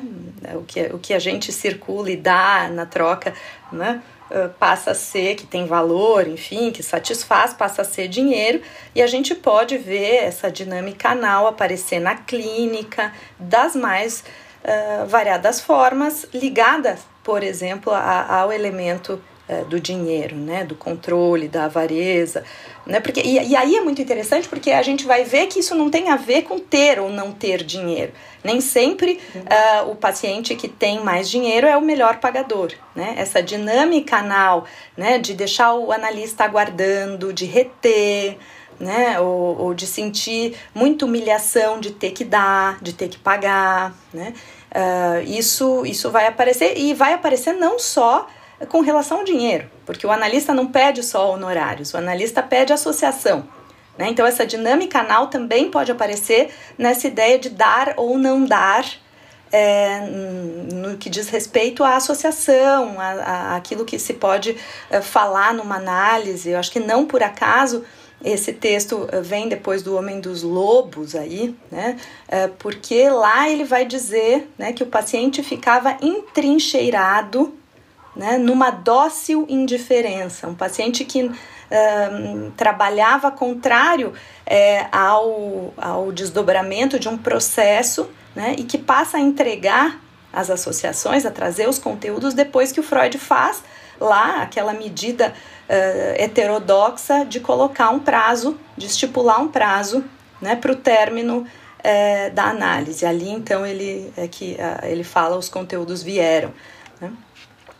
O 0.53 0.63
que, 0.63 0.81
o 0.93 0.99
que 0.99 1.11
a 1.11 1.17
gente 1.17 1.51
circula 1.51 2.11
e 2.11 2.15
dá 2.15 2.69
na 2.71 2.85
troca, 2.85 3.33
né? 3.71 4.01
passa 4.59 4.91
a 4.91 4.95
ser 4.95 5.35
que 5.35 5.45
tem 5.45 5.65
valor, 5.65 6.27
enfim, 6.27 6.71
que 6.71 6.83
satisfaz, 6.83 7.53
passa 7.53 7.81
a 7.81 7.85
ser 7.85 8.07
dinheiro, 8.07 8.61
e 8.93 9.01
a 9.01 9.07
gente 9.07 9.33
pode 9.33 9.77
ver 9.77 10.23
essa 10.23 10.51
dinâmica 10.51 11.09
anal 11.09 11.47
aparecer 11.47 11.99
na 11.99 12.15
clínica 12.15 13.11
das 13.39 13.75
mais 13.75 14.23
variadas 15.07 15.61
formas, 15.61 16.25
ligadas, 16.33 16.99
por 17.23 17.43
exemplo, 17.43 17.93
a, 17.93 18.41
ao 18.41 18.51
elemento 18.51 19.21
uh, 19.49 19.65
do 19.65 19.79
dinheiro, 19.79 20.35
né, 20.35 20.63
do 20.63 20.75
controle, 20.75 21.47
da 21.47 21.65
avareza, 21.65 22.43
Né? 22.85 22.99
Porque, 22.99 23.21
e, 23.21 23.35
e 23.49 23.55
aí 23.55 23.75
é 23.75 23.81
muito 23.81 24.01
interessante 24.01 24.49
porque 24.49 24.71
a 24.71 24.81
gente 24.81 25.05
vai 25.05 25.23
ver 25.23 25.45
que 25.45 25.59
isso 25.59 25.75
não 25.75 25.91
tem 25.91 26.09
a 26.09 26.15
ver 26.15 26.43
com 26.43 26.57
ter 26.57 26.99
ou 26.99 27.09
não 27.09 27.31
ter 27.31 27.63
dinheiro. 27.63 28.11
Nem 28.43 28.61
sempre 28.61 29.19
uh, 29.35 29.91
o 29.91 29.95
paciente 29.95 30.55
que 30.55 30.67
tem 30.67 31.03
mais 31.03 31.29
dinheiro 31.29 31.67
é 31.67 31.77
o 31.77 31.81
melhor 31.81 32.17
pagador. 32.19 32.71
Né? 32.95 33.13
Essa 33.17 33.43
dinâmica 33.43 34.17
anal 34.17 34.65
né, 34.97 35.19
de 35.19 35.35
deixar 35.35 35.73
o 35.73 35.91
analista 35.91 36.45
aguardando, 36.45 37.31
de 37.31 37.45
reter, 37.45 38.37
né? 38.79 39.19
Ou, 39.19 39.59
ou, 39.59 39.73
de 39.73 39.85
sentir 39.85 40.55
muita 40.73 41.05
humilhação 41.05 41.79
de 41.79 41.91
ter 41.91 42.11
que 42.11 42.23
dar, 42.23 42.79
de 42.81 42.93
ter 42.93 43.09
que 43.09 43.17
pagar, 43.17 43.93
né? 44.13 44.33
Uh, 44.69 45.23
isso, 45.25 45.85
isso 45.85 46.11
vai 46.11 46.27
aparecer 46.27 46.77
e 46.77 46.93
vai 46.93 47.13
aparecer 47.13 47.53
não 47.53 47.79
só 47.79 48.27
com 48.67 48.81
relação 48.81 49.19
ao 49.19 49.23
dinheiro, 49.23 49.69
porque 49.85 50.05
o 50.05 50.11
analista 50.11 50.53
não 50.53 50.67
pede 50.67 51.01
só 51.01 51.31
honorários, 51.31 51.93
o 51.93 51.97
analista 51.97 52.43
pede 52.43 52.73
associação. 52.73 53.47
Né? 53.97 54.07
Então, 54.09 54.25
essa 54.25 54.45
dinâmica 54.45 54.99
anal 54.99 55.27
também 55.27 55.69
pode 55.69 55.91
aparecer 55.91 56.53
nessa 56.77 57.07
ideia 57.07 57.37
de 57.37 57.49
dar 57.49 57.93
ou 57.97 58.17
não 58.17 58.45
dar, 58.45 58.85
é, 59.51 59.99
no 60.71 60.97
que 60.97 61.09
diz 61.09 61.27
respeito 61.29 61.83
à 61.83 61.95
associação, 61.95 62.99
a, 62.99 63.09
a 63.09 63.55
aquilo 63.55 63.83
que 63.83 63.97
se 63.97 64.13
pode 64.13 64.55
é, 64.89 65.01
falar 65.01 65.53
numa 65.53 65.75
análise. 65.75 66.49
Eu 66.49 66.59
acho 66.59 66.71
que 66.71 66.79
não 66.79 67.05
por 67.05 67.21
acaso 67.21 67.83
esse 68.23 68.53
texto 68.53 69.07
é, 69.11 69.21
vem 69.21 69.47
depois 69.47 69.81
do 69.81 69.95
Homem 69.95 70.19
dos 70.19 70.43
Lobos 70.43 71.15
aí, 71.15 71.55
né? 71.71 71.97
É, 72.27 72.47
porque 72.47 73.09
lá 73.09 73.49
ele 73.49 73.63
vai 73.63 73.85
dizer 73.85 74.49
né, 74.57 74.73
que 74.73 74.83
o 74.83 74.87
paciente 74.87 75.41
ficava 75.41 75.97
entrincheirado 76.01 77.53
né, 78.15 78.37
numa 78.37 78.69
dócil 78.71 79.45
indiferença. 79.47 80.47
Um 80.47 80.55
paciente 80.55 81.05
que 81.05 81.23
uh, 81.23 82.51
trabalhava 82.57 83.31
contrário 83.31 84.13
é, 84.45 84.87
ao, 84.91 85.73
ao 85.77 86.11
desdobramento 86.11 86.99
de 86.99 87.07
um 87.07 87.17
processo 87.17 88.09
né, 88.35 88.55
e 88.57 88.63
que 88.63 88.77
passa 88.77 89.17
a 89.17 89.21
entregar 89.21 90.01
as 90.33 90.49
associações, 90.49 91.25
a 91.25 91.31
trazer 91.31 91.69
os 91.69 91.79
conteúdos 91.79 92.33
depois 92.33 92.71
que 92.71 92.79
o 92.79 92.83
Freud 92.83 93.17
faz 93.17 93.63
lá 93.99 94.41
aquela 94.41 94.73
medida 94.73 95.33
uh, 95.67 96.21
heterodoxa 96.21 97.25
de 97.25 97.39
colocar 97.39 97.89
um 97.89 97.99
prazo, 97.99 98.57
de 98.77 98.85
estipular 98.85 99.41
um 99.41 99.47
prazo 99.47 100.03
né, 100.41 100.55
para 100.55 100.71
o 100.71 100.75
término 100.75 101.39
uh, 101.39 102.33
da 102.33 102.45
análise. 102.45 103.05
Ali 103.05 103.29
então 103.29 103.65
ele 103.65 104.11
é 104.15 104.27
que 104.27 104.53
uh, 104.53 104.85
ele 104.85 105.03
fala 105.03 105.37
os 105.37 105.49
conteúdos 105.49 106.01
vieram. 106.01 106.53
Né? 106.99 107.11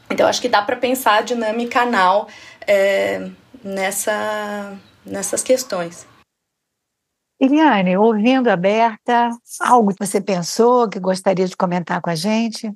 Então, 0.09 0.28
acho 0.28 0.41
que 0.41 0.49
dá 0.49 0.61
para 0.61 0.76
pensar 0.76 1.20
a 1.20 1.22
dinâmica 1.22 1.82
anal 1.82 2.28
é, 2.65 3.30
nessa, 3.63 4.76
nessas 5.05 5.43
questões. 5.43 6.07
Eliane, 7.39 7.95
ouvindo 7.95 8.49
aberta, 8.49 9.30
algo 9.61 9.93
que 9.93 10.05
você 10.05 10.20
pensou, 10.20 10.89
que 10.89 10.99
gostaria 10.99 11.47
de 11.47 11.55
comentar 11.55 12.01
com 12.01 12.09
a 12.09 12.15
gente? 12.15 12.74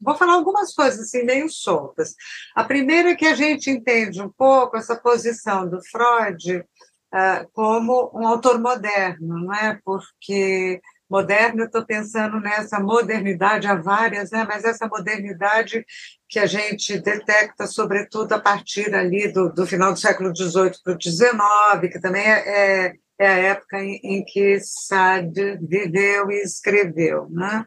Vou 0.00 0.14
falar 0.14 0.34
algumas 0.34 0.74
coisas 0.74 1.00
assim, 1.00 1.24
meio 1.24 1.48
soltas. 1.48 2.14
A 2.54 2.64
primeira 2.64 3.10
é 3.10 3.14
que 3.14 3.26
a 3.26 3.34
gente 3.34 3.70
entende 3.70 4.20
um 4.20 4.30
pouco 4.30 4.76
essa 4.76 4.96
posição 4.96 5.68
do 5.68 5.80
Freud 5.90 6.58
uh, 6.58 7.48
como 7.52 8.10
um 8.14 8.26
autor 8.26 8.60
moderno, 8.60 9.38
não 9.38 9.54
é? 9.54 9.78
Porque 9.84 10.80
moderno, 11.08 11.62
eu 11.62 11.66
estou 11.66 11.84
pensando 11.84 12.40
nessa 12.40 12.80
modernidade, 12.80 13.66
há 13.66 13.74
várias, 13.74 14.30
né? 14.30 14.44
mas 14.46 14.64
essa 14.64 14.88
modernidade 14.88 15.84
que 16.28 16.38
a 16.38 16.46
gente 16.46 16.98
detecta, 16.98 17.66
sobretudo, 17.66 18.32
a 18.32 18.40
partir 18.40 18.92
ali 18.94 19.32
do, 19.32 19.52
do 19.52 19.66
final 19.66 19.92
do 19.92 19.98
século 19.98 20.34
XVIII 20.34 20.72
para 20.82 20.94
o 20.94 21.00
XIX, 21.00 21.92
que 21.92 22.00
também 22.00 22.26
é, 22.26 22.86
é, 22.86 22.92
é 23.18 23.28
a 23.28 23.38
época 23.38 23.78
em, 23.78 24.00
em, 24.02 24.24
que 24.24 24.58
Sade 24.60 25.58
viveu 25.62 26.30
e 26.30 26.42
escreveu. 26.42 27.28
Né? 27.30 27.64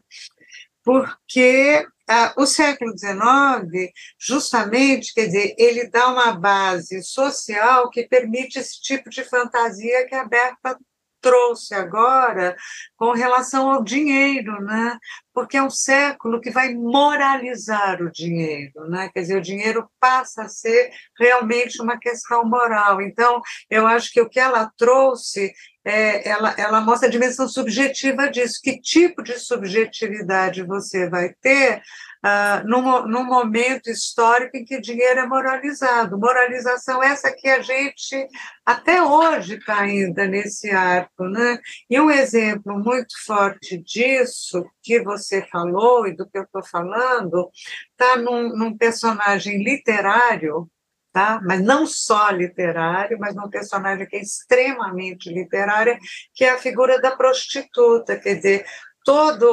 Porque 0.84 1.86
ah, 2.08 2.34
o 2.36 2.46
século 2.46 2.92
XIX, 2.96 3.92
justamente, 4.18 5.14
quer 5.14 5.26
dizer, 5.26 5.54
ele 5.56 5.88
dá 5.88 6.08
uma 6.08 6.32
base 6.32 7.02
social 7.02 7.88
que 7.90 8.08
permite 8.08 8.58
esse 8.58 8.80
tipo 8.82 9.08
de 9.10 9.22
fantasia 9.22 10.06
que 10.08 10.14
a 10.14 10.24
Berta 10.24 10.76
trouxe 11.20 11.74
agora 11.74 12.56
com 12.96 13.12
relação 13.12 13.70
ao 13.70 13.84
dinheiro, 13.84 14.60
né? 14.62 14.98
Porque 15.32 15.56
é 15.56 15.62
um 15.62 15.70
século 15.70 16.40
que 16.40 16.50
vai 16.50 16.74
moralizar 16.74 18.02
o 18.02 18.10
dinheiro, 18.10 18.88
né? 18.88 19.10
Quer 19.12 19.20
dizer, 19.20 19.36
o 19.36 19.42
dinheiro 19.42 19.88
passa 20.00 20.42
a 20.42 20.48
ser 20.48 20.90
realmente 21.18 21.80
uma 21.80 21.98
questão 21.98 22.44
moral. 22.44 23.00
Então, 23.00 23.40
eu 23.68 23.86
acho 23.86 24.10
que 24.12 24.20
o 24.20 24.28
que 24.28 24.40
ela 24.40 24.70
trouxe 24.76 25.52
é, 25.84 26.28
ela, 26.28 26.54
ela 26.58 26.80
mostra 26.80 27.08
a 27.08 27.10
dimensão 27.10 27.48
subjetiva 27.48 28.30
disso. 28.30 28.60
Que 28.62 28.80
tipo 28.80 29.22
de 29.22 29.38
subjetividade 29.38 30.62
você 30.62 31.08
vai 31.08 31.32
ter 31.40 31.82
ah, 32.22 32.62
num, 32.66 33.06
num 33.06 33.24
momento 33.24 33.88
histórico 33.88 34.56
em 34.56 34.64
que 34.64 34.80
dinheiro 34.80 35.20
é 35.20 35.26
moralizado. 35.26 36.18
Moralização 36.18 37.02
essa 37.02 37.32
que 37.32 37.48
a 37.48 37.62
gente 37.62 38.28
até 38.64 39.02
hoje 39.02 39.54
está 39.54 39.80
ainda 39.80 40.26
nesse 40.26 40.70
arco. 40.70 41.24
Né? 41.24 41.58
E 41.88 41.98
um 41.98 42.10
exemplo 42.10 42.78
muito 42.78 43.14
forte 43.24 43.78
disso, 43.78 44.66
que 44.82 45.02
você 45.02 45.42
falou 45.50 46.06
e 46.06 46.14
do 46.14 46.28
que 46.28 46.36
eu 46.36 46.42
estou 46.42 46.62
falando, 46.62 47.50
está 47.92 48.16
num, 48.16 48.54
num 48.56 48.76
personagem 48.76 49.62
literário 49.62 50.70
Tá? 51.12 51.40
mas 51.42 51.60
não 51.60 51.86
só 51.86 52.30
literário, 52.30 53.18
mas 53.18 53.36
um 53.36 53.50
personagem 53.50 54.06
que 54.06 54.14
é 54.14 54.20
extremamente 54.20 55.28
literário, 55.28 55.98
que 56.32 56.44
é 56.44 56.50
a 56.50 56.58
figura 56.58 57.00
da 57.00 57.10
prostituta, 57.16 58.16
quer 58.16 58.36
dizer, 58.36 58.64
toda 59.04 59.44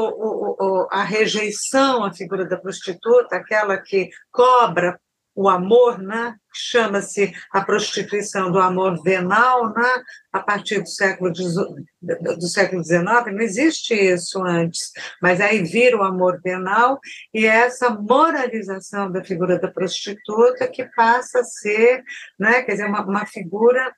a 0.92 1.04
rejeição 1.04 2.04
à 2.04 2.14
figura 2.14 2.46
da 2.46 2.58
prostituta, 2.58 3.38
aquela 3.38 3.76
que 3.78 4.10
cobra 4.32 5.00
o 5.38 5.48
amor, 5.48 6.00
né? 6.00 6.36
chama-se 6.52 7.32
a 7.54 7.62
prostituição 7.64 8.52
do 8.52 8.58
amor 8.58 9.00
venal, 9.04 9.72
né? 9.72 10.04
a 10.34 10.40
partir 10.40 10.82
do 10.82 10.90
século, 10.90 11.32
do 11.32 12.48
século 12.48 12.84
XIX, 12.84 13.04
não 13.04 13.42
existe 13.42 13.94
isso 13.94 14.44
antes, 14.44 14.92
mas 15.22 15.40
aí 15.40 15.62
vira 15.62 15.96
o 15.96 16.04
amor 16.04 16.42
venal 16.44 17.00
e 17.32 17.46
é 17.46 17.68
essa 17.68 17.92
moralização 17.92 19.12
da 19.12 19.24
figura 19.24 19.60
da 19.60 19.68
prostituta 19.68 20.68
que 20.68 20.84
passa 20.96 21.42
a 21.42 21.44
ser, 21.44 22.04
né? 22.40 22.64
quer 22.64 22.72
dizer, 22.72 22.88
uma, 22.88 23.06
uma 23.06 23.26
figura 23.28 23.94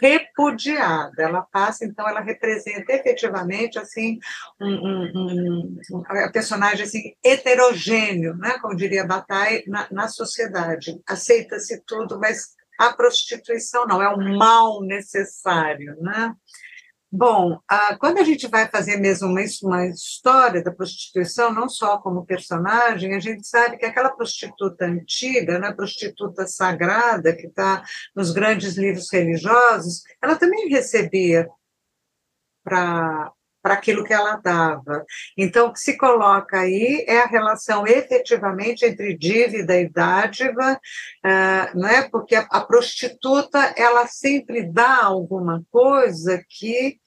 repudiada. 0.00 1.22
Ela 1.22 1.42
passa, 1.42 1.84
então, 1.84 2.08
ela 2.08 2.20
representa 2.20 2.92
efetivamente 2.92 3.78
assim 3.78 4.18
um, 4.60 4.74
um, 4.74 5.12
um, 5.14 5.78
um 5.92 6.32
personagem 6.32 6.84
assim 6.84 7.14
heterogêneo, 7.22 8.36
né? 8.36 8.58
Como 8.60 8.76
diria 8.76 9.06
Bataille 9.06 9.64
na, 9.66 9.86
na 9.90 10.08
sociedade. 10.08 11.00
Aceita-se 11.06 11.82
tudo, 11.86 12.18
mas 12.18 12.54
a 12.78 12.92
prostituição 12.92 13.86
não 13.86 14.02
é 14.02 14.08
um 14.14 14.36
mal 14.36 14.82
necessário, 14.82 15.96
né? 16.00 16.34
Bom, 17.16 17.60
quando 18.00 18.18
a 18.18 18.24
gente 18.24 18.48
vai 18.48 18.68
fazer 18.68 18.96
mesmo 18.96 19.28
uma, 19.28 19.40
uma 19.62 19.86
história 19.86 20.60
da 20.64 20.72
prostituição, 20.72 21.54
não 21.54 21.68
só 21.68 21.96
como 21.98 22.26
personagem, 22.26 23.14
a 23.14 23.20
gente 23.20 23.46
sabe 23.46 23.76
que 23.76 23.86
aquela 23.86 24.10
prostituta 24.10 24.84
antiga, 24.84 25.60
né, 25.60 25.72
prostituta 25.72 26.44
sagrada, 26.44 27.32
que 27.32 27.46
está 27.46 27.84
nos 28.16 28.32
grandes 28.32 28.76
livros 28.76 29.12
religiosos, 29.12 30.02
ela 30.20 30.34
também 30.34 30.68
recebia 30.68 31.48
para 32.64 33.30
para 33.64 33.72
aquilo 33.72 34.04
que 34.04 34.12
ela 34.12 34.36
dava. 34.36 35.06
Então, 35.38 35.68
o 35.68 35.72
que 35.72 35.80
se 35.80 35.96
coloca 35.96 36.60
aí 36.60 37.02
é 37.08 37.22
a 37.22 37.26
relação 37.26 37.86
efetivamente 37.86 38.84
entre 38.84 39.16
dívida 39.16 39.80
e 39.80 39.88
dádiva, 39.88 40.74
uh, 40.74 41.78
não 41.78 41.88
é? 41.88 42.06
porque 42.10 42.34
a, 42.34 42.42
a, 42.42 42.60
prostituta 42.60 43.72
ela 43.74 44.06
sempre 44.06 44.70
dá 44.70 45.04
alguma 45.04 45.64
coisa 45.70 46.44
que, 46.46 46.98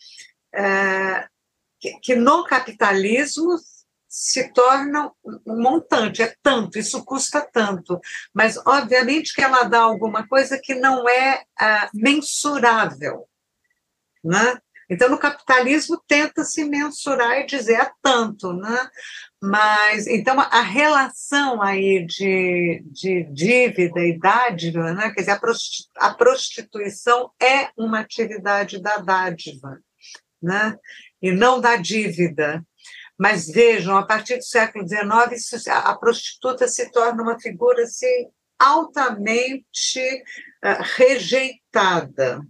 uh, 0.56 1.30
que, 1.80 2.00
que 2.00 2.16
no 2.16 2.44
capitalismo 2.44 3.56
se 4.08 4.52
torna 4.52 5.12
um 5.24 5.62
montante, 5.62 6.24
é 6.24 6.34
tanto, 6.42 6.80
isso 6.80 7.06
custa 7.06 7.40
tanto, 7.40 8.02
mas 8.34 8.58
obviamente 8.66 9.32
que 9.32 9.44
ela 9.44 9.62
dá 9.62 9.82
alguma 9.82 10.28
coisa 10.28 10.60
que 10.60 10.74
não 10.74 11.08
é 11.08 11.44
uh, 11.62 11.90
mensurável, 11.94 13.30
né? 14.24 14.60
Então, 14.90 15.10
no 15.10 15.18
capitalismo, 15.18 16.02
tenta 16.08 16.44
se 16.44 16.64
mensurar 16.64 17.40
e 17.40 17.46
dizer 17.46 17.82
é 17.82 17.92
tanto, 18.02 18.54
né? 18.54 18.90
Mas, 19.42 20.08
então, 20.08 20.40
a 20.40 20.62
relação 20.62 21.62
aí 21.62 22.06
de, 22.06 22.82
de 22.86 23.24
dívida 23.32 24.00
e 24.00 24.18
dádiva, 24.18 24.94
né? 24.94 25.12
quer 25.12 25.22
dizer, 25.22 25.40
a 25.98 26.14
prostituição 26.14 27.32
é 27.42 27.70
uma 27.78 28.00
atividade 28.00 28.82
da 28.82 28.98
dádiva, 28.98 29.78
né? 30.42 30.78
e 31.22 31.32
não 31.32 31.60
da 31.60 31.76
dívida. 31.76 32.66
Mas 33.18 33.48
vejam, 33.48 33.98
a 33.98 34.06
partir 34.06 34.38
do 34.38 34.44
século 34.44 34.88
XIX, 34.88 35.68
a 35.70 35.96
prostituta 35.96 36.68
se 36.68 36.92
torna 36.92 37.24
uma 37.24 37.40
figura 37.40 37.84
assim, 37.84 38.28
altamente 38.60 40.24
uh, 40.64 40.84
rejeitada. 40.96 42.42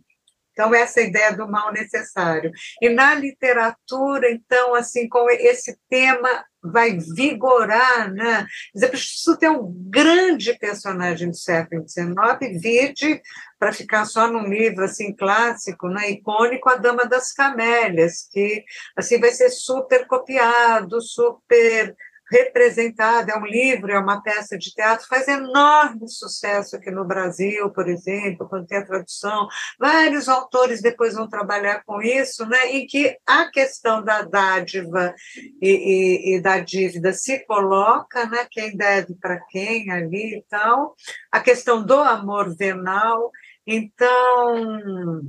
Então, 0.57 0.73
essa 0.73 0.99
ideia 1.01 1.37
do 1.37 1.47
mal 1.47 1.71
necessário. 1.71 2.51
E 2.81 2.89
na 2.89 3.13
literatura, 3.13 4.31
então, 4.31 4.73
assim, 4.73 5.07
com 5.07 5.29
esse 5.29 5.77
tema 5.87 6.43
vai 6.63 6.97
vigorar, 6.97 8.11
né? 8.11 8.43
Dizer, 8.73 8.89
preciso 8.89 9.37
ter 9.37 9.49
um 9.51 9.71
grande 9.87 10.57
personagem 10.57 11.29
do 11.29 11.37
século 11.37 11.87
XIX, 11.87 12.59
vide, 12.59 13.21
para 13.59 13.71
ficar 13.71 14.05
só 14.05 14.27
num 14.27 14.47
livro 14.47 14.83
assim 14.83 15.15
clássico, 15.15 15.87
né, 15.87 16.09
icônico, 16.09 16.69
A 16.69 16.75
Dama 16.75 17.05
das 17.05 17.31
Camélias, 17.31 18.27
que 18.31 18.63
assim 18.95 19.19
vai 19.19 19.31
ser 19.31 19.49
super 19.51 20.07
copiado, 20.07 20.99
super 21.01 21.95
representada, 22.29 23.31
é 23.31 23.37
um 23.37 23.45
livro, 23.45 23.91
é 23.91 23.99
uma 23.99 24.21
peça 24.21 24.57
de 24.57 24.71
teatro, 24.71 25.07
faz 25.07 25.27
enorme 25.27 26.07
sucesso 26.09 26.75
aqui 26.75 26.91
no 26.91 27.05
Brasil, 27.05 27.69
por 27.71 27.87
exemplo, 27.87 28.47
quando 28.47 28.67
tem 28.67 28.77
a 28.77 28.85
tradução. 28.85 29.47
Vários 29.79 30.27
autores 30.27 30.81
depois 30.81 31.13
vão 31.13 31.27
trabalhar 31.27 31.83
com 31.85 32.01
isso, 32.01 32.45
né, 32.45 32.71
em 32.71 32.85
que 32.85 33.17
a 33.25 33.49
questão 33.49 34.03
da 34.03 34.21
dádiva 34.23 35.13
e, 35.61 35.69
e, 35.69 36.35
e 36.35 36.41
da 36.41 36.59
dívida 36.59 37.13
se 37.13 37.45
coloca, 37.45 38.25
né, 38.25 38.47
quem 38.49 38.75
deve 38.75 39.15
para 39.15 39.39
quem 39.49 39.89
ali 39.91 40.37
e 40.37 40.45
tal, 40.49 40.95
a 41.31 41.39
questão 41.39 41.83
do 41.83 41.95
amor 41.95 42.55
venal. 42.55 43.31
Então, 43.65 45.21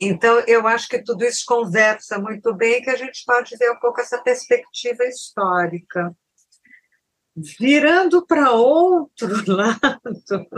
então, 0.00 0.40
eu 0.46 0.66
acho 0.66 0.88
que 0.88 1.02
tudo 1.02 1.24
isso 1.24 1.44
conversa 1.46 2.18
muito 2.18 2.54
bem, 2.54 2.80
que 2.80 2.88
a 2.88 2.96
gente 2.96 3.22
pode 3.26 3.54
ver 3.56 3.70
um 3.70 3.78
pouco 3.78 4.00
essa 4.00 4.22
perspectiva 4.22 5.04
histórica. 5.04 6.16
Virando 7.58 8.26
para 8.26 8.52
outro 8.52 9.28
lado, 9.46 10.48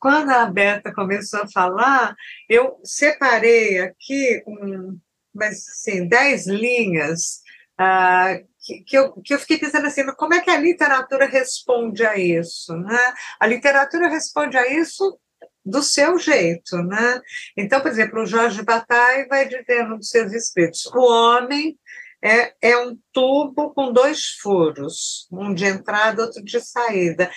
quando 0.00 0.30
a 0.30 0.46
Berta 0.46 0.92
começou 0.92 1.42
a 1.42 1.50
falar, 1.50 2.14
eu 2.48 2.78
separei 2.84 3.80
aqui, 3.80 4.42
um, 4.46 4.98
mas 5.34 5.68
assim, 5.68 6.06
dez 6.08 6.46
linhas 6.46 7.42
ah, 7.76 8.38
que, 8.64 8.82
que, 8.84 8.96
eu, 8.96 9.12
que 9.22 9.34
eu 9.34 9.38
fiquei 9.38 9.58
pensando 9.58 9.86
assim, 9.86 10.06
como 10.16 10.34
é 10.34 10.40
que 10.40 10.50
a 10.50 10.56
literatura 10.56 11.26
responde 11.26 12.06
a 12.06 12.16
isso? 12.16 12.74
Né? 12.76 13.14
A 13.40 13.46
literatura 13.46 14.08
responde 14.08 14.56
a 14.56 14.68
isso 14.72 15.18
do 15.64 15.82
seu 15.82 16.18
jeito, 16.18 16.76
né? 16.82 17.20
Então, 17.56 17.80
por 17.80 17.90
exemplo, 17.90 18.22
o 18.22 18.26
Jorge 18.26 18.62
Bataille 18.62 19.28
vai 19.28 19.48
dizer 19.48 19.88
nos 19.88 20.10
seus 20.10 20.32
escritos: 20.32 20.86
o 20.86 21.00
homem 21.00 21.78
é, 22.22 22.54
é 22.62 22.78
um 22.78 22.98
tubo 23.12 23.74
com 23.74 23.92
dois 23.92 24.30
furos, 24.40 25.28
um 25.30 25.52
de 25.52 25.66
entrada, 25.66 26.22
outro 26.22 26.42
de 26.42 26.58
saída. 26.58 27.30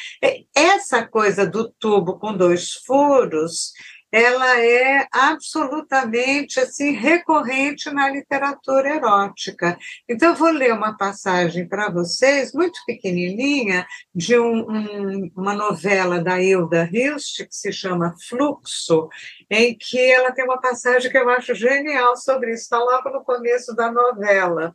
Essa 0.55 1.05
coisa 1.05 1.45
do 1.45 1.69
tubo 1.77 2.17
com 2.17 2.35
dois 2.35 2.71
furos 2.85 3.73
ela 4.11 4.59
é 4.59 5.05
absolutamente 5.11 6.59
assim 6.59 6.91
recorrente 6.91 7.89
na 7.91 8.09
literatura 8.09 8.95
erótica. 8.95 9.77
Então, 10.07 10.29
eu 10.29 10.35
vou 10.35 10.49
ler 10.49 10.73
uma 10.73 10.97
passagem 10.97 11.67
para 11.67 11.89
vocês, 11.89 12.53
muito 12.53 12.79
pequenininha, 12.85 13.85
de 14.15 14.39
um, 14.39 14.69
um, 14.69 15.31
uma 15.35 15.53
novela 15.53 16.23
da 16.23 16.41
Hilda 16.41 16.89
Hilst, 16.91 17.45
que 17.45 17.55
se 17.55 17.71
chama 17.71 18.15
Fluxo, 18.29 19.09
em 19.49 19.77
que 19.77 19.99
ela 19.99 20.31
tem 20.31 20.45
uma 20.45 20.61
passagem 20.61 21.11
que 21.11 21.17
eu 21.17 21.29
acho 21.29 21.53
genial 21.53 22.15
sobre 22.15 22.53
isso, 22.53 22.63
está 22.63 22.79
logo 22.79 23.09
no 23.09 23.23
começo 23.23 23.75
da 23.75 23.91
novela. 23.91 24.73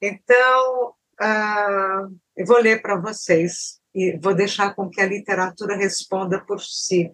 Então, 0.00 0.94
uh, 1.20 2.16
eu 2.36 2.46
vou 2.46 2.58
ler 2.58 2.80
para 2.80 2.96
vocês 2.96 3.80
e 3.94 4.16
vou 4.18 4.34
deixar 4.34 4.74
com 4.74 4.88
que 4.88 5.00
a 5.00 5.06
literatura 5.06 5.76
responda 5.76 6.40
por 6.44 6.60
si. 6.60 7.12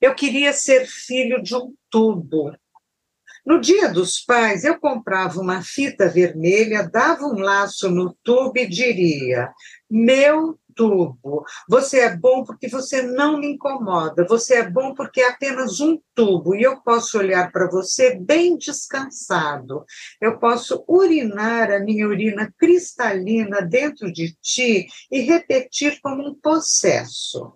Eu 0.00 0.14
queria 0.14 0.52
ser 0.52 0.86
filho 0.86 1.42
de 1.42 1.54
um 1.54 1.74
tubo. 1.90 2.52
No 3.44 3.60
dia 3.60 3.88
dos 3.88 4.20
pais, 4.20 4.64
eu 4.64 4.78
comprava 4.78 5.40
uma 5.40 5.62
fita 5.62 6.08
vermelha, 6.08 6.88
dava 6.88 7.24
um 7.24 7.38
laço 7.38 7.90
no 7.90 8.14
tubo 8.22 8.58
e 8.58 8.68
diria: 8.68 9.50
Meu 9.90 10.59
tubo. 10.74 11.44
Você 11.68 12.00
é 12.00 12.16
bom 12.16 12.44
porque 12.44 12.68
você 12.68 13.02
não 13.02 13.38
me 13.38 13.52
incomoda. 13.52 14.26
Você 14.26 14.56
é 14.56 14.68
bom 14.68 14.94
porque 14.94 15.20
é 15.20 15.28
apenas 15.28 15.80
um 15.80 15.98
tubo 16.14 16.54
e 16.54 16.62
eu 16.62 16.80
posso 16.80 17.18
olhar 17.18 17.50
para 17.50 17.68
você 17.68 18.18
bem 18.18 18.56
descansado. 18.56 19.84
Eu 20.20 20.38
posso 20.38 20.84
urinar 20.88 21.70
a 21.70 21.80
minha 21.80 22.06
urina 22.06 22.52
cristalina 22.58 23.62
dentro 23.62 24.12
de 24.12 24.34
ti 24.40 24.86
e 25.10 25.20
repetir 25.20 26.00
como 26.00 26.26
um 26.26 26.34
possesso. 26.34 27.54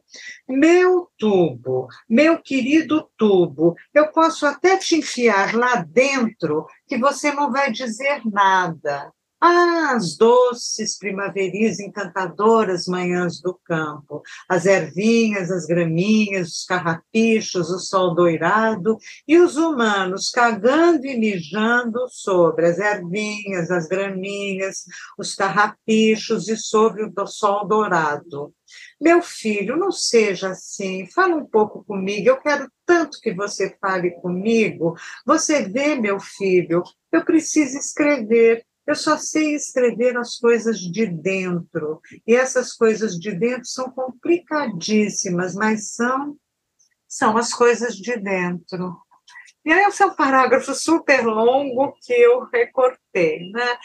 Meu 0.48 1.08
tubo, 1.18 1.88
meu 2.08 2.40
querido 2.40 3.10
tubo, 3.16 3.74
eu 3.92 4.10
posso 4.12 4.46
até 4.46 4.76
te 4.76 4.96
enfiar 4.96 5.54
lá 5.54 5.76
dentro 5.76 6.66
que 6.86 6.98
você 6.98 7.32
não 7.32 7.50
vai 7.50 7.72
dizer 7.72 8.22
nada. 8.24 9.12
As 9.46 10.16
doces 10.16 10.96
primaveris 10.96 11.78
encantadoras 11.78 12.86
manhãs 12.86 13.42
do 13.42 13.52
campo, 13.62 14.22
as 14.48 14.64
ervinhas, 14.64 15.50
as 15.50 15.66
graminhas, 15.66 16.48
os 16.48 16.64
carrapichos, 16.64 17.68
o 17.68 17.78
sol 17.78 18.14
doirado 18.14 18.96
e 19.28 19.36
os 19.36 19.58
humanos 19.58 20.30
cagando 20.30 21.04
e 21.04 21.18
mijando 21.18 22.08
sobre 22.08 22.68
as 22.68 22.78
ervinhas, 22.78 23.70
as 23.70 23.86
graminhas, 23.86 24.84
os 25.18 25.34
carrapichos 25.34 26.48
e 26.48 26.56
sobre 26.56 27.04
o 27.04 27.26
sol 27.26 27.68
dourado. 27.68 28.50
Meu 28.98 29.20
filho, 29.20 29.76
não 29.76 29.92
seja 29.92 30.52
assim, 30.52 31.06
fala 31.10 31.36
um 31.36 31.44
pouco 31.44 31.84
comigo, 31.84 32.30
eu 32.30 32.40
quero 32.40 32.66
tanto 32.86 33.20
que 33.20 33.34
você 33.34 33.76
fale 33.78 34.10
comigo. 34.22 34.96
Você 35.26 35.68
vê, 35.68 35.94
meu 35.96 36.18
filho, 36.18 36.82
eu 37.12 37.22
preciso 37.22 37.76
escrever, 37.76 38.64
eu 38.86 38.94
só 38.94 39.16
sei 39.16 39.54
escrever 39.54 40.16
as 40.16 40.36
coisas 40.36 40.78
de 40.78 41.06
dentro. 41.06 42.00
E 42.26 42.34
essas 42.34 42.72
coisas 42.72 43.18
de 43.18 43.32
dentro 43.32 43.66
são 43.66 43.90
complicadíssimas, 43.90 45.54
mas 45.54 45.92
são 45.92 46.36
são 47.08 47.36
as 47.36 47.54
coisas 47.54 47.94
de 47.94 48.16
dentro. 48.16 48.96
E 49.64 49.72
aí 49.72 49.84
esse 49.84 50.02
é 50.02 50.06
um 50.06 50.14
parágrafo 50.14 50.74
super 50.74 51.24
longo 51.24 51.96
que 52.02 52.12
eu 52.12 52.44
recortei, 52.52 53.50
né? 53.50 53.78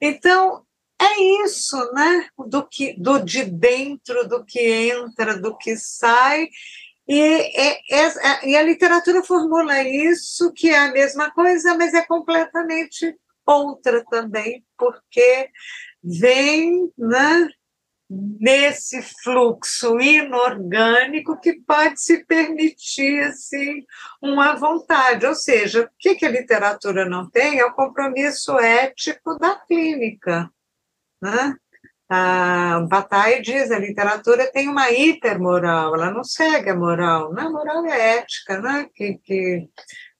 Então, 0.00 0.62
é 1.00 1.44
isso, 1.44 1.76
né? 1.92 2.28
Do 2.46 2.66
que 2.68 2.92
do 3.00 3.18
de 3.18 3.44
dentro, 3.44 4.28
do 4.28 4.44
que 4.44 4.60
entra, 4.60 5.36
do 5.36 5.56
que 5.56 5.76
sai. 5.76 6.48
E, 7.08 7.20
é, 7.20 7.80
é, 7.90 8.48
e 8.48 8.56
a 8.56 8.62
literatura 8.62 9.22
formula 9.24 9.82
isso, 9.82 10.52
que 10.52 10.70
é 10.70 10.78
a 10.78 10.92
mesma 10.92 11.30
coisa, 11.32 11.76
mas 11.76 11.92
é 11.94 12.02
completamente 12.02 13.16
outra 13.46 14.04
também, 14.04 14.64
porque 14.76 15.50
vem 16.02 16.92
né, 16.98 17.48
nesse 18.10 19.00
fluxo 19.22 19.98
inorgânico 19.98 21.40
que 21.40 21.54
pode 21.60 22.00
se 22.00 22.24
permitir 22.24 23.20
assim, 23.24 23.84
uma 24.22 24.54
vontade. 24.54 25.26
Ou 25.26 25.34
seja, 25.34 25.84
o 25.84 25.88
que, 25.98 26.24
a 26.24 26.30
literatura 26.30 27.08
não 27.08 27.28
tem 27.28 27.58
é 27.58 27.64
o 27.64 27.72
compromisso 27.72 28.58
ético 28.58 29.38
da 29.38 29.56
clínica. 29.56 30.50
Né? 31.20 31.56
A 32.08 32.86
Bataille 32.88 33.42
diz 33.42 33.70
a 33.70 33.78
literatura 33.78 34.50
tem 34.52 34.68
uma 34.68 34.90
hipermoral, 34.90 35.94
ela 35.94 36.10
não 36.10 36.22
segue 36.22 36.70
a 36.70 36.76
moral, 36.76 37.32
né? 37.32 37.42
a 37.42 37.50
moral 37.50 37.84
é 37.86 38.18
ética, 38.18 38.60
né? 38.60 38.88
que, 38.94 39.14
que 39.24 39.68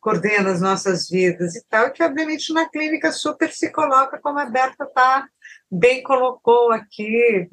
coordena 0.05 0.51
as 0.51 0.61
nossas 0.61 1.09
vidas 1.09 1.57
e 1.57 1.65
tal, 1.67 1.91
que 1.91 2.03
obviamente 2.03 2.53
na 2.53 2.69
clínica 2.69 3.11
super 3.11 3.51
se 3.51 3.73
coloca, 3.73 4.21
como 4.21 4.39
a 4.39 4.45
Berta 4.45 4.85
tá, 4.85 5.27
bem 5.73 6.03
colocou 6.03 6.71
aqui, 6.71 7.49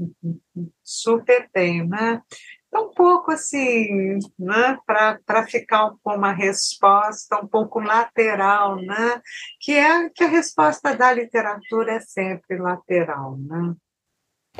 super 0.83 1.49
bem, 1.53 1.87
né? 1.87 2.21
Então, 2.67 2.87
um 2.87 2.93
pouco 2.93 3.31
assim, 3.31 4.19
né, 4.37 4.77
para 4.85 5.47
ficar 5.47 5.93
com 6.03 6.13
uma 6.13 6.33
resposta 6.33 7.39
um 7.41 7.47
pouco 7.47 7.79
lateral, 7.79 8.75
né, 8.81 9.21
que 9.61 9.71
é 9.73 10.09
que 10.09 10.25
a 10.25 10.27
resposta 10.27 10.93
da 10.93 11.13
literatura 11.13 11.93
é 11.93 11.99
sempre 12.01 12.57
lateral, 12.57 13.37
né? 13.37 13.73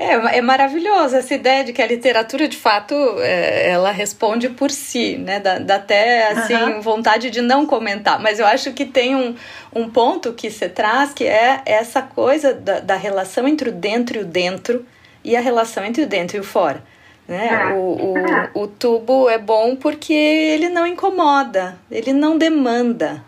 É, 0.02 0.38
é 0.38 0.41
maravilhoso 0.41 1.16
essa 1.16 1.36
ideia 1.36 1.64
de 1.64 1.72
que 1.72 1.82
a 1.82 1.86
literatura, 1.86 2.47
de 2.47 2.58
fato, 2.58 2.95
é, 3.20 3.70
ela 3.70 3.91
responde 3.91 4.49
por 4.49 4.72
si, 4.72 5.16
né? 5.16 5.39
Dá, 5.39 5.60
dá 5.60 5.76
até, 5.76 6.32
assim, 6.32 6.56
uhum. 6.56 6.82
vontade 6.82 7.30
de 7.30 7.39
não 7.39 7.68
comentar. 7.68 8.20
Mas 8.20 8.39
eu 8.39 8.47
acho 8.47 8.74
que 8.74 8.84
tem 8.84 9.16
um, 9.16 9.36
um 9.72 9.88
ponto 9.88 10.34
que 10.34 10.49
você 10.49 10.68
traz, 10.68 11.14
que 11.14 11.24
é 11.24 11.62
essa 11.68 12.02
coisa 12.02 12.52
da, 12.52 12.80
da 12.80 12.95
relação 12.95 13.47
entre 13.47 13.70
o 13.70 13.72
dentro 13.72 14.18
e 14.18 14.22
o 14.22 14.26
dentro 14.26 14.84
e 15.24 15.36
a 15.36 15.39
relação 15.39 15.86
entre 15.86 16.02
o 16.02 16.08
dentro 16.08 16.38
e 16.38 16.39
o 16.39 16.43
fora. 16.43 16.84
Né? 17.28 17.49
Ah. 17.52 17.76
O, 17.76 18.16
o, 18.58 18.64
o 18.64 18.68
tubo 18.68 19.30
é 19.30 19.38
bom 19.38 19.76
porque 19.76 20.14
ele 20.14 20.68
não 20.68 20.88
incomoda, 20.88 21.78
ele 21.91 22.12
não 22.12 22.39
demanda. 22.39 23.24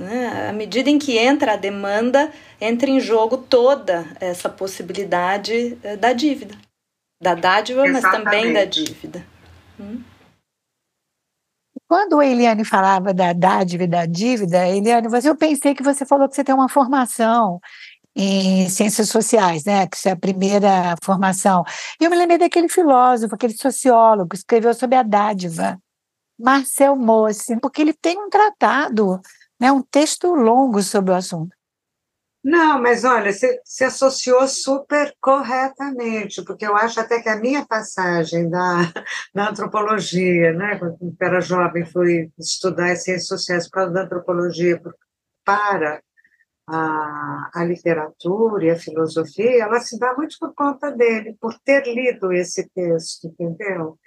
Né? 0.00 0.48
À 0.48 0.52
medida 0.54 0.88
em 0.88 0.98
que 0.98 1.18
entra 1.18 1.52
a 1.52 1.56
demanda, 1.56 2.32
entra 2.58 2.88
em 2.88 2.98
jogo 2.98 3.36
toda 3.36 4.06
essa 4.18 4.48
possibilidade 4.48 5.76
eh, 5.82 5.94
da 5.94 6.14
dívida. 6.14 6.54
Da 7.22 7.34
dádiva, 7.34 7.86
Exatamente. 7.86 8.24
mas 8.24 8.32
também 8.32 8.52
da 8.54 8.64
dívida. 8.64 9.26
Hum? 9.78 10.02
Quando 11.86 12.18
a 12.18 12.24
Eliane 12.24 12.64
falava 12.64 13.12
da 13.12 13.34
dádiva 13.34 13.84
e 13.84 13.86
da 13.86 14.06
dívida, 14.06 14.66
Eliane, 14.66 15.06
eu 15.22 15.36
pensei 15.36 15.74
que 15.74 15.82
você 15.82 16.06
falou 16.06 16.26
que 16.30 16.34
você 16.34 16.44
tem 16.44 16.54
uma 16.54 16.68
formação 16.68 17.60
em 18.16 18.70
ciências 18.70 19.10
sociais, 19.10 19.64
né? 19.64 19.86
Que 19.86 19.98
isso 19.98 20.08
é 20.08 20.12
a 20.12 20.16
primeira 20.16 20.94
formação. 21.04 21.62
E 22.00 22.04
eu 22.04 22.10
me 22.10 22.16
lembrei 22.16 22.38
daquele 22.38 22.70
filósofo, 22.70 23.34
aquele 23.34 23.52
sociólogo, 23.52 24.30
que 24.30 24.36
escreveu 24.36 24.72
sobre 24.72 24.96
a 24.96 25.02
dádiva, 25.02 25.78
Marcel 26.38 26.96
Mauss, 26.96 27.48
porque 27.60 27.82
ele 27.82 27.92
tem 27.92 28.18
um 28.18 28.30
tratado, 28.30 29.20
né, 29.60 29.70
um 29.70 29.82
texto 29.82 30.34
longo 30.34 30.82
sobre 30.82 31.12
o 31.12 31.16
assunto. 31.16 31.54
Não, 32.42 32.80
mas 32.80 33.04
olha, 33.04 33.32
você 33.32 33.60
se 33.64 33.84
associou 33.84 34.48
super 34.48 35.14
corretamente, 35.20 36.42
porque 36.42 36.66
eu 36.66 36.74
acho 36.74 36.98
até 36.98 37.20
que 37.20 37.28
a 37.28 37.38
minha 37.38 37.66
passagem 37.66 38.48
da, 38.48 38.76
da 39.34 39.50
antropologia, 39.50 40.52
né, 40.54 40.78
quando 40.78 40.96
era 41.20 41.40
jovem, 41.42 41.84
fui 41.84 42.30
estudar 42.38 42.92
as 42.92 43.04
ciências 43.04 43.28
sociais 43.28 43.68
por 43.68 43.72
causa 43.72 43.92
da 43.92 44.02
antropologia 44.04 44.80
para 45.44 46.02
a, 46.66 47.50
a 47.52 47.64
literatura 47.64 48.64
e 48.64 48.70
a 48.70 48.76
filosofia, 48.76 49.64
ela 49.64 49.80
se 49.80 49.98
dá 49.98 50.14
muito 50.14 50.36
por 50.38 50.54
conta 50.54 50.90
dele, 50.90 51.36
por 51.38 51.58
ter 51.60 51.84
lido 51.84 52.32
esse 52.32 52.66
texto, 52.70 53.26
entendeu? 53.26 53.98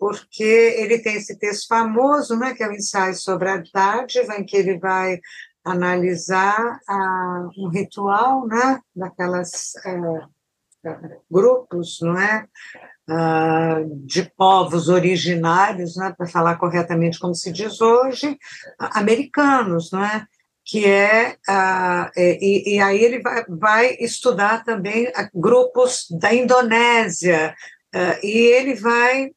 Porque 0.00 0.42
ele 0.42 0.98
tem 0.98 1.16
esse 1.16 1.38
texto 1.38 1.68
famoso, 1.68 2.34
né, 2.36 2.54
que 2.54 2.62
é 2.62 2.68
o 2.68 2.72
ensaio 2.72 3.14
sobre 3.14 3.50
a 3.50 3.62
dádiva, 3.72 4.34
em 4.36 4.44
que 4.44 4.56
ele 4.56 4.78
vai 4.78 5.20
analisar 5.62 6.80
a, 6.88 7.50
um 7.58 7.68
ritual, 7.68 8.46
né, 8.46 8.80
daquelas 8.96 9.72
é, 9.84 10.90
grupos, 11.30 11.98
não 12.00 12.18
é, 12.18 12.46
uh, 13.10 14.06
de 14.06 14.22
povos 14.36 14.88
originários, 14.88 15.96
né, 15.96 16.14
para 16.16 16.26
falar 16.26 16.56
corretamente 16.56 17.18
como 17.18 17.34
se 17.34 17.52
diz 17.52 17.80
hoje, 17.80 18.38
americanos, 18.78 19.90
não 19.92 20.02
é, 20.02 20.26
que 20.64 20.86
é, 20.86 21.36
uh, 21.48 22.10
e, 22.16 22.76
e, 22.76 22.80
aí 22.80 23.02
ele 23.02 23.20
vai, 23.20 23.44
vai 23.48 23.96
estudar 24.00 24.64
também 24.64 25.12
grupos 25.34 26.06
da 26.10 26.32
Indonésia, 26.32 27.54
uh, 27.94 28.24
e 28.24 28.30
ele 28.30 28.74
vai 28.74 29.32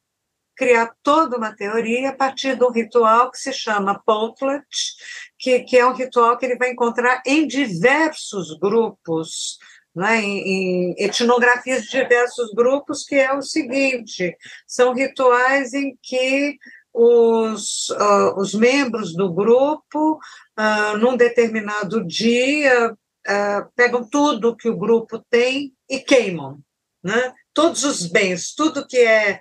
criar 0.56 0.94
toda 1.02 1.36
uma 1.36 1.54
teoria 1.54 2.10
a 2.10 2.14
partir 2.14 2.56
de 2.56 2.64
um 2.64 2.70
ritual 2.70 3.30
que 3.30 3.38
se 3.38 3.52
chama 3.52 4.00
Potlatch, 4.04 4.94
que, 5.38 5.60
que 5.60 5.76
é 5.76 5.86
um 5.86 5.94
ritual 5.94 6.36
que 6.38 6.46
ele 6.46 6.56
vai 6.56 6.70
encontrar 6.70 7.22
em 7.26 7.46
diversos 7.46 8.56
grupos, 8.58 9.58
né, 9.94 10.20
em, 10.20 10.38
em, 10.38 10.94
etnografias 10.98 11.84
de 11.84 11.90
diversos 11.90 12.52
grupos, 12.52 13.04
que 13.04 13.14
é 13.16 13.32
o 13.32 13.42
seguinte: 13.42 14.36
são 14.66 14.92
rituais 14.92 15.72
em 15.72 15.96
que 16.02 16.56
os, 16.92 17.88
uh, 17.90 18.38
os 18.38 18.54
membros 18.54 19.14
do 19.14 19.32
grupo, 19.32 20.18
uh, 20.58 20.96
num 20.98 21.16
determinado 21.16 22.04
dia, 22.06 22.92
uh, 22.92 23.72
pegam 23.74 24.08
tudo 24.08 24.56
que 24.56 24.68
o 24.68 24.76
grupo 24.76 25.18
tem 25.28 25.74
e 25.90 25.98
queimam. 25.98 26.60
Né? 27.02 27.34
Todos 27.52 27.84
os 27.84 28.06
bens, 28.06 28.54
tudo 28.54 28.86
que 28.86 28.96
é 28.96 29.38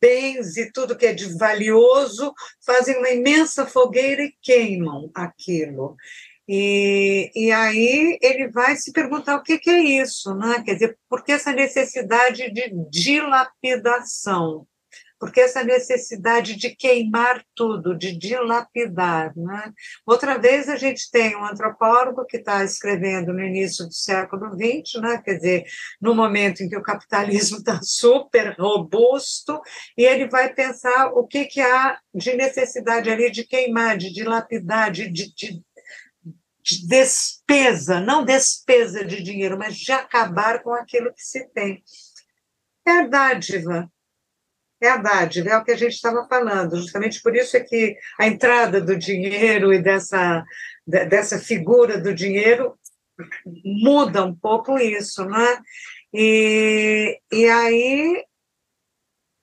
bens 0.00 0.56
e 0.56 0.70
tudo 0.72 0.96
que 0.96 1.06
é 1.06 1.12
de 1.12 1.36
valioso, 1.36 2.32
fazem 2.64 2.96
uma 2.98 3.10
imensa 3.10 3.66
fogueira 3.66 4.22
e 4.22 4.34
queimam 4.42 5.10
aquilo. 5.14 5.96
E, 6.48 7.30
e 7.34 7.52
aí 7.52 8.18
ele 8.22 8.48
vai 8.48 8.74
se 8.76 8.90
perguntar 8.90 9.36
o 9.36 9.42
que, 9.42 9.58
que 9.58 9.68
é 9.68 9.80
isso, 10.02 10.34
né? 10.34 10.62
quer 10.64 10.74
dizer, 10.74 10.98
por 11.08 11.22
que 11.22 11.32
essa 11.32 11.52
necessidade 11.52 12.50
de 12.50 12.72
dilapidação? 12.90 14.66
Porque 15.18 15.40
essa 15.40 15.64
necessidade 15.64 16.56
de 16.56 16.74
queimar 16.74 17.44
tudo, 17.54 17.96
de 17.96 18.16
dilapidar. 18.16 19.32
Né? 19.36 19.72
Outra 20.06 20.38
vez, 20.38 20.68
a 20.68 20.76
gente 20.76 21.10
tem 21.10 21.36
um 21.36 21.44
antropólogo 21.44 22.24
que 22.26 22.36
está 22.36 22.64
escrevendo 22.64 23.32
no 23.32 23.42
início 23.42 23.86
do 23.86 23.92
século 23.92 24.50
XX, 24.52 25.00
né? 25.02 25.22
quer 25.24 25.34
dizer, 25.34 25.64
no 26.00 26.14
momento 26.14 26.62
em 26.62 26.68
que 26.68 26.76
o 26.76 26.82
capitalismo 26.82 27.58
está 27.58 27.80
super 27.82 28.54
robusto, 28.58 29.60
e 29.96 30.04
ele 30.04 30.28
vai 30.28 30.52
pensar 30.52 31.12
o 31.12 31.26
que, 31.26 31.46
que 31.46 31.60
há 31.60 31.98
de 32.14 32.34
necessidade 32.34 33.10
ali 33.10 33.30
de 33.30 33.44
queimar, 33.44 33.96
de 33.96 34.12
dilapidar, 34.12 34.90
de, 34.90 35.10
de, 35.10 35.34
de 35.34 35.62
de 36.68 36.86
despesa, 36.86 37.98
não 37.98 38.22
despesa 38.22 39.02
de 39.02 39.22
dinheiro, 39.22 39.56
mas 39.58 39.74
de 39.74 39.90
acabar 39.90 40.62
com 40.62 40.74
aquilo 40.74 41.12
que 41.14 41.22
se 41.22 41.48
tem. 41.48 41.82
É 42.86 42.90
a 42.90 43.06
dádiva, 43.06 43.90
é 44.80 44.88
a 44.88 44.96
dádiva, 44.96 45.50
é 45.50 45.56
o 45.56 45.64
que 45.64 45.72
a 45.72 45.76
gente 45.76 45.94
estava 45.94 46.26
falando. 46.28 46.76
Justamente 46.76 47.22
por 47.22 47.34
isso 47.36 47.56
é 47.56 47.60
que 47.60 47.96
a 48.18 48.26
entrada 48.26 48.80
do 48.80 48.96
dinheiro 48.96 49.72
e 49.72 49.82
dessa, 49.82 50.44
dessa 50.86 51.38
figura 51.38 51.98
do 51.98 52.14
dinheiro 52.14 52.78
muda 53.64 54.24
um 54.24 54.34
pouco 54.34 54.78
isso, 54.78 55.24
né? 55.24 55.58
E, 56.12 57.20
e 57.32 57.48
aí 57.48 58.24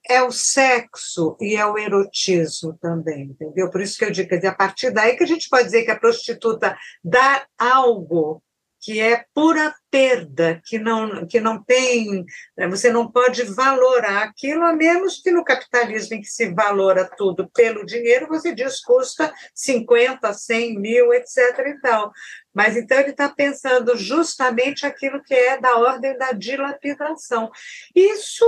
é 0.08 0.22
o 0.22 0.30
sexo 0.30 1.36
e 1.40 1.56
é 1.56 1.66
o 1.66 1.76
erotismo 1.76 2.76
também, 2.80 3.24
entendeu? 3.24 3.70
Por 3.70 3.80
isso 3.80 3.98
que 3.98 4.04
eu 4.04 4.10
digo, 4.10 4.28
quer 4.28 4.36
dizer, 4.36 4.48
a 4.48 4.54
partir 4.54 4.90
daí 4.90 5.16
que 5.16 5.24
a 5.24 5.26
gente 5.26 5.48
pode 5.48 5.64
dizer 5.64 5.84
que 5.84 5.90
a 5.90 5.98
prostituta 5.98 6.76
dá 7.04 7.46
algo 7.58 8.42
que 8.80 9.00
é 9.00 9.24
pura 9.34 9.74
perda, 9.90 10.60
que 10.64 10.78
não, 10.78 11.26
que 11.26 11.40
não 11.40 11.62
tem, 11.62 12.24
né, 12.56 12.68
você 12.68 12.90
não 12.90 13.10
pode 13.10 13.42
valorar 13.42 14.22
aquilo, 14.22 14.64
a 14.64 14.72
menos 14.72 15.20
que 15.20 15.30
no 15.30 15.44
capitalismo 15.44 16.16
em 16.16 16.20
que 16.20 16.28
se 16.28 16.52
valora 16.54 17.08
tudo 17.16 17.48
pelo 17.50 17.84
dinheiro, 17.84 18.28
você 18.28 18.54
diz 18.54 18.80
custa 18.80 19.32
50, 19.54 20.32
100 20.32 20.78
mil, 20.78 21.12
etc. 21.12 21.38
e 21.66 21.80
tal. 21.80 22.12
Mas 22.54 22.76
então 22.76 22.98
ele 22.98 23.10
está 23.10 23.28
pensando 23.28 23.96
justamente 23.96 24.86
aquilo 24.86 25.22
que 25.22 25.34
é 25.34 25.60
da 25.60 25.76
ordem 25.78 26.16
da 26.16 26.32
dilapidação. 26.32 27.50
Isso 27.94 28.44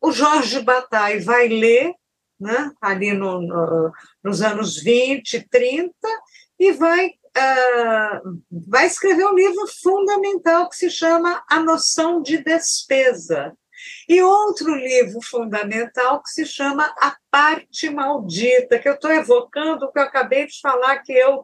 o 0.00 0.10
Jorge 0.10 0.60
Bataille 0.60 1.20
vai 1.20 1.46
ler 1.48 1.94
né, 2.40 2.72
ali 2.80 3.12
no, 3.12 3.42
no, 3.42 3.92
nos 4.24 4.40
anos 4.40 4.82
20, 4.82 5.46
30, 5.50 5.92
e 6.58 6.72
vai 6.72 7.12
uh, 7.36 8.42
vai 8.50 8.86
escrever 8.86 9.24
um 9.24 9.34
livro 9.34 9.66
fundamental 9.82 10.68
que 10.68 10.76
se 10.76 10.90
chama 10.90 11.42
A 11.48 11.60
Noção 11.60 12.22
de 12.22 12.38
Despesa. 12.38 13.54
E 14.08 14.22
outro 14.22 14.74
livro 14.74 15.20
fundamental 15.22 16.22
que 16.22 16.30
se 16.30 16.44
chama 16.44 16.84
A 17.00 17.16
Parte 17.30 17.88
Maldita, 17.88 18.78
que 18.78 18.88
eu 18.88 18.94
estou 18.94 19.10
evocando 19.10 19.86
o 19.86 19.92
que 19.92 19.98
eu 19.98 20.02
acabei 20.02 20.46
de 20.46 20.60
falar, 20.60 20.98
que 20.98 21.12
eu 21.12 21.42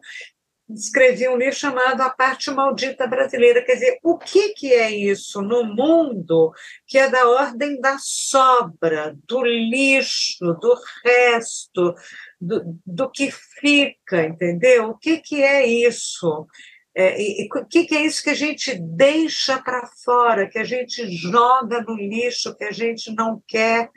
escrevi 0.69 1.29
um 1.29 1.37
livro 1.37 1.55
chamado 1.55 2.01
A 2.01 2.11
Parte 2.11 2.51
Maldita 2.51 3.07
Brasileira. 3.07 3.65
Quer 3.65 3.75
dizer, 3.75 3.99
o 4.03 4.19
que, 4.19 4.51
que 4.55 4.73
é 4.73 4.91
isso 4.91 5.41
no 5.41 5.65
mundo 5.65 6.53
que 6.87 6.99
é 6.99 7.09
da 7.09 7.29
ordem 7.29 7.81
da 7.81 7.97
sobra, 8.01 9.17
do 9.27 9.43
lixo, 9.45 10.55
do 10.61 10.77
resto, 11.05 11.95
do, 12.41 12.79
do 12.85 13.11
que 13.11 13.31
fica, 13.31 14.25
entendeu? 14.25 14.91
O 14.91 14.99
que, 14.99 15.19
que 15.19 15.43
é 15.43 15.67
isso? 15.67 16.47
É, 16.95 17.21
e, 17.21 17.47
o 17.55 17.67
que, 17.67 17.85
que 17.85 17.95
é 17.95 18.07
isso 18.07 18.23
que 18.23 18.31
a 18.31 18.35
gente 18.35 18.75
deixa 18.81 19.61
para 19.63 19.87
fora, 20.03 20.49
que 20.49 20.59
a 20.59 20.65
gente 20.65 21.07
joga 21.11 21.83
no 21.83 21.95
lixo, 21.95 22.57
que 22.57 22.65
a 22.65 22.73
gente 22.73 23.15
não 23.15 23.43
quer? 23.47 23.91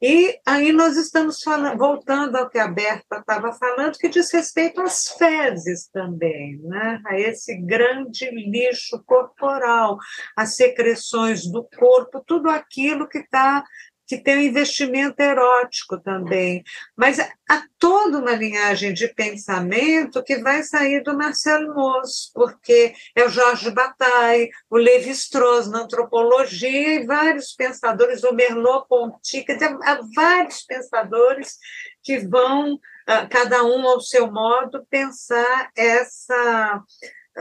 E 0.00 0.38
aí 0.46 0.72
nós 0.72 0.96
estamos 0.96 1.42
falando, 1.42 1.76
voltando 1.76 2.36
ao 2.36 2.48
que 2.48 2.58
a 2.58 2.68
Berta 2.68 3.16
estava 3.16 3.52
falando, 3.52 3.98
que 3.98 4.08
diz 4.08 4.32
respeito 4.32 4.80
às 4.80 5.08
fezes 5.08 5.88
também, 5.88 6.56
né? 6.62 7.00
a 7.04 7.18
esse 7.18 7.56
grande 7.56 8.30
lixo 8.30 9.02
corporal, 9.04 9.98
as 10.36 10.54
secreções 10.54 11.50
do 11.50 11.64
corpo, 11.76 12.22
tudo 12.24 12.48
aquilo 12.48 13.08
que 13.08 13.18
está 13.18 13.64
que 14.08 14.16
tem 14.16 14.38
um 14.38 14.42
investimento 14.42 15.20
erótico 15.20 16.00
também. 16.00 16.64
Mas 16.96 17.18
há 17.20 17.62
toda 17.78 18.18
uma 18.18 18.32
linhagem 18.32 18.94
de 18.94 19.06
pensamento 19.08 20.22
que 20.24 20.38
vai 20.38 20.62
sair 20.62 21.02
do 21.02 21.14
Marcelo 21.14 21.74
Mauss, 21.74 22.30
porque 22.34 22.94
é 23.14 23.24
o 23.24 23.28
Jorge 23.28 23.70
Bataille, 23.70 24.48
o 24.70 24.78
Levi-Strauss 24.78 25.68
na 25.68 25.80
antropologia 25.80 26.94
e 26.94 27.06
vários 27.06 27.52
pensadores, 27.52 28.24
o 28.24 28.32
Merleau-Ponty, 28.32 29.44
há 29.84 30.00
vários 30.16 30.62
pensadores 30.62 31.58
que 32.02 32.18
vão, 32.18 32.80
ah, 33.06 33.26
cada 33.26 33.62
um 33.62 33.86
ao 33.86 34.00
seu 34.00 34.32
modo, 34.32 34.86
pensar 34.88 35.70
essa 35.76 36.82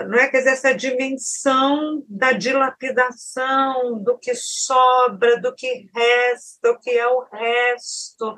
não 0.06 0.18
é? 0.18 0.28
Quer 0.28 0.40
dizer, 0.40 0.52
essa 0.52 0.74
dimensão 0.74 2.04
da 2.08 2.32
dilapidação, 2.32 4.02
do 4.04 4.18
que 4.18 4.34
sobra, 4.36 5.40
do 5.40 5.54
que 5.54 5.90
resta, 5.94 6.72
o 6.72 6.80
que 6.80 6.92
é 6.92 7.08
o 7.08 7.22
resto, 7.32 8.38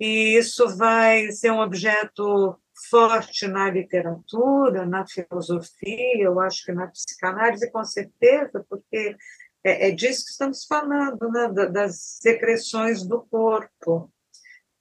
e 0.00 0.36
isso 0.36 0.76
vai 0.76 1.30
ser 1.32 1.50
um 1.50 1.60
objeto 1.60 2.58
forte 2.90 3.46
na 3.46 3.70
literatura, 3.70 4.86
na 4.86 5.06
filosofia, 5.06 6.24
eu 6.24 6.40
acho 6.40 6.64
que 6.64 6.72
na 6.72 6.88
psicanálise, 6.88 7.70
com 7.70 7.84
certeza, 7.84 8.64
porque 8.68 9.16
é, 9.64 9.88
é 9.88 9.90
disso 9.90 10.24
que 10.24 10.30
estamos 10.30 10.64
falando, 10.66 11.30
né? 11.30 11.48
das 11.70 12.18
secreções 12.20 13.06
do 13.06 13.22
corpo. 13.22 14.12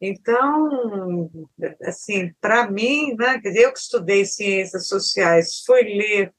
Então, 0.06 1.32
assim, 1.84 2.34
para 2.42 2.70
mim, 2.70 3.16
né, 3.16 3.40
eu 3.56 3.72
que 3.72 3.80
estudei 3.80 4.26
ciências 4.26 4.90
sociais, 4.90 5.64
fui 5.66 5.82
ler 5.82 6.34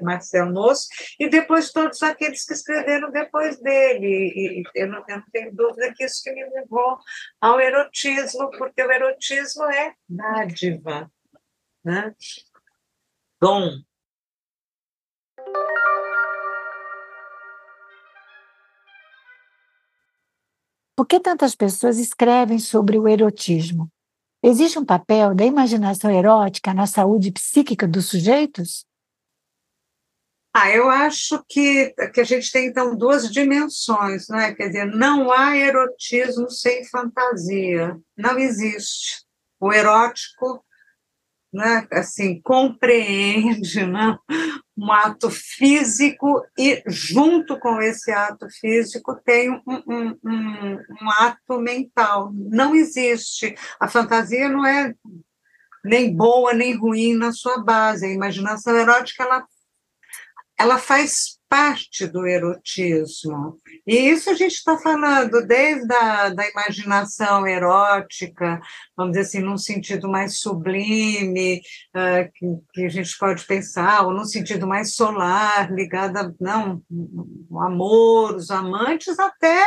Marcel 0.00 0.46
Nosso, 0.46 0.86
e 1.18 1.28
depois 1.28 1.72
todos 1.72 2.00
aqueles 2.04 2.46
que 2.46 2.54
escreveram 2.54 3.10
depois 3.10 3.60
dele. 3.60 4.06
E, 4.06 4.62
eu, 4.76 4.86
não, 4.86 5.04
eu 5.08 5.16
não 5.16 5.24
tenho 5.32 5.52
dúvida 5.52 5.92
que 5.92 6.04
isso 6.04 6.22
que 6.22 6.30
me 6.30 6.44
levou 6.50 6.96
ao 7.40 7.60
erotismo, 7.60 8.48
porque 8.50 8.80
o 8.80 8.92
erotismo 8.92 9.64
é 9.64 9.92
dádiva, 10.08 11.10
né? 11.84 12.14
dom. 13.40 13.82
Por 20.96 21.06
que 21.06 21.18
tantas 21.18 21.54
pessoas 21.54 21.98
escrevem 21.98 22.58
sobre 22.58 22.98
o 22.98 23.08
erotismo? 23.08 23.90
Existe 24.42 24.78
um 24.78 24.84
papel 24.84 25.34
da 25.34 25.44
imaginação 25.44 26.10
erótica 26.10 26.72
na 26.72 26.86
saúde 26.86 27.32
psíquica 27.32 27.88
dos 27.88 28.06
sujeitos? 28.06 28.84
Ah, 30.56 30.70
eu 30.70 30.88
acho 30.88 31.42
que, 31.48 31.92
que 32.12 32.20
a 32.20 32.24
gente 32.24 32.52
tem, 32.52 32.68
então, 32.68 32.96
duas 32.96 33.28
dimensões, 33.28 34.28
né? 34.28 34.54
Quer 34.54 34.68
dizer, 34.68 34.86
não 34.86 35.32
há 35.32 35.56
erotismo 35.56 36.48
sem 36.48 36.84
fantasia, 36.84 37.98
não 38.16 38.38
existe. 38.38 39.24
O 39.58 39.72
erótico 39.72 40.64
né, 41.54 41.86
assim, 41.92 42.40
compreende 42.42 43.86
né, 43.86 44.18
um 44.76 44.90
ato 44.90 45.30
físico 45.30 46.44
e, 46.58 46.82
junto 46.88 47.58
com 47.60 47.80
esse 47.80 48.10
ato 48.10 48.48
físico, 48.60 49.14
tem 49.24 49.50
um, 49.50 49.62
um, 49.66 50.18
um, 50.24 50.78
um 51.00 51.10
ato 51.20 51.60
mental. 51.60 52.32
Não 52.34 52.74
existe. 52.74 53.54
A 53.78 53.86
fantasia 53.86 54.48
não 54.48 54.66
é 54.66 54.92
nem 55.84 56.14
boa 56.14 56.52
nem 56.52 56.76
ruim 56.76 57.14
na 57.14 57.30
sua 57.30 57.62
base. 57.62 58.04
A 58.04 58.12
imaginação 58.12 58.76
erótica 58.76 59.22
ela, 59.22 59.46
ela 60.58 60.78
faz 60.78 61.38
parte 61.48 62.06
do 62.06 62.26
erotismo. 62.26 63.58
E 63.86 63.96
isso 63.96 64.30
a 64.30 64.34
gente 64.34 64.54
está 64.54 64.76
falando 64.78 65.46
desde 65.46 65.92
a 65.94 66.30
da 66.30 66.48
imaginação 66.48 67.46
erótica, 67.46 68.60
vamos 68.96 69.12
dizer 69.12 69.26
assim, 69.26 69.40
num 69.40 69.58
sentido 69.58 70.08
mais 70.08 70.40
sublime, 70.40 71.60
uh, 71.94 72.30
que, 72.34 72.46
que, 72.72 72.84
a 72.84 72.88
gente 72.88 73.16
pode 73.18 73.44
pensar, 73.44 74.04
ou 74.04 74.12
num 74.12 74.24
sentido 74.24 74.66
mais 74.66 74.94
solar, 74.94 75.70
ligado 75.72 76.16
a, 76.16 76.32
não, 76.40 76.82
o 76.90 77.60
amor, 77.60 78.36
os 78.36 78.50
amantes, 78.50 79.18
até 79.18 79.64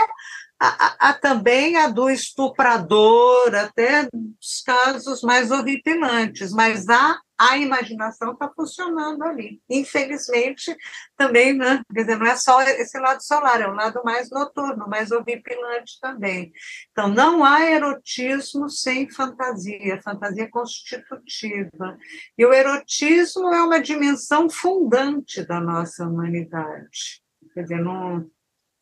a, 0.60 1.10
a, 1.10 1.14
também 1.14 1.78
a 1.78 1.88
do 1.88 2.10
estuprador, 2.10 3.54
até 3.56 4.10
os 4.14 4.62
casos 4.66 5.22
mais 5.22 5.52
horripilantes, 5.52 6.52
mas 6.52 6.90
há 6.90 7.20
a 7.38 7.58
imaginação 7.58 8.34
está 8.34 8.50
funcionando 8.50 9.24
ali. 9.24 9.62
Infelizmente, 9.70 10.76
também, 11.16 11.54
né? 11.54 11.82
Quer 11.94 12.02
dizer, 12.02 12.18
não 12.18 12.26
é 12.26 12.36
só 12.36 12.62
esse 12.64 12.98
lado 13.00 13.22
solar, 13.22 13.62
é 13.62 13.70
um 13.70 13.76
lado 13.76 14.02
mais 14.04 14.30
noturno, 14.30 14.88
mais 14.88 15.12
horripilante 15.12 16.00
também. 16.02 16.52
Então, 16.92 17.08
não 17.08 17.44
há 17.44 17.64
erotismo 17.64 18.70
sem 18.70 19.10
fantasia, 19.10 20.02
fantasia 20.02 20.50
constitutiva. 20.50 21.98
E 22.38 22.46
o 22.46 22.54
erotismo 22.54 23.54
é 23.54 23.62
uma 23.62 23.80
dimensão 23.80 24.50
fundante 24.50 25.46
da 25.46 25.60
nossa 25.60 26.06
humanidade. 26.08 27.22
Quer 27.54 27.64
dizer, 27.64 27.84
não, 27.84 28.30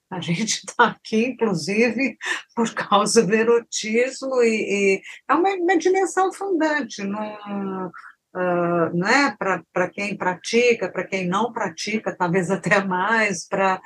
a 0.10 0.22
gente 0.22 0.64
está 0.66 0.88
aqui, 0.88 1.26
inclusive, 1.26 2.18
por 2.56 2.72
causa 2.74 3.26
do 3.26 3.34
erotismo, 3.34 4.41
e, 4.41 4.97
e 4.97 5.01
é 5.28 5.34
uma, 5.34 5.49
uma, 5.56 5.78
dimensão 5.78 6.32
fundante. 6.32 7.03
Não, 7.03 7.91
uh, 8.36 8.95
né, 8.95 9.36
para 9.38 9.89
quem 9.89 10.15
pratica, 10.17 10.91
para 10.91 11.05
quem 11.05 11.27
não 11.27 11.53
pratica, 11.53 12.15
talvez 12.15 12.51
até 12.51 12.83
mais, 12.83 13.47
para 13.47 13.81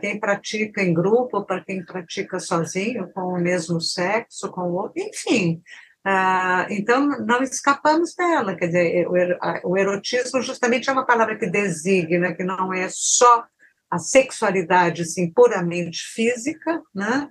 quem 0.00 0.20
pratica 0.20 0.82
em 0.82 0.92
grupo, 0.92 1.44
para 1.44 1.64
quem 1.64 1.84
pratica 1.84 2.38
sozinho, 2.38 3.10
com 3.12 3.32
o 3.32 3.40
mesmo 3.40 3.80
sexo, 3.80 4.50
com 4.50 4.62
o 4.62 4.74
outro, 4.74 5.02
enfim. 5.02 5.62
Uh, 6.06 6.68
então, 6.68 7.06
não 7.24 7.42
escapamos 7.42 8.14
dela, 8.14 8.54
quer 8.54 8.66
dizer, 8.66 9.08
o, 9.08 9.70
o 9.70 9.76
erotismo 9.78 10.42
justamente 10.42 10.90
é 10.90 10.92
uma 10.92 11.06
palavra 11.06 11.38
que 11.38 11.46
designa 11.46 12.34
que 12.34 12.44
não 12.44 12.74
é 12.74 12.88
só 12.90 13.46
a 13.90 13.98
sexualidade 13.98 15.02
assim, 15.02 15.32
puramente 15.32 16.02
física, 16.12 16.82
né? 16.94 17.30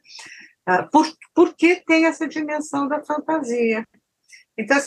Uh, 0.68 0.90
por, 0.90 1.06
porque 1.36 1.84
tem 1.86 2.06
essa 2.06 2.28
dimensão 2.28 2.88
da 2.88 3.04
fantasia. 3.04 3.86
Então, 4.58 4.78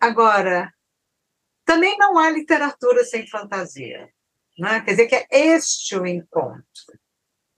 agora, 0.00 0.72
também 1.64 1.96
não 1.98 2.18
há 2.18 2.30
literatura 2.30 3.04
sem 3.04 3.26
fantasia. 3.26 4.08
Né? 4.58 4.80
Quer 4.80 4.90
dizer 4.92 5.06
que 5.06 5.14
é 5.14 5.26
este 5.30 5.96
o 5.96 6.06
encontro 6.06 6.62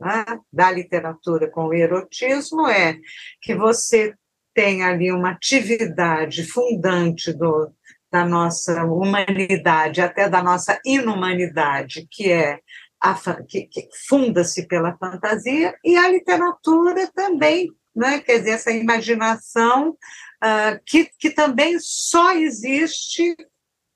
né? 0.00 0.24
da 0.52 0.70
literatura 0.70 1.50
com 1.50 1.66
o 1.66 1.74
erotismo, 1.74 2.66
é 2.66 2.98
que 3.40 3.54
você 3.54 4.14
tem 4.54 4.82
ali 4.82 5.12
uma 5.12 5.30
atividade 5.32 6.44
fundante 6.44 7.32
do, 7.32 7.70
da 8.10 8.24
nossa 8.24 8.84
humanidade, 8.84 10.00
até 10.00 10.28
da 10.28 10.42
nossa 10.42 10.80
inumanidade, 10.84 12.06
que 12.10 12.32
é 12.32 12.60
a, 13.00 13.14
que, 13.46 13.66
que 13.66 13.88
funda-se 14.08 14.66
pela 14.66 14.96
fantasia, 14.96 15.74
e 15.84 15.96
a 15.96 16.08
literatura 16.08 17.10
também, 17.14 17.70
né? 17.94 18.20
quer 18.20 18.38
dizer, 18.38 18.52
essa 18.52 18.70
imaginação 18.70 19.90
uh, 19.90 20.80
que, 20.86 21.10
que 21.18 21.30
também 21.30 21.76
só 21.78 22.32
existe 22.34 23.36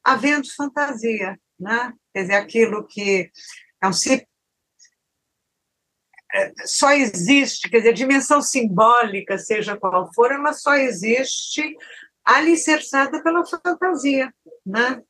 havendo 0.05 0.53
fantasia, 0.55 1.39
né? 1.59 1.93
Quer 2.13 2.23
dizer, 2.23 2.35
aquilo 2.35 2.87
que 2.87 3.31
é 3.83 3.87
um 3.87 3.93
é, 6.33 6.53
só 6.65 6.93
existe, 6.93 7.69
quer 7.69 7.79
dizer, 7.79 7.91
a 7.91 7.95
dimensão 7.95 8.41
simbólica, 8.41 9.37
seja 9.37 9.77
qual 9.77 10.13
for, 10.15 10.31
ela 10.31 10.53
só 10.53 10.75
existe 10.75 11.77
alicerçada 12.25 13.23
pela 13.23 13.45
fantasia, 13.45 14.33
né? 14.65 15.03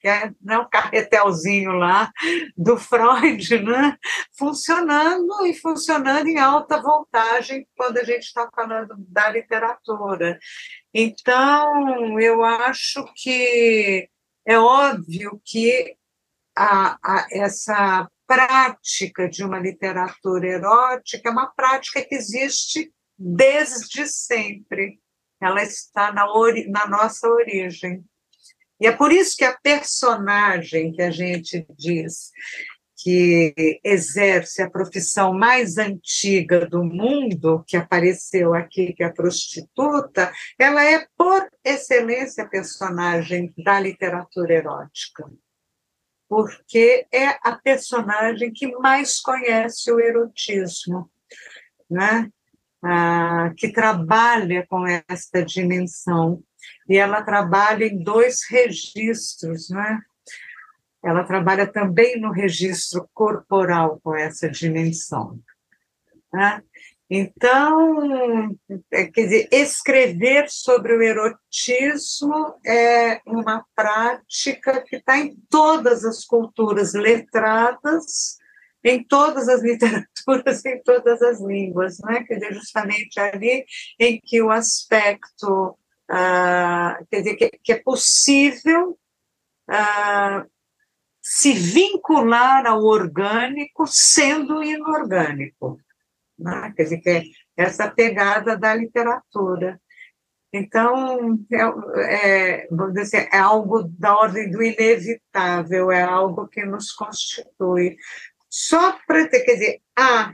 Que 0.00 0.08
é 0.08 0.30
né, 0.42 0.58
o 0.58 0.68
carretelzinho 0.68 1.72
lá 1.72 2.10
do 2.56 2.78
Freud, 2.78 3.58
né? 3.60 3.98
Funcionando 4.38 5.46
e 5.46 5.54
funcionando 5.54 6.26
em 6.26 6.38
alta 6.38 6.80
voltagem 6.80 7.66
quando 7.76 7.98
a 7.98 8.04
gente 8.04 8.24
está 8.24 8.48
falando 8.54 8.94
da 9.08 9.28
literatura. 9.28 10.38
Então, 10.94 12.18
eu 12.18 12.42
acho 12.42 13.04
que 13.14 14.08
é 14.46 14.58
óbvio 14.58 15.40
que 15.44 15.96
a, 16.56 16.98
a, 17.02 17.26
essa 17.30 18.08
prática 18.26 19.28
de 19.28 19.44
uma 19.44 19.58
literatura 19.58 20.48
erótica 20.48 21.28
é 21.28 21.32
uma 21.32 21.48
prática 21.48 22.02
que 22.02 22.14
existe 22.14 22.92
desde 23.18 24.06
sempre. 24.06 25.00
Ela 25.40 25.62
está 25.62 26.12
na, 26.12 26.32
ori, 26.32 26.68
na 26.68 26.86
nossa 26.86 27.28
origem. 27.28 28.04
E 28.80 28.86
é 28.86 28.92
por 28.92 29.12
isso 29.12 29.36
que 29.36 29.44
a 29.44 29.56
personagem 29.58 30.92
que 30.92 31.02
a 31.02 31.10
gente 31.10 31.66
diz 31.76 32.30
que 33.06 33.80
exerce 33.84 34.60
a 34.60 34.68
profissão 34.68 35.32
mais 35.32 35.78
antiga 35.78 36.66
do 36.66 36.82
mundo, 36.82 37.62
que 37.64 37.76
apareceu 37.76 38.52
aqui, 38.52 38.92
que 38.94 39.04
é 39.04 39.06
a 39.06 39.12
prostituta, 39.12 40.32
ela 40.58 40.82
é, 40.82 41.06
por 41.16 41.48
excelência, 41.64 42.48
personagem 42.48 43.54
da 43.58 43.78
literatura 43.78 44.54
erótica, 44.54 45.24
porque 46.28 47.06
é 47.12 47.28
a 47.48 47.52
personagem 47.52 48.52
que 48.52 48.76
mais 48.78 49.20
conhece 49.20 49.92
o 49.92 50.00
erotismo, 50.00 51.08
né? 51.88 52.28
Ah, 52.82 53.52
que 53.56 53.68
trabalha 53.68 54.66
com 54.66 54.84
esta 54.84 55.44
dimensão. 55.44 56.42
E 56.88 56.96
ela 56.96 57.22
trabalha 57.22 57.84
em 57.84 58.02
dois 58.02 58.40
registros, 58.50 59.70
né? 59.70 60.00
Ela 61.06 61.22
trabalha 61.22 61.66
também 61.68 62.20
no 62.20 62.32
registro 62.32 63.08
corporal 63.14 64.00
com 64.02 64.16
essa 64.16 64.50
dimensão. 64.50 65.38
Né? 66.32 66.60
Então, 67.08 68.50
é, 68.90 69.04
quer 69.04 69.22
dizer, 69.22 69.48
escrever 69.52 70.50
sobre 70.50 70.96
o 70.96 71.00
erotismo 71.00 72.56
é 72.66 73.20
uma 73.24 73.64
prática 73.72 74.82
que 74.82 74.96
está 74.96 75.16
em 75.16 75.36
todas 75.48 76.04
as 76.04 76.24
culturas 76.24 76.92
letradas, 76.94 78.38
em 78.82 79.04
todas 79.04 79.48
as 79.48 79.62
literaturas, 79.64 80.64
em 80.64 80.82
todas 80.82 81.22
as 81.22 81.40
línguas, 81.40 81.98
né? 82.00 82.24
quer 82.24 82.34
dizer, 82.34 82.54
justamente 82.54 83.20
ali 83.20 83.64
em 84.00 84.20
que 84.20 84.42
o 84.42 84.50
aspecto, 84.50 85.78
ah, 86.10 86.98
quer 87.08 87.18
dizer, 87.18 87.36
que, 87.36 87.50
que 87.62 87.72
é 87.74 87.80
possível 87.80 88.98
ah, 89.68 90.44
se 91.28 91.52
vincular 91.52 92.64
ao 92.66 92.84
orgânico 92.84 93.84
sendo 93.84 94.62
inorgânico. 94.62 95.76
Né? 96.38 96.72
Quer 96.76 96.84
dizer, 96.84 96.98
que 96.98 97.10
é 97.10 97.24
essa 97.56 97.90
pegada 97.90 98.56
da 98.56 98.72
literatura. 98.72 99.80
Então, 100.52 101.36
é, 101.50 102.60
é, 102.60 102.68
vamos 102.70 102.94
dizer 102.94 103.18
assim, 103.18 103.28
é 103.32 103.40
algo 103.40 103.82
da 103.98 104.16
ordem 104.16 104.48
do 104.48 104.62
inevitável, 104.62 105.90
é 105.90 106.00
algo 106.00 106.46
que 106.46 106.64
nos 106.64 106.92
constitui. 106.92 107.96
Só 108.48 108.96
para 109.04 109.26
ter, 109.28 109.40
quer 109.40 109.54
dizer, 109.54 109.80
ah, 109.98 110.32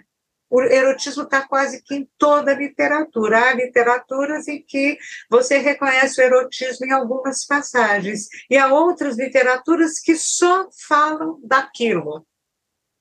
o 0.53 0.61
erotismo 0.61 1.23
está 1.23 1.49
quase 1.49 1.83
que 1.83 1.95
em 1.95 2.09
toda 2.19 2.53
a 2.53 2.55
literatura. 2.55 3.49
Há 3.49 3.55
literaturas 3.55 4.47
em 4.47 4.63
que 4.63 4.99
você 5.31 5.57
reconhece 5.57 6.21
o 6.21 6.25
erotismo 6.25 6.85
em 6.85 6.93
algumas 6.93 7.47
passagens, 7.47 8.29
e 8.51 8.59
há 8.59 8.69
outras 8.69 9.17
literaturas 9.17 9.99
que 9.99 10.15
só 10.15 10.69
falam 10.87 11.41
daquilo. 11.43 12.27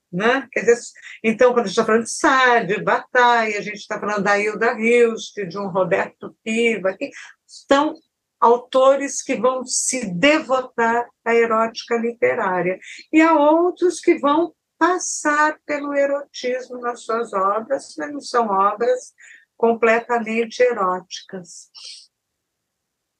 Né? 0.09 0.47
Dizer, 0.55 0.77
então, 1.21 1.53
quando 1.53 1.65
a 1.65 1.67
gente 1.67 1.71
está 1.71 1.85
falando 1.85 2.03
de 2.03 2.11
Sade, 2.11 2.75
de 2.75 2.81
Bataille, 2.81 3.57
a 3.57 3.61
gente 3.61 3.77
está 3.77 3.99
falando 3.99 4.23
da 4.23 4.39
Hilda 4.39 4.79
Hilst, 4.79 5.35
de 5.35 5.57
um 5.57 5.67
Roberto 5.67 6.35
Piva, 6.43 6.95
que 6.97 7.11
são 7.45 7.95
autores 8.39 9.21
que 9.21 9.35
vão 9.35 9.65
se 9.65 10.05
devotar 10.13 11.05
à 11.23 11.35
erótica 11.35 11.97
literária. 11.97 12.79
E 13.11 13.21
há 13.21 13.33
outros 13.33 13.99
que 13.99 14.17
vão 14.17 14.53
passar 14.81 15.59
pelo 15.63 15.93
erotismo 15.93 16.79
nas 16.79 17.03
suas 17.03 17.31
obras, 17.33 17.93
mas 17.99 18.11
não 18.11 18.19
são 18.19 18.47
obras 18.47 19.13
completamente 19.55 20.59
eróticas. 20.59 21.69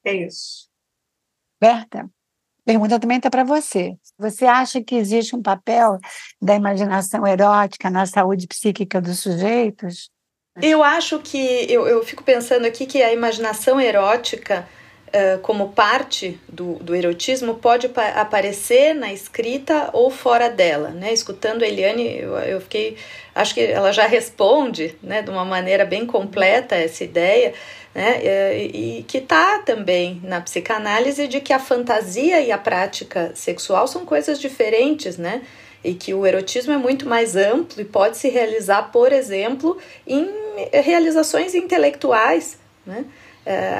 É 0.04 0.12
isso. 0.12 0.68
Berta, 1.60 2.10
pergunta 2.64 2.98
também 2.98 3.18
está 3.18 3.30
para 3.30 3.44
você. 3.44 3.96
Você 4.18 4.44
acha 4.44 4.82
que 4.82 4.96
existe 4.96 5.36
um 5.36 5.40
papel 5.42 6.00
da 6.40 6.56
imaginação 6.56 7.24
erótica 7.24 7.88
na 7.88 8.06
saúde 8.06 8.48
psíquica 8.48 9.00
dos 9.00 9.20
sujeitos? 9.20 10.10
Eu 10.60 10.82
acho 10.82 11.20
que, 11.20 11.38
eu, 11.72 11.86
eu 11.86 12.02
fico 12.02 12.24
pensando 12.24 12.66
aqui 12.66 12.86
que 12.86 13.00
a 13.00 13.12
imaginação 13.12 13.80
erótica 13.80 14.68
como 15.42 15.72
parte 15.72 16.40
do, 16.48 16.74
do 16.76 16.94
erotismo 16.94 17.56
pode 17.56 17.90
aparecer 18.14 18.94
na 18.94 19.12
escrita 19.12 19.90
ou 19.92 20.10
fora 20.10 20.48
dela, 20.48 20.88
né? 20.88 21.12
Escutando 21.12 21.62
a 21.62 21.68
Eliane, 21.68 22.18
eu, 22.18 22.36
eu 22.38 22.60
fiquei, 22.62 22.96
acho 23.34 23.52
que 23.52 23.60
ela 23.60 23.92
já 23.92 24.06
responde, 24.06 24.96
né, 25.02 25.20
de 25.20 25.28
uma 25.30 25.44
maneira 25.44 25.84
bem 25.84 26.06
completa 26.06 26.76
essa 26.76 27.04
ideia, 27.04 27.52
né? 27.94 28.20
E, 28.24 29.00
e 29.00 29.02
que 29.02 29.18
está 29.18 29.58
também 29.58 30.18
na 30.24 30.40
psicanálise 30.40 31.28
de 31.28 31.42
que 31.42 31.52
a 31.52 31.58
fantasia 31.58 32.40
e 32.40 32.50
a 32.50 32.56
prática 32.56 33.32
sexual 33.34 33.86
são 33.86 34.06
coisas 34.06 34.40
diferentes, 34.40 35.18
né? 35.18 35.42
E 35.84 35.92
que 35.92 36.14
o 36.14 36.26
erotismo 36.26 36.72
é 36.72 36.78
muito 36.78 37.06
mais 37.06 37.36
amplo 37.36 37.82
e 37.82 37.84
pode 37.84 38.16
se 38.16 38.30
realizar, 38.30 38.84
por 38.84 39.12
exemplo, 39.12 39.76
em 40.06 40.26
realizações 40.72 41.54
intelectuais, 41.54 42.56
né? 42.86 43.04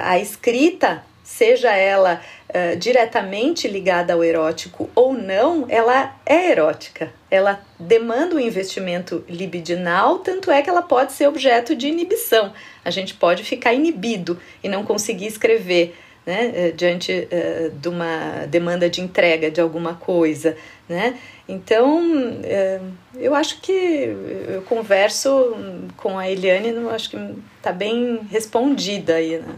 A 0.04 0.18
escrita 0.18 1.04
seja 1.32 1.74
ela 1.74 2.20
uh, 2.50 2.76
diretamente 2.76 3.66
ligada 3.66 4.12
ao 4.12 4.22
erótico 4.22 4.90
ou 4.94 5.14
não, 5.14 5.66
ela 5.68 6.14
é 6.26 6.50
erótica. 6.50 7.12
Ela 7.30 7.64
demanda 7.78 8.36
um 8.36 8.40
investimento 8.40 9.24
libidinal, 9.28 10.18
tanto 10.18 10.50
é 10.50 10.60
que 10.60 10.68
ela 10.68 10.82
pode 10.82 11.12
ser 11.12 11.26
objeto 11.26 11.74
de 11.74 11.88
inibição. 11.88 12.52
A 12.84 12.90
gente 12.90 13.14
pode 13.14 13.44
ficar 13.44 13.72
inibido 13.72 14.38
e 14.62 14.68
não 14.68 14.84
conseguir 14.84 15.26
escrever 15.26 15.96
né, 16.26 16.52
eh, 16.54 16.70
diante 16.70 17.10
uh, 17.10 17.70
de 17.70 17.88
uma 17.88 18.46
demanda 18.48 18.88
de 18.88 19.00
entrega 19.00 19.50
de 19.50 19.60
alguma 19.60 19.94
coisa. 19.94 20.56
Né? 20.86 21.18
Então, 21.48 21.98
uh, 22.06 22.92
eu 23.16 23.34
acho 23.34 23.60
que 23.62 23.72
eu 23.72 24.62
converso 24.68 25.56
com 25.96 26.18
a 26.18 26.30
Eliane, 26.30 26.74
acho 26.90 27.10
que 27.10 27.16
está 27.56 27.72
bem 27.72 28.20
respondida 28.30 29.14
aí. 29.14 29.38
Né? 29.38 29.54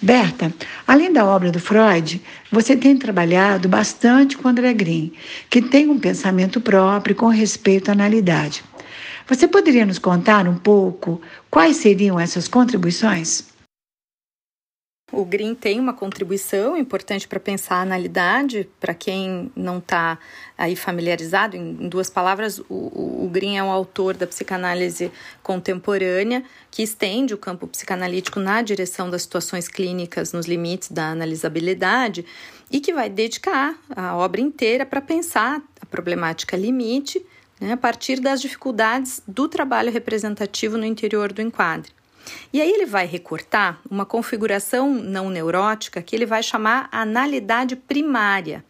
Berta, 0.00 0.52
além 0.86 1.10
da 1.10 1.24
obra 1.24 1.50
do 1.50 1.58
Freud, 1.58 2.20
você 2.52 2.76
tem 2.76 2.98
trabalhado 2.98 3.66
bastante 3.66 4.36
com 4.36 4.46
André 4.46 4.74
Green, 4.74 5.10
que 5.48 5.62
tem 5.62 5.88
um 5.88 5.98
pensamento 5.98 6.60
próprio 6.60 7.16
com 7.16 7.28
respeito 7.28 7.88
à 7.88 7.92
analidade. 7.92 8.62
Você 9.26 9.48
poderia 9.48 9.86
nos 9.86 9.98
contar 9.98 10.46
um 10.46 10.54
pouco 10.54 11.20
quais 11.50 11.76
seriam 11.76 12.20
essas 12.20 12.46
contribuições? 12.46 13.44
O 15.16 15.24
Green 15.24 15.54
tem 15.54 15.80
uma 15.80 15.94
contribuição 15.94 16.76
importante 16.76 17.26
para 17.26 17.40
pensar 17.40 17.76
a 17.76 17.80
analidade. 17.80 18.68
Para 18.78 18.92
quem 18.92 19.50
não 19.56 19.78
está 19.78 20.18
aí 20.58 20.76
familiarizado, 20.76 21.56
em 21.56 21.88
duas 21.88 22.10
palavras, 22.10 22.58
o, 22.68 23.24
o 23.24 23.30
Green 23.32 23.56
é 23.56 23.62
um 23.62 23.70
autor 23.70 24.14
da 24.14 24.26
psicanálise 24.26 25.10
contemporânea 25.42 26.44
que 26.70 26.82
estende 26.82 27.32
o 27.32 27.38
campo 27.38 27.66
psicanalítico 27.66 28.38
na 28.38 28.60
direção 28.60 29.08
das 29.08 29.22
situações 29.22 29.68
clínicas 29.68 30.34
nos 30.34 30.44
limites 30.44 30.90
da 30.90 31.08
analisabilidade 31.12 32.22
e 32.70 32.78
que 32.78 32.92
vai 32.92 33.08
dedicar 33.08 33.74
a 33.96 34.14
obra 34.18 34.42
inteira 34.42 34.84
para 34.84 35.00
pensar 35.00 35.62
a 35.80 35.86
problemática 35.86 36.58
limite 36.58 37.24
né, 37.58 37.72
a 37.72 37.76
partir 37.78 38.20
das 38.20 38.42
dificuldades 38.42 39.22
do 39.26 39.48
trabalho 39.48 39.90
representativo 39.90 40.76
no 40.76 40.84
interior 40.84 41.32
do 41.32 41.40
enquadre. 41.40 41.90
E 42.52 42.60
aí 42.60 42.70
ele 42.70 42.86
vai 42.86 43.06
recortar 43.06 43.80
uma 43.90 44.04
configuração 44.04 44.92
não 44.92 45.30
neurótica 45.30 46.02
que 46.02 46.14
ele 46.14 46.26
vai 46.26 46.42
chamar 46.42 46.88
analidade 46.90 47.76
primária 47.76 48.64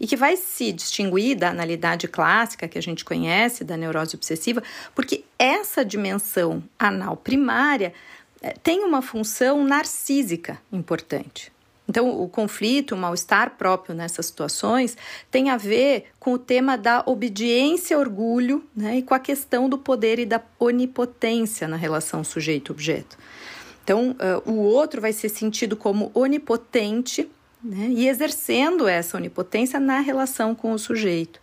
e 0.00 0.06
que 0.06 0.16
vai 0.16 0.36
se 0.36 0.72
distinguir 0.72 1.36
da 1.36 1.50
analidade 1.50 2.08
clássica 2.08 2.66
que 2.66 2.78
a 2.78 2.82
gente 2.82 3.04
conhece, 3.04 3.64
da 3.64 3.76
neurose 3.76 4.16
obsessiva, 4.16 4.62
porque 4.94 5.24
essa 5.38 5.84
dimensão 5.84 6.62
anal 6.78 7.16
primária 7.16 7.92
eh, 8.40 8.54
tem 8.62 8.84
uma 8.84 9.02
função 9.02 9.64
narcísica 9.64 10.58
importante. 10.72 11.51
Então, 11.88 12.22
o 12.22 12.28
conflito, 12.28 12.94
o 12.94 12.98
mal-estar 12.98 13.56
próprio 13.58 13.94
nessas 13.94 14.26
situações 14.26 14.96
tem 15.30 15.50
a 15.50 15.56
ver 15.56 16.06
com 16.18 16.32
o 16.32 16.38
tema 16.38 16.78
da 16.78 17.02
obediência, 17.06 17.98
orgulho, 17.98 18.64
né, 18.74 18.98
e 18.98 19.02
com 19.02 19.14
a 19.14 19.18
questão 19.18 19.68
do 19.68 19.76
poder 19.76 20.18
e 20.18 20.24
da 20.24 20.40
onipotência 20.58 21.66
na 21.66 21.76
relação 21.76 22.22
sujeito-objeto. 22.22 23.18
Então, 23.82 24.12
uh, 24.12 24.50
o 24.50 24.60
outro 24.60 25.00
vai 25.00 25.12
ser 25.12 25.28
sentido 25.28 25.76
como 25.76 26.10
onipotente 26.14 27.28
né, 27.62 27.88
e 27.90 28.08
exercendo 28.08 28.86
essa 28.86 29.16
onipotência 29.16 29.80
na 29.80 30.00
relação 30.00 30.54
com 30.54 30.72
o 30.72 30.78
sujeito. 30.78 31.40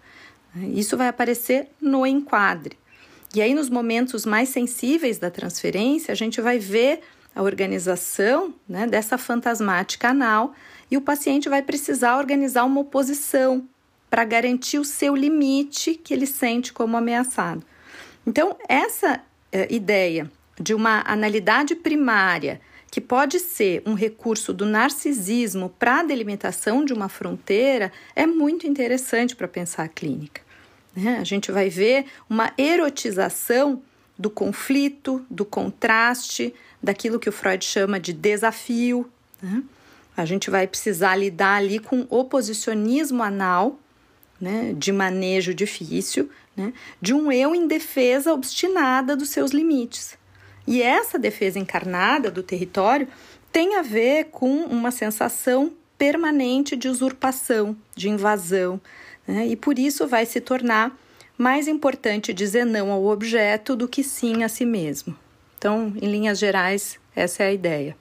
Isso 0.74 0.98
vai 0.98 1.08
aparecer 1.08 1.68
no 1.80 2.06
enquadre. 2.08 2.78
E 3.36 3.42
aí, 3.42 3.54
nos 3.54 3.70
momentos 3.70 4.26
mais 4.26 4.50
sensíveis 4.50 5.20
da 5.20 5.30
transferência, 5.30 6.12
a 6.12 6.16
gente 6.16 6.42
vai 6.42 6.58
ver 6.58 7.02
a 7.36 7.42
organização 7.42 8.54
né, 8.68 8.88
dessa 8.88 9.18
fantasmática 9.18 10.10
anal 10.10 10.54
e 10.90 10.98
o 10.98 11.02
paciente 11.02 11.50
vai 11.50 11.62
precisar 11.62 12.18
organizar 12.18 12.66
uma 12.66 12.82
oposição 12.82 13.68
para 14.10 14.26
garantir 14.26 14.80
o 14.80 14.86
seu 14.86 15.16
limite 15.16 15.94
que 15.94 16.14
ele 16.14 16.26
sente 16.26 16.74
como 16.74 16.98
ameaçado. 16.98 17.64
Então, 18.26 18.58
essa 18.68 19.22
eh, 19.52 19.68
ideia 19.70 20.32
de 20.60 20.74
uma 20.74 21.04
analidade 21.06 21.76
primária, 21.76 22.60
que 22.92 23.00
pode 23.00 23.40
ser 23.40 23.84
um 23.86 23.94
recurso 23.94 24.52
do 24.52 24.66
narcisismo 24.66 25.70
para 25.78 26.00
a 26.00 26.04
delimitação 26.04 26.84
de 26.84 26.92
uma 26.92 27.08
fronteira, 27.08 27.92
é 28.16 28.26
muito 28.26 28.66
interessante 28.66 29.36
para 29.36 29.48
pensar 29.48 29.84
a 29.84 29.88
clínica. 29.88 30.42
Né? 30.96 31.18
A 31.20 31.24
gente 31.24 31.52
vai 31.52 31.70
ver 31.70 32.06
uma 32.30 32.52
erotização 32.58 33.82
do 34.18 34.30
conflito, 34.30 35.26
do 35.30 35.46
contraste, 35.46 36.54
daquilo 36.82 37.20
que 37.20 37.30
o 37.30 37.32
Freud 37.32 37.64
chama 37.64 38.00
de 38.00 38.14
desafio. 38.14 39.10
Né? 39.42 39.64
A 40.16 40.26
gente 40.26 40.50
vai 40.50 40.68
precisar 40.68 41.16
lidar 41.16 41.56
ali 41.56 41.80
com 41.80 42.06
oposicionismo 42.10 43.24
anal, 43.24 43.80
né, 44.40 44.74
de 44.78 44.92
manejo 44.92 45.54
difícil, 45.54 46.30
né, 46.56 46.74
de 47.02 47.14
um 47.14 47.32
eu 47.32 47.54
em 47.54 47.68
defesa 47.68 48.34
obstinada 48.34 49.16
dos 49.16 49.30
seus 49.30 49.52
limites. 49.52 50.18
E 50.66 50.82
essa 50.82 51.20
defesa 51.20 51.60
encarnada 51.60 52.30
do 52.32 52.44
território 52.44 53.08
tem 53.52 53.76
a 53.76 53.82
ver 53.82 54.26
com 54.26 54.64
uma 54.66 54.92
sensação 54.92 55.74
permanente 55.98 56.76
de 56.76 56.88
usurpação, 56.88 57.76
de 57.96 58.10
invasão, 58.10 58.80
né, 59.28 59.48
e 59.48 59.56
por 59.56 59.78
isso 59.78 60.08
vai 60.08 60.26
se 60.26 60.40
tornar 60.40 60.98
mais 61.38 61.68
importante 61.68 62.34
dizer 62.34 62.66
não 62.66 62.92
ao 62.92 63.06
objeto 63.06 63.76
do 63.76 63.88
que 63.88 64.04
sim 64.04 64.44
a 64.44 64.50
si 64.50 64.66
mesmo. 64.66 65.16
Então, 65.60 65.88
em 66.02 66.10
linhas 66.10 66.40
gerais, 66.40 66.98
essa 67.14 67.44
é 67.44 67.48
a 67.48 67.52
ideia. 67.52 67.98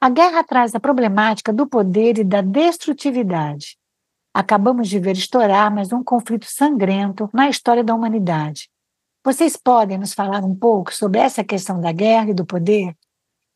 A 0.00 0.08
guerra 0.08 0.42
traz 0.42 0.74
a 0.74 0.80
problemática 0.80 1.52
do 1.52 1.66
poder 1.66 2.16
e 2.16 2.24
da 2.24 2.40
destrutividade. 2.40 3.76
Acabamos 4.32 4.88
de 4.88 4.98
ver 4.98 5.12
estourar 5.12 5.70
mais 5.70 5.92
um 5.92 6.02
conflito 6.02 6.46
sangrento 6.46 7.28
na 7.30 7.50
história 7.50 7.84
da 7.84 7.94
humanidade. 7.94 8.70
Vocês 9.22 9.54
podem 9.54 9.98
nos 9.98 10.14
falar 10.14 10.42
um 10.42 10.56
pouco 10.56 10.94
sobre 10.94 11.20
essa 11.20 11.44
questão 11.44 11.78
da 11.78 11.92
guerra 11.92 12.30
e 12.30 12.34
do 12.34 12.46
poder? 12.46 12.96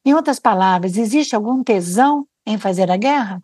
Em 0.04 0.12
outras 0.12 0.38
palavras, 0.38 0.98
existe 0.98 1.34
algum 1.34 1.64
tesão 1.64 2.28
em 2.46 2.58
fazer 2.58 2.90
a 2.90 2.98
guerra? 2.98 3.42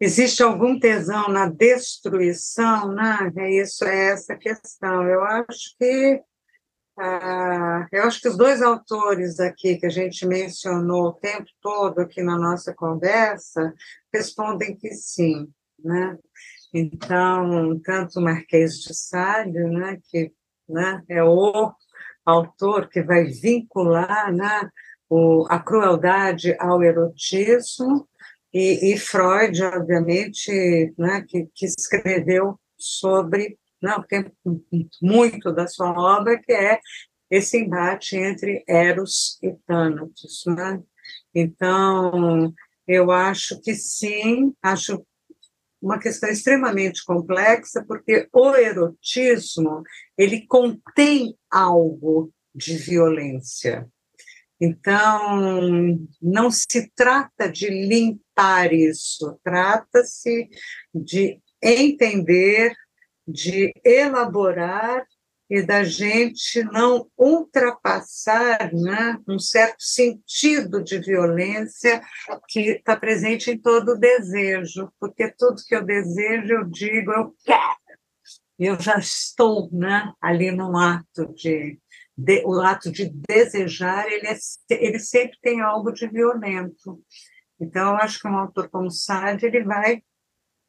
Existe 0.00 0.42
algum 0.42 0.78
tesão 0.78 1.28
na 1.28 1.48
destruição? 1.48 2.92
Né? 2.92 3.32
É 3.36 3.50
isso, 3.62 3.84
é 3.84 4.12
essa 4.12 4.36
questão. 4.36 5.08
Eu 5.08 5.22
acho 5.24 5.76
que 5.78 6.22
ah, 6.96 7.88
eu 7.90 8.04
acho 8.04 8.20
que 8.20 8.28
os 8.28 8.36
dois 8.36 8.62
autores 8.62 9.40
aqui 9.40 9.76
que 9.76 9.86
a 9.86 9.90
gente 9.90 10.24
mencionou 10.24 11.08
o 11.08 11.12
tempo 11.12 11.46
todo 11.60 11.98
aqui 11.98 12.22
na 12.22 12.38
nossa 12.38 12.72
conversa 12.72 13.74
respondem 14.12 14.76
que 14.76 14.92
sim, 14.92 15.48
né? 15.82 16.16
Então, 16.72 17.80
tanto 17.80 18.20
Marquês 18.20 18.80
de 18.80 18.94
Sade, 18.94 19.58
né, 19.58 19.98
que 20.10 20.32
né, 20.68 21.02
é 21.08 21.22
o 21.22 21.72
autor 22.24 22.88
que 22.88 23.02
vai 23.02 23.24
vincular 23.24 24.32
né, 24.32 24.68
o, 25.08 25.46
a 25.48 25.58
crueldade 25.60 26.56
ao 26.58 26.82
erotismo, 26.82 28.08
e, 28.54 28.92
e 28.92 28.98
Freud, 28.98 29.62
obviamente, 29.64 30.94
né, 30.96 31.24
que, 31.28 31.48
que 31.54 31.66
escreveu 31.66 32.58
sobre 32.78 33.58
não, 33.84 34.02
tem 34.02 34.24
muito 35.02 35.52
da 35.52 35.66
sua 35.66 35.90
obra 35.90 36.40
que 36.40 36.52
é 36.52 36.80
esse 37.30 37.58
embate 37.58 38.16
entre 38.16 38.64
Eros 38.66 39.38
e 39.42 39.52
Thanatos, 39.66 40.42
né? 40.46 40.82
Então, 41.34 42.54
eu 42.86 43.10
acho 43.10 43.60
que 43.60 43.74
sim, 43.74 44.54
acho 44.62 45.04
uma 45.82 45.98
questão 45.98 46.30
extremamente 46.30 47.04
complexa, 47.04 47.84
porque 47.86 48.26
o 48.32 48.54
erotismo, 48.54 49.82
ele 50.16 50.46
contém 50.46 51.36
algo 51.50 52.32
de 52.54 52.78
violência. 52.78 53.86
Então, 54.64 55.98
não 56.22 56.50
se 56.50 56.90
trata 56.94 57.50
de 57.50 57.68
limpar 57.68 58.72
isso, 58.72 59.38
trata-se 59.42 60.48
de 60.94 61.40
entender 61.62 62.74
de 63.26 63.72
elaborar 63.84 65.04
e 65.48 65.62
da 65.62 65.84
gente 65.84 66.62
não 66.64 67.06
ultrapassar 67.18 68.72
né, 68.72 69.18
um 69.28 69.38
certo 69.38 69.82
sentido 69.82 70.82
de 70.82 70.98
violência 70.98 72.02
que 72.48 72.70
está 72.70 72.96
presente 72.96 73.50
em 73.50 73.58
todo 73.58 73.98
desejo, 73.98 74.90
porque 74.98 75.30
tudo 75.36 75.62
que 75.66 75.74
eu 75.74 75.84
desejo, 75.84 76.54
eu 76.54 76.64
digo, 76.64 77.12
eu 77.12 77.34
quero. 77.44 77.84
Eu 78.58 78.80
já 78.80 78.98
estou 78.98 79.68
né, 79.72 80.12
ali 80.20 80.50
no 80.50 80.78
ato 80.78 81.26
de, 81.34 81.78
de, 82.16 82.42
o 82.44 82.60
ato 82.60 82.90
de 82.90 83.10
desejar, 83.28 84.06
ele, 84.10 84.26
é, 84.26 84.36
ele 84.70 84.98
sempre 84.98 85.36
tem 85.42 85.60
algo 85.60 85.92
de 85.92 86.06
violento. 86.06 87.02
Então, 87.60 87.90
eu 87.90 87.96
acho 87.96 88.20
que 88.20 88.28
um 88.28 88.36
autor 88.36 88.68
como 88.68 88.90
Sade, 88.90 89.46
ele 89.46 89.64
vai 89.64 90.02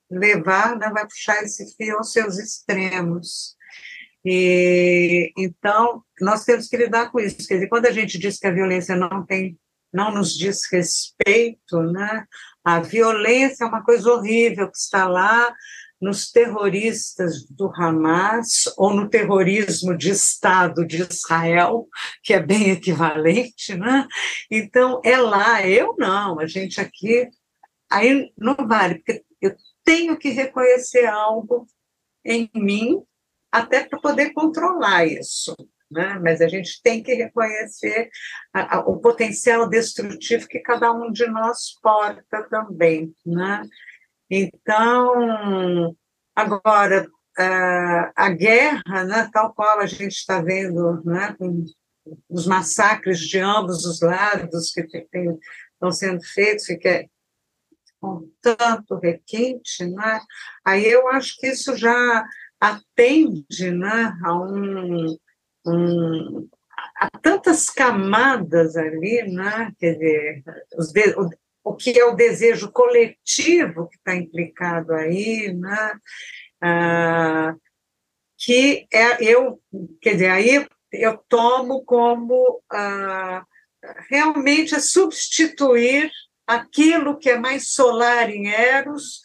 levar, 0.09 0.77
né, 0.77 0.89
vai 0.89 1.05
puxar 1.05 1.43
esse 1.43 1.75
fio 1.75 1.97
aos 1.97 2.11
seus 2.11 2.37
extremos. 2.37 3.55
E 4.23 5.31
então 5.37 6.03
nós 6.19 6.43
temos 6.43 6.67
que 6.67 6.77
lidar 6.77 7.11
com 7.11 7.19
isso. 7.19 7.47
Quer 7.47 7.55
dizer, 7.55 7.67
quando 7.67 7.85
a 7.85 7.91
gente 7.91 8.17
diz 8.17 8.39
que 8.39 8.47
a 8.47 8.51
violência 8.51 8.95
não 8.95 9.23
tem, 9.23 9.57
não 9.93 10.11
nos 10.11 10.35
diz 10.35 10.61
respeito, 10.71 11.81
né? 11.91 12.25
A 12.63 12.79
violência 12.79 13.63
é 13.63 13.67
uma 13.67 13.83
coisa 13.83 14.11
horrível 14.11 14.69
que 14.71 14.77
está 14.77 15.07
lá 15.07 15.53
nos 16.05 16.31
terroristas 16.31 17.47
do 17.49 17.71
Hamas 17.75 18.71
ou 18.77 18.93
no 18.93 19.09
terrorismo 19.09 19.97
de 19.97 20.11
Estado 20.11 20.85
de 20.85 21.01
Israel, 21.01 21.87
que 22.21 22.31
é 22.31 22.39
bem 22.39 22.69
equivalente, 22.69 23.75
né? 23.75 24.07
Então 24.51 25.01
é 25.03 25.17
lá, 25.17 25.67
eu 25.67 25.95
não, 25.97 26.39
a 26.39 26.45
gente 26.45 26.79
aqui 26.79 27.27
aí 27.89 28.31
não 28.37 28.55
vale, 28.55 28.95
porque 28.99 29.23
eu 29.41 29.55
tenho 29.83 30.15
que 30.15 30.29
reconhecer 30.29 31.07
algo 31.07 31.65
em 32.23 32.51
mim 32.53 33.01
até 33.51 33.83
para 33.83 33.99
poder 33.99 34.31
controlar 34.31 35.07
isso. 35.07 35.55
Né? 35.89 36.19
Mas 36.21 36.39
a 36.39 36.47
gente 36.47 36.81
tem 36.83 37.01
que 37.01 37.13
reconhecer 37.13 38.09
a, 38.53 38.77
a, 38.77 38.79
o 38.81 38.99
potencial 38.99 39.67
destrutivo 39.67 40.47
que 40.47 40.59
cada 40.59 40.91
um 40.91 41.11
de 41.11 41.25
nós 41.27 41.79
porta 41.81 42.43
também. 42.49 43.11
Né? 43.25 43.63
Então, 44.29 45.95
agora, 46.35 47.07
a, 48.15 48.29
guerra, 48.29 49.03
né, 49.03 49.29
tal 49.31 49.53
qual 49.53 49.79
a 49.79 49.85
gente 49.85 50.13
está 50.13 50.41
vendo 50.41 51.03
né, 51.03 51.35
com 51.37 51.65
os 52.29 52.45
massacres 52.45 53.19
de 53.19 53.39
ambos 53.39 53.85
os 53.85 54.01
lados 54.01 54.71
que 54.71 54.83
tem, 54.83 55.37
estão 55.73 55.91
sendo 55.91 56.23
feitos, 56.23 56.65
que 56.65 56.87
é 56.87 57.05
com 57.99 58.29
tanto 58.41 58.95
requinte, 58.99 59.85
né? 59.85 60.21
aí 60.63 60.85
eu 60.85 61.07
acho 61.07 61.35
que 61.37 61.47
isso 61.47 61.75
já 61.75 62.23
atende 62.59 63.71
né, 63.71 64.15
a 64.23 64.35
um, 64.37 65.17
um 65.65 66.49
a 66.97 67.09
tantas 67.19 67.69
camadas 67.69 68.75
ali, 68.77 69.23
né? 69.23 69.71
quer 69.79 69.93
dizer, 69.93 70.43
os 70.77 70.91
de, 70.91 71.13
o, 71.65 71.75
que 71.75 71.99
é 71.99 72.05
o 72.05 72.15
desejo 72.15 72.71
coletivo 72.71 73.89
que 73.89 73.97
está 73.97 74.15
implicado 74.15 74.93
aí, 74.93 75.51
né? 75.51 75.93
Ah, 76.61 77.55
que 78.37 78.87
é, 78.93 79.23
eu, 79.23 79.59
quer 79.99 80.13
dizer, 80.13 80.29
aí 80.29 80.67
eu 80.91 81.17
tomo 81.27 81.83
como 81.83 82.61
ah, 82.71 83.43
realmente 84.09 84.75
é 84.75 84.79
substituir 84.79 86.11
aquilo 86.45 87.17
que 87.17 87.31
é 87.31 87.39
mais 87.39 87.73
solar 87.73 88.29
em 88.29 88.47
Eros 88.47 89.21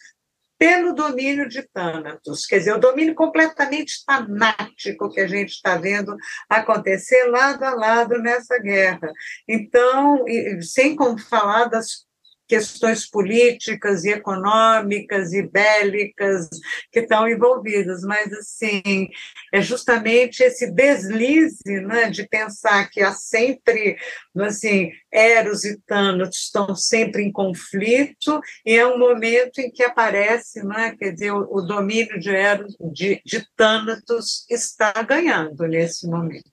pelo 0.57 0.93
domínio 0.93 1.47
de 1.49 1.63
Thanatos, 1.73 2.45
quer 2.45 2.59
dizer, 2.59 2.75
o 2.75 2.79
domínio 2.79 3.15
completamente 3.15 4.03
fanático 4.05 5.09
que 5.09 5.19
a 5.19 5.27
gente 5.27 5.49
está 5.49 5.75
vendo 5.75 6.15
acontecer 6.47 7.25
lado 7.25 7.63
a 7.63 7.73
lado 7.73 8.19
nessa 8.19 8.59
guerra. 8.59 9.11
Então, 9.47 10.23
sem 10.61 10.95
como 10.95 11.17
falar 11.17 11.65
das 11.65 12.05
questões 12.51 13.09
políticas 13.09 14.03
e 14.03 14.09
econômicas 14.09 15.31
e 15.31 15.41
bélicas 15.41 16.49
que 16.91 16.99
estão 16.99 17.25
envolvidas, 17.25 18.01
mas 18.01 18.29
assim 18.33 19.07
é 19.53 19.61
justamente 19.61 20.43
esse 20.43 20.69
deslize, 20.69 21.63
né, 21.65 22.09
de 22.09 22.27
pensar 22.27 22.89
que 22.89 22.99
há 22.99 23.13
sempre, 23.13 23.95
assim, 24.37 24.91
Eros 25.09 25.63
e 25.63 25.79
Thanos 25.87 26.35
estão 26.35 26.75
sempre 26.75 27.23
em 27.23 27.31
conflito 27.31 28.41
e 28.65 28.77
é 28.77 28.85
um 28.85 28.99
momento 28.99 29.59
em 29.59 29.71
que 29.71 29.83
aparece, 29.83 30.61
né, 30.61 30.93
quer 30.99 31.13
dizer, 31.13 31.31
o, 31.31 31.61
domínio 31.61 32.19
de 32.19 32.31
Eros, 32.31 32.75
de, 32.91 33.21
de 33.25 33.47
Thanatos 33.55 34.45
está 34.49 34.91
ganhando 35.03 35.65
nesse 35.67 36.05
momento, 36.05 36.51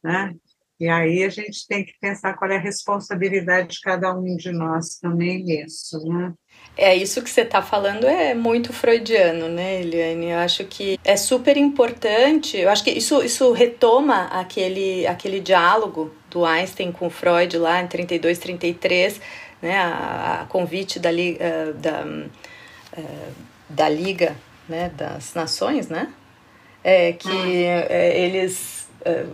né? 0.00 0.32
E 0.82 0.88
aí 0.88 1.22
a 1.22 1.28
gente 1.28 1.64
tem 1.68 1.84
que 1.84 1.92
pensar 2.00 2.34
qual 2.34 2.50
é 2.50 2.56
a 2.56 2.60
responsabilidade 2.60 3.68
de 3.68 3.80
cada 3.82 4.12
um 4.12 4.34
de 4.34 4.50
nós 4.50 4.98
também 4.98 5.44
nisso, 5.44 6.04
né? 6.08 6.34
É 6.76 6.92
isso 6.96 7.22
que 7.22 7.30
você 7.30 7.42
está 7.42 7.62
falando 7.62 8.04
é 8.04 8.34
muito 8.34 8.72
freudiano, 8.72 9.46
né, 9.46 9.80
Eliane? 9.80 10.30
Eu 10.30 10.38
acho 10.38 10.64
que 10.64 10.98
é 11.04 11.16
super 11.16 11.56
importante. 11.56 12.56
Eu 12.56 12.68
acho 12.68 12.82
que 12.82 12.90
isso, 12.90 13.22
isso 13.22 13.52
retoma 13.52 14.24
aquele, 14.24 15.06
aquele 15.06 15.38
diálogo 15.38 16.12
do 16.28 16.44
Einstein 16.44 16.90
com 16.90 17.08
Freud 17.08 17.56
lá 17.58 17.80
em 17.80 17.86
32, 17.86 18.38
33, 18.40 19.20
né, 19.62 19.78
a, 19.78 20.40
a 20.42 20.46
convite 20.46 20.98
da, 20.98 21.10
uh, 21.10 21.74
da, 21.74 22.04
uh, 22.98 23.32
da 23.68 23.88
Liga 23.88 24.36
né, 24.68 24.90
das 24.96 25.32
Nações, 25.32 25.88
né? 25.88 26.12
É, 26.82 27.12
que 27.12 27.28
uh, 27.28 27.92
eles 27.92 28.80
eh, 28.80 28.81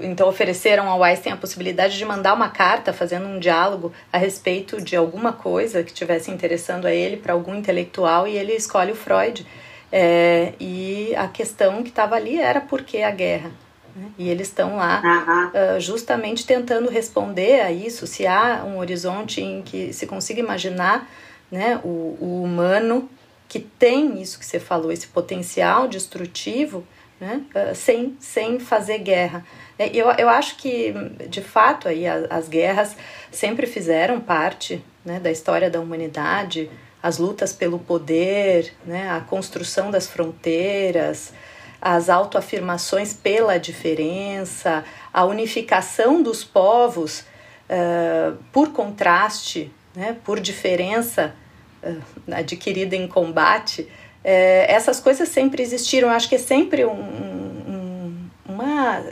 então 0.00 0.28
ofereceram 0.28 0.88
ao 0.88 1.02
Einstein 1.02 1.32
a 1.32 1.36
possibilidade 1.36 1.96
de 1.96 2.04
mandar 2.04 2.34
uma 2.34 2.48
carta 2.48 2.92
fazendo 2.92 3.26
um 3.26 3.38
diálogo 3.38 3.92
a 4.12 4.18
respeito 4.18 4.80
de 4.80 4.96
alguma 4.96 5.32
coisa 5.32 5.82
que 5.82 5.90
estivesse 5.90 6.30
interessando 6.30 6.86
a 6.86 6.92
ele 6.92 7.16
para 7.16 7.32
algum 7.32 7.54
intelectual 7.54 8.26
e 8.26 8.36
ele 8.36 8.54
escolhe 8.54 8.92
o 8.92 8.96
Freud 8.96 9.46
é, 9.92 10.52
e 10.60 11.14
a 11.16 11.28
questão 11.28 11.82
que 11.82 11.90
estava 11.90 12.14
ali 12.14 12.38
era 12.38 12.60
por 12.60 12.82
que 12.82 13.02
a 13.02 13.10
guerra 13.10 13.50
né? 13.94 14.10
e 14.18 14.28
eles 14.28 14.48
estão 14.48 14.76
lá 14.76 15.02
uh, 15.02 15.80
justamente 15.80 16.46
tentando 16.46 16.88
responder 16.88 17.60
a 17.60 17.72
isso 17.72 18.06
se 18.06 18.26
há 18.26 18.64
um 18.66 18.78
horizonte 18.78 19.40
em 19.42 19.62
que 19.62 19.92
se 19.92 20.06
consiga 20.06 20.40
imaginar 20.40 21.08
né, 21.50 21.80
o, 21.82 22.16
o 22.20 22.42
humano 22.42 23.08
que 23.48 23.58
tem 23.58 24.20
isso 24.20 24.38
que 24.38 24.44
você 24.44 24.60
falou 24.60 24.92
esse 24.92 25.06
potencial 25.06 25.88
destrutivo 25.88 26.86
né? 27.20 27.42
Uh, 27.54 27.74
sem, 27.74 28.16
sem 28.20 28.58
fazer 28.60 28.98
guerra. 28.98 29.44
É, 29.78 29.88
eu, 29.94 30.10
eu 30.12 30.28
acho 30.28 30.56
que, 30.56 30.92
de 31.28 31.40
fato, 31.40 31.88
aí, 31.88 32.06
as, 32.06 32.26
as 32.30 32.48
guerras 32.48 32.96
sempre 33.30 33.66
fizeram 33.66 34.20
parte 34.20 34.82
né, 35.04 35.20
da 35.20 35.30
história 35.30 35.70
da 35.70 35.80
humanidade, 35.80 36.70
as 37.02 37.18
lutas 37.18 37.52
pelo 37.52 37.78
poder, 37.78 38.72
né, 38.84 39.10
a 39.10 39.20
construção 39.20 39.90
das 39.90 40.08
fronteiras, 40.08 41.32
as 41.80 42.08
autoafirmações 42.08 43.14
pela 43.14 43.58
diferença, 43.58 44.84
a 45.12 45.24
unificação 45.24 46.22
dos 46.22 46.42
povos 46.42 47.20
uh, 47.20 48.36
por 48.52 48.72
contraste, 48.72 49.72
né, 49.94 50.16
por 50.24 50.40
diferença 50.40 51.34
uh, 51.82 52.02
adquirida 52.32 52.96
em 52.96 53.06
combate, 53.06 53.88
uh, 54.28 54.64
essas 54.68 55.00
coisas 55.00 55.28
sempre 55.28 55.62
existiram. 55.62 56.08
Eu 56.08 56.14
acho 56.14 56.28
que 56.28 56.34
é 56.34 56.38
sempre 56.38 56.84
um, 56.84 56.90
um, 56.92 58.30
uma 58.46 59.02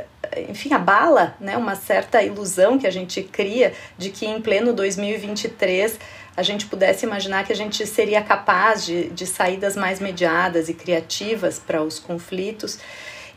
enfim, 0.48 0.72
abala 0.74 1.34
né, 1.40 1.56
uma 1.56 1.74
certa 1.74 2.22
ilusão 2.22 2.78
que 2.78 2.86
a 2.86 2.90
gente 2.90 3.22
cria 3.22 3.72
de 3.96 4.10
que 4.10 4.26
em 4.26 4.40
pleno 4.40 4.72
2023 4.72 5.98
a 6.36 6.42
gente 6.42 6.66
pudesse 6.66 7.06
imaginar 7.06 7.46
que 7.46 7.52
a 7.52 7.56
gente 7.56 7.86
seria 7.86 8.22
capaz 8.22 8.84
de, 8.84 9.08
de 9.08 9.26
saídas 9.26 9.74
mais 9.74 10.00
mediadas 10.00 10.68
e 10.68 10.74
criativas 10.74 11.58
para 11.58 11.82
os 11.82 11.98
conflitos. 11.98 12.78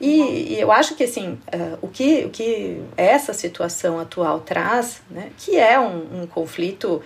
E, 0.01 0.53
e, 0.53 0.59
eu 0.59 0.71
acho 0.71 0.95
que 0.95 1.03
assim, 1.05 1.39
uh, 1.53 1.77
o, 1.81 1.87
que, 1.87 2.25
o 2.25 2.29
que 2.29 2.81
essa 2.97 3.33
situação 3.33 3.99
atual 3.99 4.41
traz, 4.41 5.01
né, 5.09 5.29
que 5.37 5.57
é 5.57 5.79
um, 5.79 6.23
um 6.23 6.27
conflito 6.27 7.01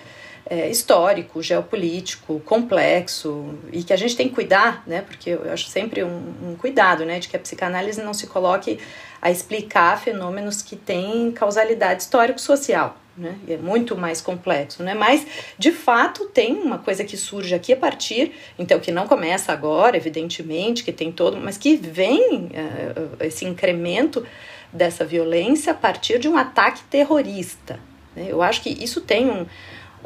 é, 0.46 0.70
histórico, 0.70 1.42
geopolítico, 1.42 2.40
complexo 2.42 3.56
e 3.72 3.84
que 3.84 3.94
a 3.94 3.96
gente 3.96 4.16
tem 4.16 4.28
que 4.28 4.36
cuidar, 4.36 4.84
né? 4.86 5.02
Porque 5.02 5.30
eu 5.30 5.52
acho 5.52 5.68
sempre 5.68 6.04
um, 6.04 6.34
um, 6.44 6.56
cuidado, 6.56 7.06
né? 7.06 7.20
De 7.20 7.28
que 7.28 7.36
a 7.36 7.40
psicanálise 7.40 8.02
não 8.02 8.14
se 8.14 8.28
coloque 8.28 8.78
a 9.22 9.32
explicar 9.32 10.00
fenômenos 10.02 10.62
que 10.62 10.76
têm 10.76 11.32
causalidade 11.32 12.04
histórico-social. 12.04 12.98
Né? 13.16 13.38
É 13.48 13.58
muito 13.58 13.96
mais 13.96 14.20
complexo, 14.22 14.82
né? 14.82 14.94
Mas 14.96 15.26
de 15.58 15.72
fato 15.72 16.26
tem 16.26 16.56
uma 16.56 16.80
coisa 16.80 17.04
que 17.04 17.16
surge 17.16 17.54
aqui 17.54 17.72
a 17.72 17.78
partir, 17.78 18.34
então 18.58 18.80
que 18.80 18.92
não 18.92 19.08
começa 19.08 19.54
agora, 19.54 19.96
evidentemente, 19.96 20.84
que 20.84 20.92
tem 20.92 21.12
todo, 21.12 21.38
mas 21.38 21.56
que 21.56 21.76
vem 21.78 22.48
uh, 22.48 23.16
esse 23.20 23.46
incremento 23.46 24.26
dessa 24.74 25.06
violência 25.06 25.72
a 25.72 25.76
partir 25.76 26.18
de 26.18 26.28
um 26.28 26.36
ataque 26.36 26.82
terrorista. 26.90 27.80
Né? 28.16 28.26
Eu 28.30 28.42
acho 28.42 28.62
que 28.62 28.70
isso 28.70 29.00
tem 29.00 29.30
um, 29.30 29.46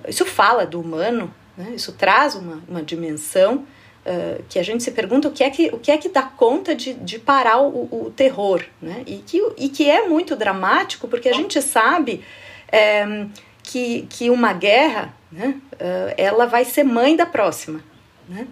isso 0.07 0.26
fala 0.26 0.65
do 0.65 0.80
humano, 0.80 1.34
né? 1.57 1.72
Isso 1.76 1.91
traz 1.94 2.36
uma, 2.36 2.61
uma 2.68 2.84
dimensão 2.84 3.65
uh, 4.06 4.44
que 4.48 4.60
a 4.60 4.64
gente 4.64 4.84
se 4.84 4.91
pergunta 4.91 5.28
o 5.28 5.32
que 5.32 5.44
é 5.44 5.49
que, 5.49 5.68
o 5.68 5.80
que, 5.80 5.91
é 5.91 5.98
que 5.98 6.10
dá 6.10 6.24
conta 6.24 6.76
de, 6.76 6.94
de 6.94 7.18
parar 7.19 7.61
o, 7.61 8.06
o 8.06 8.11
terror, 8.15 8.64
né? 8.82 9.03
E 9.06 9.18
que, 9.18 9.41
e 9.57 9.69
que 9.69 9.90
é 9.90 10.07
muito 10.07 10.36
dramático 10.36 11.07
porque 11.07 11.30
a 11.30 11.34
gente 11.34 11.61
sabe 11.61 12.24
é, 12.72 13.26
que, 13.64 14.07
que 14.10 14.30
uma 14.30 14.53
guerra, 14.53 15.14
né, 15.32 15.60
uh, 15.74 16.14
ela 16.18 16.45
vai 16.45 16.64
ser 16.64 16.84
mãe 16.84 17.15
da 17.15 17.26
próxima, 17.26 17.82
né? 18.28 18.48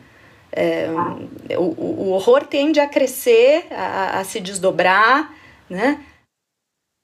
É, 0.58 0.88
o, 1.58 1.64
o, 1.64 2.12
horror 2.12 2.46
tende 2.46 2.80
a 2.80 2.88
crescer, 2.88 3.68
a, 3.72 4.20
a 4.20 4.24
se 4.24 4.40
desdobrar, 4.40 5.34
né? 5.70 6.00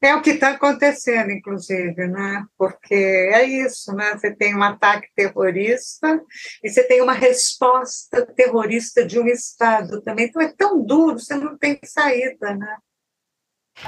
É 0.02 0.16
o 0.16 0.22
que 0.22 0.32
está 0.32 0.50
acontecendo, 0.50 1.30
inclusive, 1.30 2.08
né? 2.08 2.44
Porque 2.58 2.96
é 2.96 3.44
isso, 3.44 3.94
né? 3.94 4.18
Você 4.18 4.34
tem 4.34 4.56
um 4.56 4.64
ataque 4.64 5.08
terrorista 5.16 6.20
e 6.64 6.70
você 6.70 6.84
tem 6.84 7.02
uma 7.02 7.14
resposta 7.14 8.26
terrorista 8.26 9.06
de 9.06 9.20
um 9.20 9.28
Estado 9.28 10.02
também. 10.02 10.26
Então 10.26 10.42
é 10.42 10.52
tão 10.58 10.84
duro, 10.84 11.20
você 11.20 11.36
não 11.36 11.56
tem 11.56 11.80
saída, 11.86 12.56
né? 12.56 12.78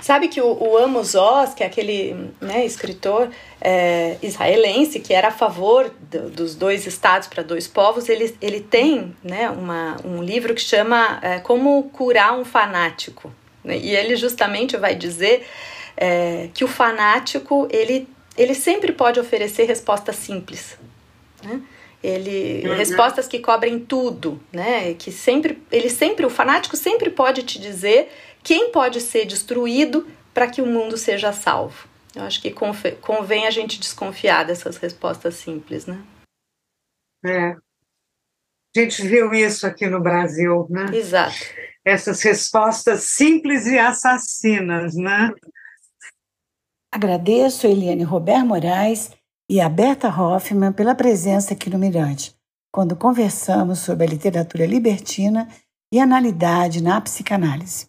Sabe 0.02 0.28
que 0.28 0.42
o, 0.42 0.46
o 0.46 0.78
Amos 0.78 1.14
Oz, 1.14 1.54
que 1.54 1.64
é 1.64 1.68
aquele 1.68 2.32
né, 2.42 2.66
escritor 2.66 3.30
é, 3.62 4.18
israelense 4.22 5.00
que 5.00 5.14
era 5.14 5.28
a 5.28 5.32
favor 5.32 5.94
do, 6.10 6.30
dos 6.30 6.56
dois 6.56 6.88
estados 6.88 7.28
para 7.28 7.44
dois 7.44 7.68
povos, 7.68 8.10
ele, 8.10 8.36
ele 8.42 8.60
tem 8.60 9.16
né, 9.24 9.50
uma, 9.50 9.98
um 10.04 10.24
livro 10.24 10.56
que 10.56 10.62
chama 10.62 11.20
é, 11.22 11.40
Como 11.40 11.84
Curar 11.90 12.38
um 12.38 12.46
Fanático. 12.46 13.32
Né? 13.64 13.78
E 13.78 13.96
ele 13.96 14.16
justamente 14.16 14.78
vai 14.78 14.96
dizer 14.96 15.46
é, 15.96 16.50
que 16.54 16.64
o 16.64 16.68
fanático 16.68 17.68
ele, 17.72 18.08
ele 18.38 18.54
sempre 18.54 18.92
pode 18.92 19.20
oferecer 19.20 19.66
respostas 19.66 20.16
simples. 20.16 20.78
Né? 21.44 21.62
Ele, 22.04 22.68
uhum. 22.68 22.76
respostas 22.76 23.28
que 23.28 23.40
cobrem 23.40 23.80
tudo, 23.80 24.42
né? 24.52 24.94
Que 24.94 25.10
sempre, 25.10 25.64
ele 25.72 25.90
sempre, 25.90 26.26
o 26.26 26.30
fanático 26.30 26.76
sempre 26.76 27.10
pode 27.10 27.44
te 27.44 27.60
dizer 27.60 28.12
quem 28.44 28.72
pode 28.72 29.00
ser 29.00 29.26
destruído 29.26 30.06
para 30.34 30.48
que 30.48 30.62
o 30.62 30.66
mundo 30.66 30.98
seja 30.98 31.32
salvo. 31.32 31.88
Eu 32.14 32.24
acho 32.24 32.42
que 32.42 32.54
convém 33.02 33.48
a 33.48 33.52
gente 33.52 33.80
desconfiar 33.80 34.44
dessas 34.44 34.78
respostas 34.78 35.36
simples, 35.36 35.86
né? 35.86 36.04
É. 37.26 37.56
A 38.76 38.80
gente 38.80 39.08
viu 39.08 39.34
isso 39.34 39.66
aqui 39.66 39.88
no 39.88 40.02
Brasil, 40.02 40.68
né? 40.70 40.86
Exato. 40.94 41.36
Essas 41.86 42.22
respostas 42.22 43.04
simples 43.04 43.66
e 43.66 43.80
assassinas, 43.80 44.96
né? 44.96 45.32
Agradeço 46.94 47.66
a 47.66 47.72
Eliane 47.72 48.04
Robert 48.04 48.46
Moraes 48.46 49.10
e 49.50 49.60
a 49.60 49.68
Berta 49.68 50.10
Hoffman 50.10 50.72
pela 50.72 50.94
presença 50.94 51.56
aqui 51.56 51.68
no 51.68 51.80
Mirante, 51.80 52.36
quando 52.72 52.96
conversamos 52.96 53.80
sobre 53.80 54.06
a 54.06 54.10
literatura 54.10 54.64
libertina 54.68 55.48
e 55.92 56.00
analidade 56.00 56.84
na 56.84 57.02
psicanálise. 57.02 57.88